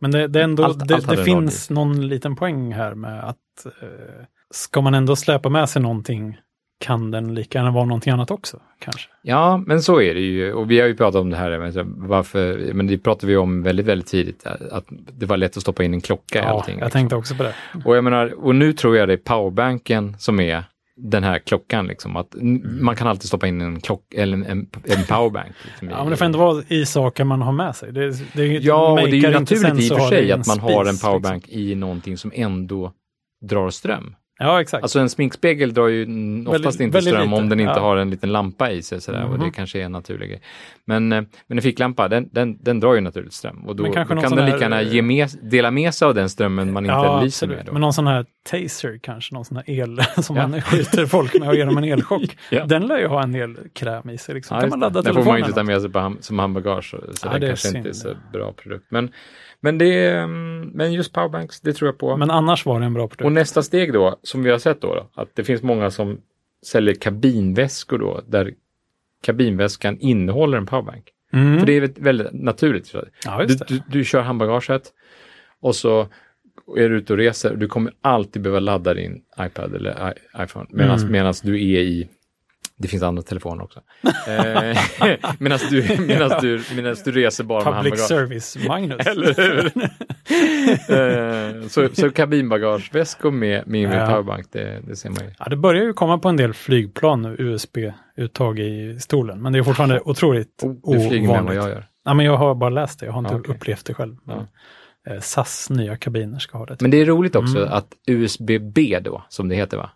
men 0.00 0.10
det, 0.10 0.28
det, 0.28 0.42
ändå, 0.42 0.64
Allt- 0.64 0.88
det, 0.88 0.94
allt 0.94 1.08
det 1.08 1.24
finns 1.24 1.70
någon 1.70 2.08
liten 2.08 2.36
poäng 2.36 2.72
här 2.72 2.94
med 2.94 3.24
att 3.24 3.38
eh, 3.66 4.24
ska 4.50 4.80
man 4.80 4.94
ändå 4.94 5.16
släpa 5.16 5.48
med 5.48 5.68
sig 5.68 5.82
någonting 5.82 6.36
kan 6.80 7.10
den 7.10 7.34
lika 7.34 7.58
gärna 7.58 7.70
vara 7.70 7.84
någonting 7.84 8.12
annat 8.12 8.30
också, 8.30 8.60
kanske. 8.78 9.08
Ja, 9.22 9.62
men 9.66 9.82
så 9.82 10.00
är 10.00 10.14
det 10.14 10.20
ju. 10.20 10.52
Och 10.52 10.70
vi 10.70 10.80
har 10.80 10.86
ju 10.86 10.96
pratat 10.96 11.20
om 11.20 11.30
det 11.30 11.36
här, 11.36 11.58
men 11.58 12.08
varför, 12.08 12.72
men 12.74 12.86
det 12.86 12.98
pratade 12.98 13.26
vi 13.26 13.36
om 13.36 13.62
väldigt, 13.62 13.86
väldigt 13.86 14.08
tidigt, 14.08 14.46
att 14.46 14.84
det 14.88 15.26
var 15.26 15.36
lätt 15.36 15.56
att 15.56 15.62
stoppa 15.62 15.84
in 15.84 15.94
en 15.94 16.00
klocka 16.00 16.38
i 16.38 16.42
Ja, 16.42 16.48
allting. 16.48 16.78
jag 16.78 16.86
liksom. 16.86 16.98
tänkte 16.98 17.16
också 17.16 17.34
på 17.34 17.42
det. 17.42 17.54
Och 17.84 17.96
jag 17.96 18.04
menar, 18.04 18.44
och 18.44 18.54
nu 18.54 18.72
tror 18.72 18.96
jag 18.96 19.08
det 19.08 19.12
är 19.12 19.16
powerbanken 19.16 20.16
som 20.18 20.40
är 20.40 20.64
den 20.96 21.24
här 21.24 21.38
klockan 21.38 21.86
liksom. 21.86 22.16
Att 22.16 22.34
mm. 22.34 22.84
Man 22.84 22.96
kan 22.96 23.06
alltid 23.06 23.28
stoppa 23.28 23.46
in 23.46 23.60
en 23.60 23.80
klock 23.80 24.14
eller 24.14 24.36
en, 24.36 24.46
en, 24.46 24.68
en 24.84 25.04
powerbank. 25.04 25.54
Liksom, 25.64 25.90
ja, 25.90 26.02
men 26.02 26.10
det 26.10 26.16
får 26.16 26.24
ändå 26.24 26.38
vara 26.38 26.62
i 26.68 26.86
saker 26.86 27.24
man 27.24 27.42
har 27.42 27.52
med 27.52 27.76
sig. 27.76 27.92
Det, 27.92 28.10
det, 28.34 28.46
ja, 28.46 28.90
och 28.90 28.96
det 29.08 29.16
är 29.16 29.30
ju 29.30 29.30
naturligt 29.30 29.90
i 29.90 29.94
och 29.94 29.98
för 29.98 30.08
sig 30.08 30.32
att 30.32 30.46
man 30.46 30.60
har 30.60 30.80
en 30.80 30.86
liksom. 30.86 31.10
powerbank 31.10 31.46
liksom. 31.46 31.62
i 31.62 31.74
någonting 31.74 32.18
som 32.18 32.32
ändå 32.34 32.92
drar 33.48 33.70
ström. 33.70 34.14
Ja, 34.38 34.60
exakt. 34.60 34.82
Alltså 34.82 34.98
en 34.98 35.10
sminkspegel 35.10 35.74
drar 35.74 35.88
ju 35.88 36.02
oftast 36.46 36.64
väldigt, 36.64 36.80
inte 36.80 37.02
ström 37.02 37.30
lite. 37.30 37.42
om 37.42 37.48
den 37.48 37.60
inte 37.60 37.72
ja. 37.76 37.80
har 37.80 37.96
en 37.96 38.10
liten 38.10 38.32
lampa 38.32 38.70
i 38.70 38.82
sig 38.82 39.00
sådär, 39.00 39.18
mm 39.18 39.28
-hmm. 39.28 39.32
och 39.32 39.38
det 39.38 39.44
mhm. 39.44 39.52
kanske 39.52 39.80
är 39.80 39.84
en 39.84 39.92
naturlig 39.92 40.28
grej. 40.28 40.42
Men, 40.84 41.12
eh, 41.12 41.22
men 41.46 41.58
en 41.58 41.62
ficklampa, 41.62 42.08
den, 42.08 42.28
den, 42.32 42.58
den 42.60 42.80
drar 42.80 42.94
ju 42.94 43.00
naturligt 43.00 43.32
ström 43.32 43.64
och 43.66 43.76
då, 43.76 43.84
då 43.84 43.92
kan 43.92 44.06
den 44.06 44.46
lika 44.46 44.58
gärna 44.58 44.82
ge 44.82 45.02
med, 45.02 45.28
dela 45.42 45.70
med 45.70 45.94
sig 45.94 46.06
av 46.06 46.14
den 46.14 46.28
strömmen 46.28 46.72
man 46.72 46.84
inte 46.84 46.94
ja, 46.94 47.22
lyser 47.22 47.46
med. 47.46 47.62
Då. 47.66 47.72
Men 47.72 47.80
någon 47.80 47.92
sån 47.92 48.06
här 48.06 48.26
taser 48.50 48.98
kanske, 49.02 49.34
någon 49.34 49.44
sån 49.44 49.56
här 49.56 49.70
el 49.70 50.02
som 50.22 50.36
ja. 50.36 50.46
man 50.46 50.62
skjuter 50.62 51.06
folk 51.06 51.34
med 51.40 51.48
och 51.48 51.56
ger 51.56 51.66
dem 51.66 51.78
en 51.78 51.84
elchock. 51.84 52.36
ja. 52.50 52.66
Den 52.66 52.86
lär 52.86 52.98
ju 52.98 53.06
ha 53.06 53.22
en 53.22 53.32
del 53.32 53.56
kräm 53.72 54.10
i 54.10 54.18
sig. 54.18 54.34
Liksom. 54.34 54.54
Ja, 54.54 54.60
kan 54.60 54.70
man 54.70 54.80
ladda 54.80 55.02
den 55.02 55.14
får 55.14 55.24
man 55.24 55.36
ju 55.36 55.40
inte 55.40 55.52
ta 55.52 55.62
med 55.62 55.80
sig 55.80 55.90
på 55.90 55.98
ham 55.98 56.18
som 56.20 56.38
handbagage, 56.38 56.90
så, 56.90 56.96
så 57.14 57.28
ja, 57.32 57.38
det 57.38 57.46
kanske 57.46 57.68
synd. 57.68 57.76
inte 57.76 57.88
är 57.88 57.92
så 57.92 58.14
bra 58.32 58.52
produkt. 58.52 58.86
Men, 58.88 59.10
men, 59.64 59.78
det, 59.78 60.10
mm, 60.10 60.70
men 60.74 60.92
just 60.92 61.12
powerbanks, 61.12 61.60
det 61.60 61.72
tror 61.72 61.88
jag 61.88 61.98
på. 61.98 62.16
Men 62.16 62.30
annars 62.30 62.66
var 62.66 62.80
det 62.80 62.86
en 62.86 62.94
bra 62.94 63.08
produkt. 63.08 63.24
Och 63.24 63.32
nästa 63.32 63.62
steg 63.62 63.92
då, 63.92 64.18
som 64.22 64.42
vi 64.42 64.50
har 64.50 64.58
sett 64.58 64.80
då, 64.80 64.94
då 64.94 65.22
att 65.22 65.28
det 65.34 65.44
finns 65.44 65.62
många 65.62 65.90
som 65.90 66.20
säljer 66.66 66.94
kabinväskor 66.94 67.98
då, 67.98 68.20
där 68.26 68.54
kabinväskan 69.22 69.98
innehåller 69.98 70.58
en 70.58 70.66
powerbank. 70.66 71.04
Mm. 71.32 71.58
För 71.58 71.66
det 71.66 71.72
är 71.72 71.92
väldigt 71.96 72.32
naturligt. 72.32 72.94
Ja, 73.24 73.44
du, 73.44 73.54
du, 73.54 73.82
du, 73.88 74.04
kör 74.04 74.20
handbagaget 74.20 74.92
och 75.60 75.76
så 75.76 76.08
är 76.76 76.88
du 76.88 76.96
ute 76.96 77.12
och 77.12 77.18
reser. 77.18 77.56
Du 77.56 77.68
kommer 77.68 77.92
alltid 78.00 78.42
behöva 78.42 78.60
ladda 78.60 78.94
din 78.94 79.22
iPad 79.40 79.74
eller 79.74 80.14
iPhone 80.38 80.66
medan 80.70 80.98
mm. 80.98 81.34
du 81.42 81.54
är 81.54 81.80
i 81.80 82.08
det 82.76 82.88
finns 82.88 83.02
andra 83.02 83.22
telefoner 83.22 83.64
också. 83.64 83.80
eh, 84.28 84.78
Medan 85.38 85.58
du, 85.70 85.80
du, 86.40 86.94
du 87.04 87.12
reser 87.12 87.44
bara 87.44 87.64
Public 87.64 87.74
med 87.74 87.74
handbagage. 87.74 88.08
service, 88.08 88.56
Magnus. 88.68 89.00
Eller 89.06 89.34
hur? 89.34 89.66
eh, 91.62 91.68
så, 91.68 91.88
så 91.94 92.10
kabinbagageväskor 92.10 93.30
med, 93.30 93.66
med 93.66 94.00
ja. 94.00 94.06
powerbank, 94.06 94.46
det, 94.52 94.80
det 94.86 94.96
ser 94.96 95.10
man 95.10 95.18
ju. 95.24 95.30
Ja, 95.38 95.44
det 95.44 95.56
börjar 95.56 95.84
ju 95.84 95.92
komma 95.92 96.18
på 96.18 96.28
en 96.28 96.36
del 96.36 96.54
flygplan 96.54 97.22
nu, 97.22 97.36
USB-uttag 97.38 98.58
i 98.58 98.98
stolen. 99.00 99.42
Men 99.42 99.52
det 99.52 99.58
är 99.58 99.62
fortfarande 99.62 100.00
otroligt 100.00 100.62
oh, 100.62 100.70
ovanligt. 100.70 101.02
Du 101.02 101.08
flyger 101.08 101.28
med 101.28 101.44
vad 101.44 101.54
jag 101.54 101.68
gör. 101.68 101.86
Ja, 102.04 102.14
men 102.14 102.26
jag 102.26 102.36
har 102.36 102.54
bara 102.54 102.70
läst 102.70 103.00
det, 103.00 103.06
jag 103.06 103.12
har 103.12 103.18
inte 103.18 103.34
okay. 103.34 103.54
upplevt 103.54 103.86
det 103.86 103.94
själv. 103.94 104.16
Men, 104.24 104.38
eh, 105.06 105.20
SAS 105.20 105.70
nya 105.70 105.96
kabiner 105.96 106.38
ska 106.38 106.58
ha 106.58 106.66
det. 106.66 106.80
Men 106.80 106.90
det 106.90 107.00
är 107.00 107.04
roligt 107.04 107.36
också 107.36 107.58
mm. 107.58 107.72
att 107.72 107.92
USB-B 108.06 109.00
då, 109.02 109.24
som 109.28 109.48
det 109.48 109.54
heter 109.54 109.76
va? 109.76 109.90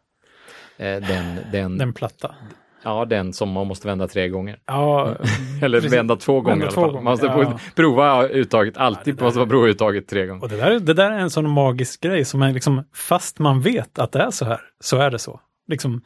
Den, 0.78 1.38
den, 1.52 1.78
den 1.78 1.92
platta. 1.92 2.34
Ja, 2.82 3.04
den 3.04 3.32
som 3.32 3.50
man 3.50 3.66
måste 3.66 3.86
vända 3.88 4.08
tre 4.08 4.28
gånger. 4.28 4.58
Ja, 4.66 5.14
Eller 5.62 5.80
precis. 5.80 5.92
vända 5.92 6.16
två 6.16 6.40
gånger 6.40 6.50
vända 6.50 6.64
i 6.64 6.68
alla 6.68 6.74
fall. 6.74 6.94
Man 6.94 7.04
måste 7.04 7.26
ja. 7.26 7.58
prova 7.76 8.28
uttaget, 8.28 8.76
alltid 8.76 9.20
ja, 9.20 9.24
måste 9.24 9.38
man 9.38 9.48
prova 9.48 9.66
uttaget 9.66 10.08
tre 10.08 10.26
gånger. 10.26 10.42
Och 10.42 10.48
det 10.48 10.56
där, 10.56 10.80
det 10.80 10.94
där 10.94 11.10
är 11.10 11.18
en 11.18 11.30
sån 11.30 11.50
magisk 11.50 12.00
grej 12.00 12.24
som 12.24 12.42
är 12.42 12.52
liksom, 12.52 12.84
fast 12.94 13.38
man 13.38 13.60
vet 13.60 13.98
att 13.98 14.12
det 14.12 14.22
är 14.22 14.30
så 14.30 14.44
här, 14.44 14.60
så 14.80 14.96
är 14.96 15.10
det 15.10 15.18
så. 15.18 15.40
Liksom, 15.68 16.00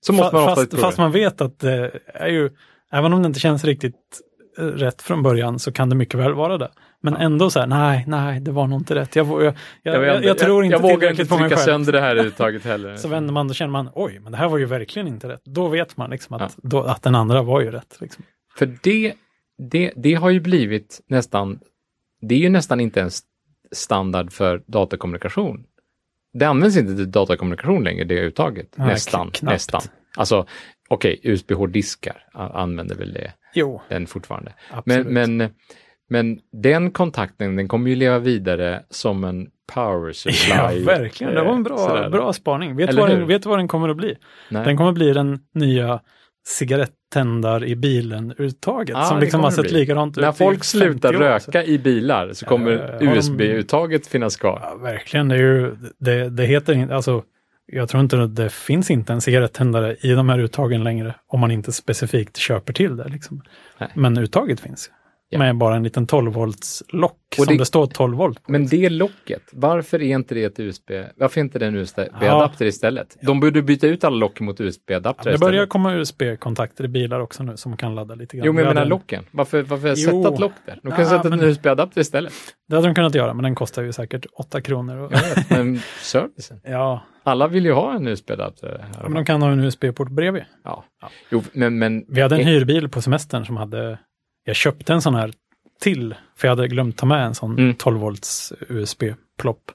så 0.00 0.12
måste 0.12 0.36
man 0.36 0.44
fast, 0.44 0.80
fast 0.80 0.98
man 0.98 1.12
vet 1.12 1.40
att 1.40 1.58
det 1.58 1.90
är 2.06 2.28
ju, 2.28 2.50
även 2.92 3.12
om 3.12 3.22
det 3.22 3.26
inte 3.26 3.40
känns 3.40 3.64
riktigt 3.64 4.20
eh, 4.58 4.64
rätt 4.64 5.02
från 5.02 5.22
början 5.22 5.58
så 5.58 5.72
kan 5.72 5.88
det 5.88 5.96
mycket 5.96 6.20
väl 6.20 6.34
vara 6.34 6.58
det. 6.58 6.70
Men 7.02 7.16
ändå 7.16 7.50
så 7.50 7.60
här, 7.60 7.66
nej, 7.66 8.04
nej, 8.06 8.40
det 8.40 8.50
var 8.50 8.66
nog 8.66 8.80
inte 8.80 8.94
rätt. 8.94 9.16
Jag, 9.16 9.44
jag, 9.44 9.54
jag, 9.82 10.04
jag, 10.04 10.24
jag 10.24 10.38
tror 10.38 10.64
inte 10.64 10.74
jag 10.74 10.82
vågar 10.82 11.10
inte 11.10 11.24
trycka 11.24 11.56
sönder 11.56 11.92
det 11.92 12.00
här 12.00 12.16
uttaget 12.26 12.64
heller. 12.64 12.96
så 12.96 13.08
vänder 13.08 13.32
man, 13.32 13.48
då 13.48 13.54
känner 13.54 13.72
man, 13.72 13.90
oj, 13.94 14.18
men 14.22 14.32
det 14.32 14.38
här 14.38 14.48
var 14.48 14.58
ju 14.58 14.64
verkligen 14.64 15.08
inte 15.08 15.28
rätt. 15.28 15.42
Då 15.44 15.68
vet 15.68 15.96
man 15.96 16.10
liksom 16.10 16.36
att, 16.36 16.54
ja. 16.56 16.68
då, 16.68 16.82
att 16.82 17.02
den 17.02 17.14
andra 17.14 17.42
var 17.42 17.60
ju 17.60 17.70
rätt. 17.70 17.96
Liksom. 18.00 18.24
För 18.58 18.76
det, 18.82 19.14
det, 19.70 19.92
det 19.96 20.14
har 20.14 20.30
ju 20.30 20.40
blivit 20.40 21.00
nästan, 21.06 21.60
det 22.20 22.34
är 22.34 22.38
ju 22.38 22.48
nästan 22.48 22.80
inte 22.80 23.00
en 23.00 23.10
standard 23.72 24.32
för 24.32 24.62
datakommunikation. 24.66 25.64
Det 26.32 26.44
används 26.44 26.76
inte 26.76 26.96
till 26.96 27.10
datakommunikation 27.10 27.84
längre, 27.84 28.04
det 28.04 28.20
uttaget. 28.20 28.74
Nej, 28.76 28.88
nästan, 28.88 29.30
knappt. 29.30 29.52
nästan. 29.52 29.82
Alltså, 30.16 30.46
okej, 30.88 31.18
okay, 31.18 31.32
USB-hårddiskar 31.32 32.24
använder 32.32 32.94
väl 32.94 33.12
det. 33.12 33.32
Jo. 33.54 33.82
Den 33.88 34.06
fortfarande. 34.06 34.52
Absolut. 34.70 35.06
Men, 35.06 35.36
men 35.36 35.50
men 36.08 36.38
den 36.62 36.90
kontakten, 36.90 37.56
den 37.56 37.68
kommer 37.68 37.90
ju 37.90 37.96
leva 37.96 38.18
vidare 38.18 38.82
som 38.90 39.24
en 39.24 39.46
power 39.74 40.12
supply. 40.12 40.34
Ja, 40.50 40.70
verkligen. 40.84 41.34
Det 41.34 41.42
var 41.42 41.52
en 41.52 41.62
bra, 41.62 42.08
bra 42.10 42.32
spaning. 42.32 42.76
Vet 42.76 42.90
du 42.90 42.96
vad, 42.96 43.10
den, 43.10 43.26
vet 43.26 43.46
vad 43.46 43.58
den 43.58 43.68
kommer 43.68 43.88
att 43.88 43.96
bli? 43.96 44.16
Nej. 44.48 44.64
Den 44.64 44.76
kommer 44.76 44.90
att 44.90 44.94
bli 44.94 45.12
den 45.12 45.38
nya 45.54 46.00
cigarettändar 46.48 47.64
i 47.64 47.76
bilen-uttaget 47.76 48.96
ah, 48.96 49.04
som 49.04 49.20
liksom 49.20 49.40
har 49.40 49.50
sett 49.50 49.70
likadant 49.70 50.18
ut 50.18 50.22
När 50.22 50.32
folk 50.32 50.64
slutar 50.64 51.12
röka 51.12 51.64
i 51.64 51.78
bilar 51.78 52.32
så 52.32 52.46
kommer 52.46 53.02
uh, 53.02 53.12
USB-uttaget 53.12 54.06
finnas 54.06 54.36
kvar. 54.36 54.60
Ja, 54.62 54.74
verkligen, 54.74 55.28
det, 55.28 55.34
är 55.34 55.38
ju, 55.38 55.76
det, 55.98 56.30
det 56.30 56.44
heter 56.44 56.74
inte, 56.74 56.94
alltså 56.94 57.22
jag 57.72 57.88
tror 57.88 58.02
inte 58.02 58.22
att 58.22 58.36
det 58.36 58.52
finns 58.52 58.90
inte 58.90 59.12
en 59.12 59.20
cigarettändare 59.20 59.96
i 60.00 60.12
de 60.12 60.28
här 60.28 60.38
uttagen 60.38 60.84
längre 60.84 61.14
om 61.26 61.40
man 61.40 61.50
inte 61.50 61.72
specifikt 61.72 62.36
köper 62.36 62.72
till 62.72 62.96
det. 62.96 63.08
Liksom. 63.08 63.42
Men 63.94 64.18
uttaget 64.18 64.60
finns. 64.60 64.90
Ja. 65.30 65.38
Med 65.38 65.56
bara 65.56 65.76
en 65.76 65.82
liten 65.82 66.06
12 66.06 66.32
volts 66.32 66.82
lock 66.88 67.12
och 67.38 67.44
som 67.44 67.46
det, 67.46 67.58
det 67.58 67.64
står 67.64 67.86
12 67.86 68.16
volt 68.16 68.42
på. 68.42 68.52
Men 68.52 68.66
det 68.66 68.90
locket, 68.90 69.42
varför 69.52 70.02
är 70.02 70.14
inte 70.14 70.34
det 70.34 70.44
ett 70.44 70.60
USB? 70.60 70.90
Varför 71.16 71.40
är 71.40 71.44
inte 71.44 71.58
det 71.58 71.66
en 71.66 71.74
USB-adapter 71.74 72.64
ja. 72.64 72.68
istället? 72.68 73.16
De 73.22 73.40
borde 73.40 73.62
byta 73.62 73.86
ut 73.86 74.04
alla 74.04 74.16
lock 74.16 74.40
mot 74.40 74.60
USB-adapter 74.60 75.30
ja, 75.30 75.32
Det 75.32 75.38
börjar 75.38 75.66
komma 75.66 75.94
USB-kontakter 75.94 76.84
i 76.84 76.88
bilar 76.88 77.20
också 77.20 77.42
nu 77.42 77.56
som 77.56 77.76
kan 77.76 77.94
ladda 77.94 78.14
lite 78.14 78.36
grann. 78.36 78.46
Jo, 78.46 78.52
men 78.52 78.64
jag 78.64 78.70
menar 78.70 78.82
en... 78.82 78.88
locken. 78.88 79.24
Varför, 79.30 79.62
varför 79.62 79.88
jo. 79.88 79.94
sätta 79.96 80.34
ett 80.34 80.40
lock 80.40 80.52
där? 80.66 80.80
De 80.82 80.90
kan 80.90 81.00
ja, 81.00 81.10
sätta 81.10 81.28
men... 81.28 81.40
en 81.40 81.44
USB-adapter 81.44 82.00
istället. 82.00 82.32
Det 82.68 82.74
hade 82.74 82.88
de 82.88 82.94
kunnat 82.94 83.14
göra, 83.14 83.34
men 83.34 83.42
den 83.42 83.54
kostar 83.54 83.82
ju 83.82 83.92
säkert 83.92 84.26
8 84.32 84.60
kronor. 84.60 84.96
Och... 84.96 85.12
Vet, 85.12 85.50
men 85.50 85.80
servicen. 86.02 86.60
ja. 86.64 87.02
Alla 87.22 87.48
vill 87.48 87.64
ju 87.64 87.72
ha 87.72 87.94
en 87.94 88.06
USB-adapter. 88.06 88.86
Ja, 88.94 89.02
men 89.02 89.14
de 89.14 89.24
kan 89.24 89.42
ha 89.42 89.52
en 89.52 89.60
USB-port 89.60 90.10
bredvid. 90.10 90.44
Ja. 90.64 90.84
ja. 91.00 91.10
Jo, 91.30 91.42
men, 91.52 91.78
men... 91.78 92.04
Vi 92.08 92.20
hade 92.20 92.36
en 92.36 92.46
hyrbil 92.46 92.88
på 92.88 93.02
semestern 93.02 93.46
som 93.46 93.56
hade 93.56 93.98
jag 94.48 94.56
köpte 94.56 94.92
en 94.92 95.02
sån 95.02 95.14
här 95.14 95.32
till, 95.80 96.14
för 96.36 96.48
jag 96.48 96.56
hade 96.56 96.68
glömt 96.68 96.96
ta 96.96 97.06
med 97.06 97.26
en 97.26 97.34
sån 97.34 97.58
mm. 97.58 97.74
12 97.74 98.00
volts 98.00 98.52
USB-plopp. 98.68 99.70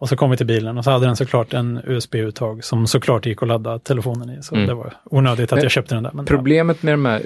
Och 0.00 0.08
så 0.08 0.16
kom 0.16 0.30
vi 0.30 0.36
till 0.36 0.46
bilen 0.46 0.78
och 0.78 0.84
så 0.84 0.90
hade 0.90 1.06
den 1.06 1.16
såklart 1.16 1.52
en 1.52 1.80
USB-uttag 1.86 2.64
som 2.64 2.86
såklart 2.86 3.26
gick 3.26 3.42
att 3.42 3.48
ladda 3.48 3.78
telefonen 3.78 4.30
i. 4.30 4.42
Så 4.42 4.54
mm. 4.54 4.66
det 4.66 4.74
var 4.74 4.94
onödigt 5.04 5.52
att 5.52 5.56
men 5.56 5.62
jag 5.62 5.72
köpte 5.72 5.94
den 5.94 6.02
där. 6.02 6.12
Men 6.12 6.24
problemet 6.24 6.82
med, 6.82 6.94
de 6.94 7.04
här, 7.04 7.22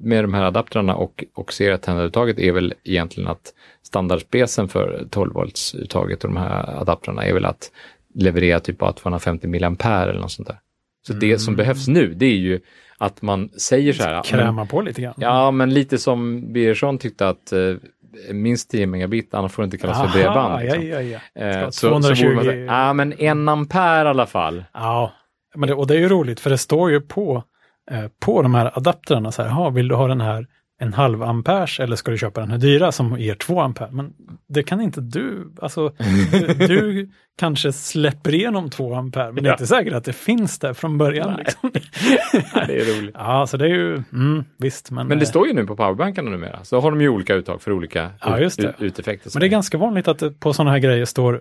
med 0.00 0.24
de 0.24 0.34
här 0.34 0.42
adaptrarna 0.42 0.94
och, 0.94 1.24
och 1.34 1.52
serietändaruttaget 1.52 2.38
är 2.38 2.52
väl 2.52 2.74
egentligen 2.84 3.30
att 3.30 3.54
standardspecen 3.82 4.68
för 4.68 5.06
12 5.10 5.32
volts 5.32 5.74
uttaget 5.74 6.24
och 6.24 6.30
de 6.30 6.36
här 6.36 6.80
adaptrarna 6.80 7.24
är 7.24 7.32
väl 7.32 7.44
att 7.44 7.70
leverera 8.14 8.60
typ 8.60 8.78
bara 8.78 8.92
250 8.92 9.48
mA 9.48 9.76
eller 9.84 10.20
något 10.20 10.32
sånt 10.32 10.48
där. 10.48 10.58
Så 11.06 11.12
mm. 11.12 11.20
det 11.20 11.38
som 11.38 11.56
behövs 11.56 11.88
nu, 11.88 12.14
det 12.14 12.26
är 12.26 12.36
ju 12.36 12.60
att 12.98 13.22
man 13.22 13.48
säger 13.48 13.92
så 13.92 14.02
här. 14.02 14.22
Kräma 14.22 14.66
på 14.66 14.80
lite 14.80 15.02
grann. 15.02 15.14
Ja, 15.16 15.50
men 15.50 15.74
lite 15.74 15.98
som 15.98 16.52
Birgersson 16.52 16.98
tyckte 16.98 17.28
att 17.28 17.52
eh, 17.52 17.74
minst 18.32 18.70
10 18.70 18.86
megabit, 18.86 19.34
annars 19.34 19.52
får 19.52 19.62
det 19.62 19.64
inte 19.64 19.78
kallas 19.78 19.98
Aha, 19.98 20.08
för 20.08 20.18
bredband. 20.18 20.62
Liksom. 20.62 20.86
Ja, 20.86 21.00
ja, 21.00 21.20
ja. 21.34 21.42
Eh, 21.42 21.70
så, 21.70 21.88
220... 21.88 22.36
så 22.38 22.44
säga, 22.44 22.64
ja 22.64 22.92
men 22.92 23.12
en 23.20 23.48
ampere 23.48 24.06
i 24.06 24.10
alla 24.10 24.26
fall. 24.26 24.64
Ja, 24.74 25.12
men 25.54 25.68
det, 25.68 25.74
och 25.74 25.86
det 25.86 25.94
är 25.94 25.98
ju 25.98 26.08
roligt 26.08 26.40
för 26.40 26.50
det 26.50 26.58
står 26.58 26.90
ju 26.90 27.00
på, 27.00 27.42
eh, 27.90 28.04
på 28.20 28.42
de 28.42 28.54
här 28.54 28.78
adapterna 28.78 29.32
så 29.32 29.42
här, 29.42 29.70
vill 29.70 29.88
du 29.88 29.94
ha 29.94 30.08
den 30.08 30.20
här 30.20 30.46
en 30.80 30.92
halv 30.92 31.22
amperes 31.22 31.80
eller 31.80 31.96
ska 31.96 32.10
du 32.10 32.18
köpa 32.18 32.40
den 32.40 32.50
här 32.50 32.58
dyra 32.58 32.92
som 32.92 33.18
ger 33.18 33.34
två 33.34 33.60
ampere? 33.60 33.88
Men 33.92 34.12
det 34.48 34.62
kan 34.62 34.80
inte 34.80 35.00
du. 35.00 35.52
Alltså, 35.62 35.92
du, 36.68 37.10
kanske 37.38 37.72
släpper 37.72 38.34
igenom 38.34 38.70
två 38.70 38.94
ampere, 38.94 39.32
men 39.32 39.44
det 39.44 39.50
är 39.50 39.52
inte 39.52 39.66
säkert 39.66 39.92
att 39.92 40.04
det 40.04 40.12
finns 40.12 40.58
där 40.58 40.72
från 40.72 40.98
början. 40.98 41.36
Liksom. 41.36 41.70
Nej, 42.54 42.64
det 42.66 42.80
är 42.80 42.98
roligt. 42.98 43.14
Ja, 43.18 43.46
så 43.46 43.56
det 43.56 43.64
är 43.64 43.74
ju, 43.74 44.02
mm, 44.12 44.44
visst. 44.58 44.90
Men, 44.90 45.08
men 45.08 45.18
det 45.18 45.24
eh, 45.24 45.28
står 45.28 45.46
ju 45.46 45.52
nu 45.52 45.66
på 45.66 45.76
powerbankarna 45.76 46.30
numera, 46.30 46.64
så 46.64 46.80
har 46.80 46.90
de 46.90 47.00
ju 47.00 47.08
olika 47.08 47.34
uttag 47.34 47.62
för 47.62 47.72
olika 47.72 48.10
ja, 48.20 48.38
just 48.38 48.60
det. 48.60 48.74
uteffekter. 48.78 49.30
Men 49.34 49.40
det 49.40 49.46
är 49.46 49.48
ganska 49.48 49.78
vanligt 49.78 50.08
att 50.08 50.18
det 50.18 50.30
på 50.30 50.52
sådana 50.52 50.70
här 50.70 50.78
grejer 50.78 51.04
står 51.04 51.40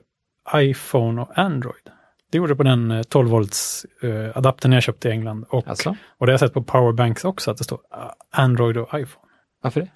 iPhone 0.56 1.22
och 1.22 1.40
Android. 1.40 1.90
Det 2.32 2.38
gjorde 2.38 2.52
det 2.54 2.56
på 2.56 2.64
den 2.64 3.04
12 3.10 3.28
eh, 3.28 3.32
volts 3.32 3.86
uh, 4.04 4.38
adaptern 4.38 4.72
jag 4.72 4.84
köpte 4.84 5.10
i 5.10 5.12
England. 5.12 5.46
Och, 5.50 5.68
alltså? 5.68 5.96
och 6.18 6.26
det 6.26 6.32
har 6.32 6.34
jag 6.34 6.40
sett 6.40 6.54
på 6.54 6.64
powerbanks 6.64 7.26
också, 7.26 7.52
att 7.52 7.58
det 7.58 7.64
står 7.64 7.78
uh, 7.78 8.12
Android 8.32 8.78
och 8.78 9.00
iPhone. 9.00 9.27
Varför 9.68 9.82
det? 9.82 9.88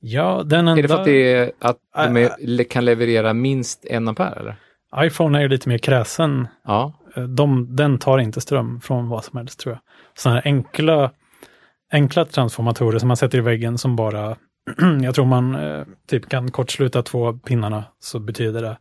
Ja, 0.00 0.42
den 0.46 0.68
enda... 0.68 0.78
Är 0.78 0.82
det 0.82 0.88
för 0.88 0.98
att, 0.98 1.04
det 1.04 1.32
är, 1.32 1.52
att 1.58 1.76
de 1.94 2.16
är, 2.16 2.64
kan 2.64 2.84
leverera 2.84 3.34
minst 3.34 3.84
en 3.84 4.08
ampere? 4.08 4.40
Eller? 4.40 4.56
iPhone 4.96 5.38
är 5.38 5.42
ju 5.42 5.48
lite 5.48 5.68
mer 5.68 5.78
kräsen. 5.78 6.48
Ja. 6.64 6.92
Eh, 7.16 7.22
de, 7.22 7.76
den 7.76 7.98
tar 7.98 8.18
inte 8.18 8.40
ström 8.40 8.80
från 8.80 9.08
vad 9.08 9.24
som 9.24 9.36
helst 9.36 9.60
tror 9.60 9.74
jag. 9.74 9.80
Sådana 10.18 10.40
här 10.40 10.46
enkla, 10.46 11.10
enkla 11.92 12.24
transformatorer 12.24 12.98
som 12.98 13.08
man 13.08 13.16
sätter 13.16 13.38
i 13.38 13.40
väggen 13.40 13.78
som 13.78 13.96
bara, 13.96 14.36
jag 15.02 15.14
tror 15.14 15.24
man 15.24 15.54
eh, 15.54 15.84
typ 16.08 16.28
kan 16.28 16.50
kortsluta 16.50 17.02
två 17.02 17.32
pinnarna 17.32 17.84
så 17.98 18.18
betyder 18.18 18.62
det 18.62 18.78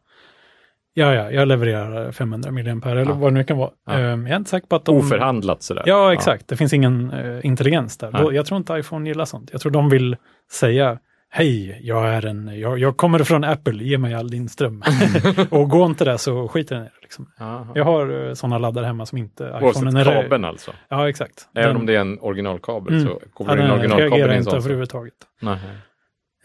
Ja, 0.99 1.13
ja, 1.15 1.31
jag 1.31 1.47
levererar 1.47 2.11
500 2.11 2.51
mAh 2.51 2.87
eller 2.91 3.05
Ja. 3.05 3.13
vad 3.13 3.33
det 3.33 3.37
nu 3.37 3.43
kan 3.43 3.57
vara. 3.57 3.69
Ja. 3.85 3.93
Ehm, 3.93 4.27
jag 4.27 4.33
är 4.33 4.37
inte 4.37 4.49
säker 4.49 4.67
på 4.67 4.75
att 4.75 4.85
de... 4.85 4.97
Oförhandlat 4.97 5.63
sådär. 5.63 5.83
Ja, 5.85 6.13
exakt. 6.13 6.47
Det 6.47 6.55
finns 6.57 6.73
ingen 6.73 7.11
eh, 7.11 7.45
intelligens 7.45 7.97
där. 7.97 8.11
Nej. 8.11 8.35
Jag 8.35 8.45
tror 8.45 8.57
inte 8.57 8.73
iPhone 8.73 9.09
gillar 9.09 9.25
sånt. 9.25 9.49
Jag 9.51 9.61
tror 9.61 9.71
de 9.71 9.89
vill 9.89 10.15
säga 10.51 10.99
Hej, 11.31 11.79
jag 11.83 12.09
är 12.09 12.25
en, 12.25 12.59
jag, 12.59 12.79
jag 12.79 12.97
kommer 12.97 13.19
från 13.19 13.43
Apple, 13.43 13.83
ge 13.83 13.97
mig 13.97 14.13
all 14.13 14.29
din 14.29 14.49
ström. 14.49 14.83
och 15.49 15.69
går 15.69 15.85
inte 15.85 16.05
det 16.05 16.17
så 16.17 16.47
skiter 16.47 16.75
den 16.75 16.83
det. 16.83 16.91
Liksom. 17.01 17.31
Jag 17.75 17.85
har 17.85 18.27
eh, 18.27 18.33
sådana 18.33 18.57
laddare 18.57 18.85
hemma 18.85 19.05
som 19.05 19.17
inte 19.17 19.51
Oavsett 19.61 19.95
är... 19.95 20.21
kabeln 20.21 20.45
alltså. 20.45 20.71
Ja, 20.89 21.09
exakt. 21.09 21.49
Även 21.55 21.67
Den- 21.69 21.77
om 21.77 21.85
det 21.85 21.95
är 21.95 21.99
en 22.01 22.19
originalkabel 22.19 22.93
Mm. 22.93 23.05
så 23.07 23.21
ja, 23.39 23.45
du 23.45 23.51
in 23.51 23.57
den 23.57 23.71
originalkabeln 23.71 24.11
reagerar 24.11 24.31
i 24.33 24.35
en 24.35 24.43
inte 24.43 24.55
överhuvudtaget. 24.55 25.13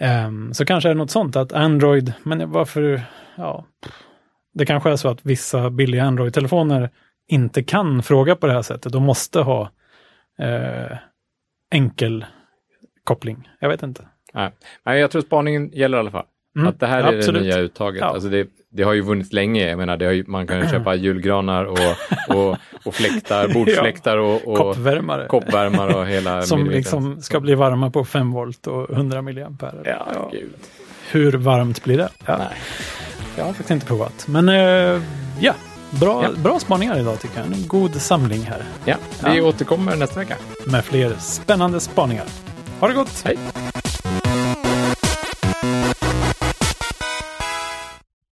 Ehm, 0.00 0.54
så 0.54 0.64
kanske 0.64 0.88
är 0.88 0.94
det 0.94 0.98
något 0.98 1.10
sånt 1.10 1.36
att 1.36 1.52
Android, 1.52 2.12
men 2.22 2.50
varför, 2.50 3.02
ja, 3.36 3.64
det 4.54 4.66
kanske 4.66 4.90
är 4.90 4.96
så 4.96 5.08
att 5.08 5.18
vissa 5.22 5.70
billiga 5.70 6.04
Android-telefoner 6.04 6.90
inte 7.28 7.62
kan 7.62 8.02
fråga 8.02 8.36
på 8.36 8.46
det 8.46 8.52
här 8.52 8.62
sättet. 8.62 8.92
De 8.92 9.02
måste 9.02 9.40
ha 9.40 9.70
eh, 10.38 10.96
enkel 11.74 12.24
koppling. 13.04 13.48
Jag 13.60 13.68
vet 13.68 13.82
inte. 13.82 14.08
Nej. 14.34 14.50
Nej, 14.84 15.00
jag 15.00 15.10
tror 15.10 15.22
spaningen 15.22 15.70
gäller 15.72 15.96
i 15.98 16.00
alla 16.00 16.10
fall. 16.10 16.24
Mm, 16.56 16.68
Att 16.68 16.80
det 16.80 16.86
här 16.86 17.02
är 17.02 17.18
absolut. 17.18 17.42
det 17.42 17.48
nya 17.48 17.58
uttaget. 17.58 18.00
Ja. 18.00 18.06
Alltså 18.06 18.28
det, 18.28 18.48
det 18.70 18.82
har 18.82 18.92
ju 18.92 19.00
vunnits 19.00 19.32
länge. 19.32 19.68
Jag 19.68 19.78
menar, 19.78 20.00
ju, 20.12 20.24
man 20.26 20.46
kan 20.46 20.60
ju 20.60 20.68
köpa 20.68 20.94
julgranar 20.94 21.64
och, 21.64 21.78
och, 22.36 22.56
och 22.84 22.94
fläktar, 22.94 23.48
bordsfläktar 23.54 24.18
och, 24.18 24.48
och 24.48 24.56
Koppvärmare. 24.58 25.26
koppvärmare 25.26 25.94
och 25.94 26.06
hela... 26.06 26.42
som 26.52 26.70
liksom 26.70 27.22
ska 27.22 27.40
bli 27.40 27.54
varma 27.54 27.90
på 27.90 28.04
5 28.04 28.30
volt 28.32 28.66
och 28.66 28.90
100 28.90 29.22
milliampere. 29.22 29.82
Ja, 29.84 30.28
gud. 30.32 30.54
Hur 31.10 31.32
varmt 31.32 31.84
blir 31.84 31.98
det? 31.98 32.08
Ja, 32.26 32.38
Nej. 32.38 32.48
Jag 33.36 33.44
har 33.44 33.52
faktiskt 33.52 33.70
inte 33.70 33.86
provat. 33.86 34.24
Men 34.28 34.48
eh, 34.48 35.02
ja, 35.40 35.54
bra, 35.90 36.22
Ja. 36.24 36.30
bra 36.36 36.60
spaningar 36.60 36.98
idag 36.98 37.20
tycker 37.20 37.38
jag. 37.38 37.46
En 37.46 37.66
god 37.66 38.00
samling 38.02 38.42
här 38.42 38.62
Ja, 38.84 38.96
vi 39.24 39.36
Ja. 39.36 39.42
återkommer 39.42 39.96
nästa 39.96 40.20
vecka. 40.20 40.36
med 40.66 40.84
fler 40.84 41.16
spännande 41.20 41.80
spaningar. 41.80 42.24
Ha 42.80 42.88
det 42.88 42.94
gott! 42.94 43.22
Hej! 43.24 43.38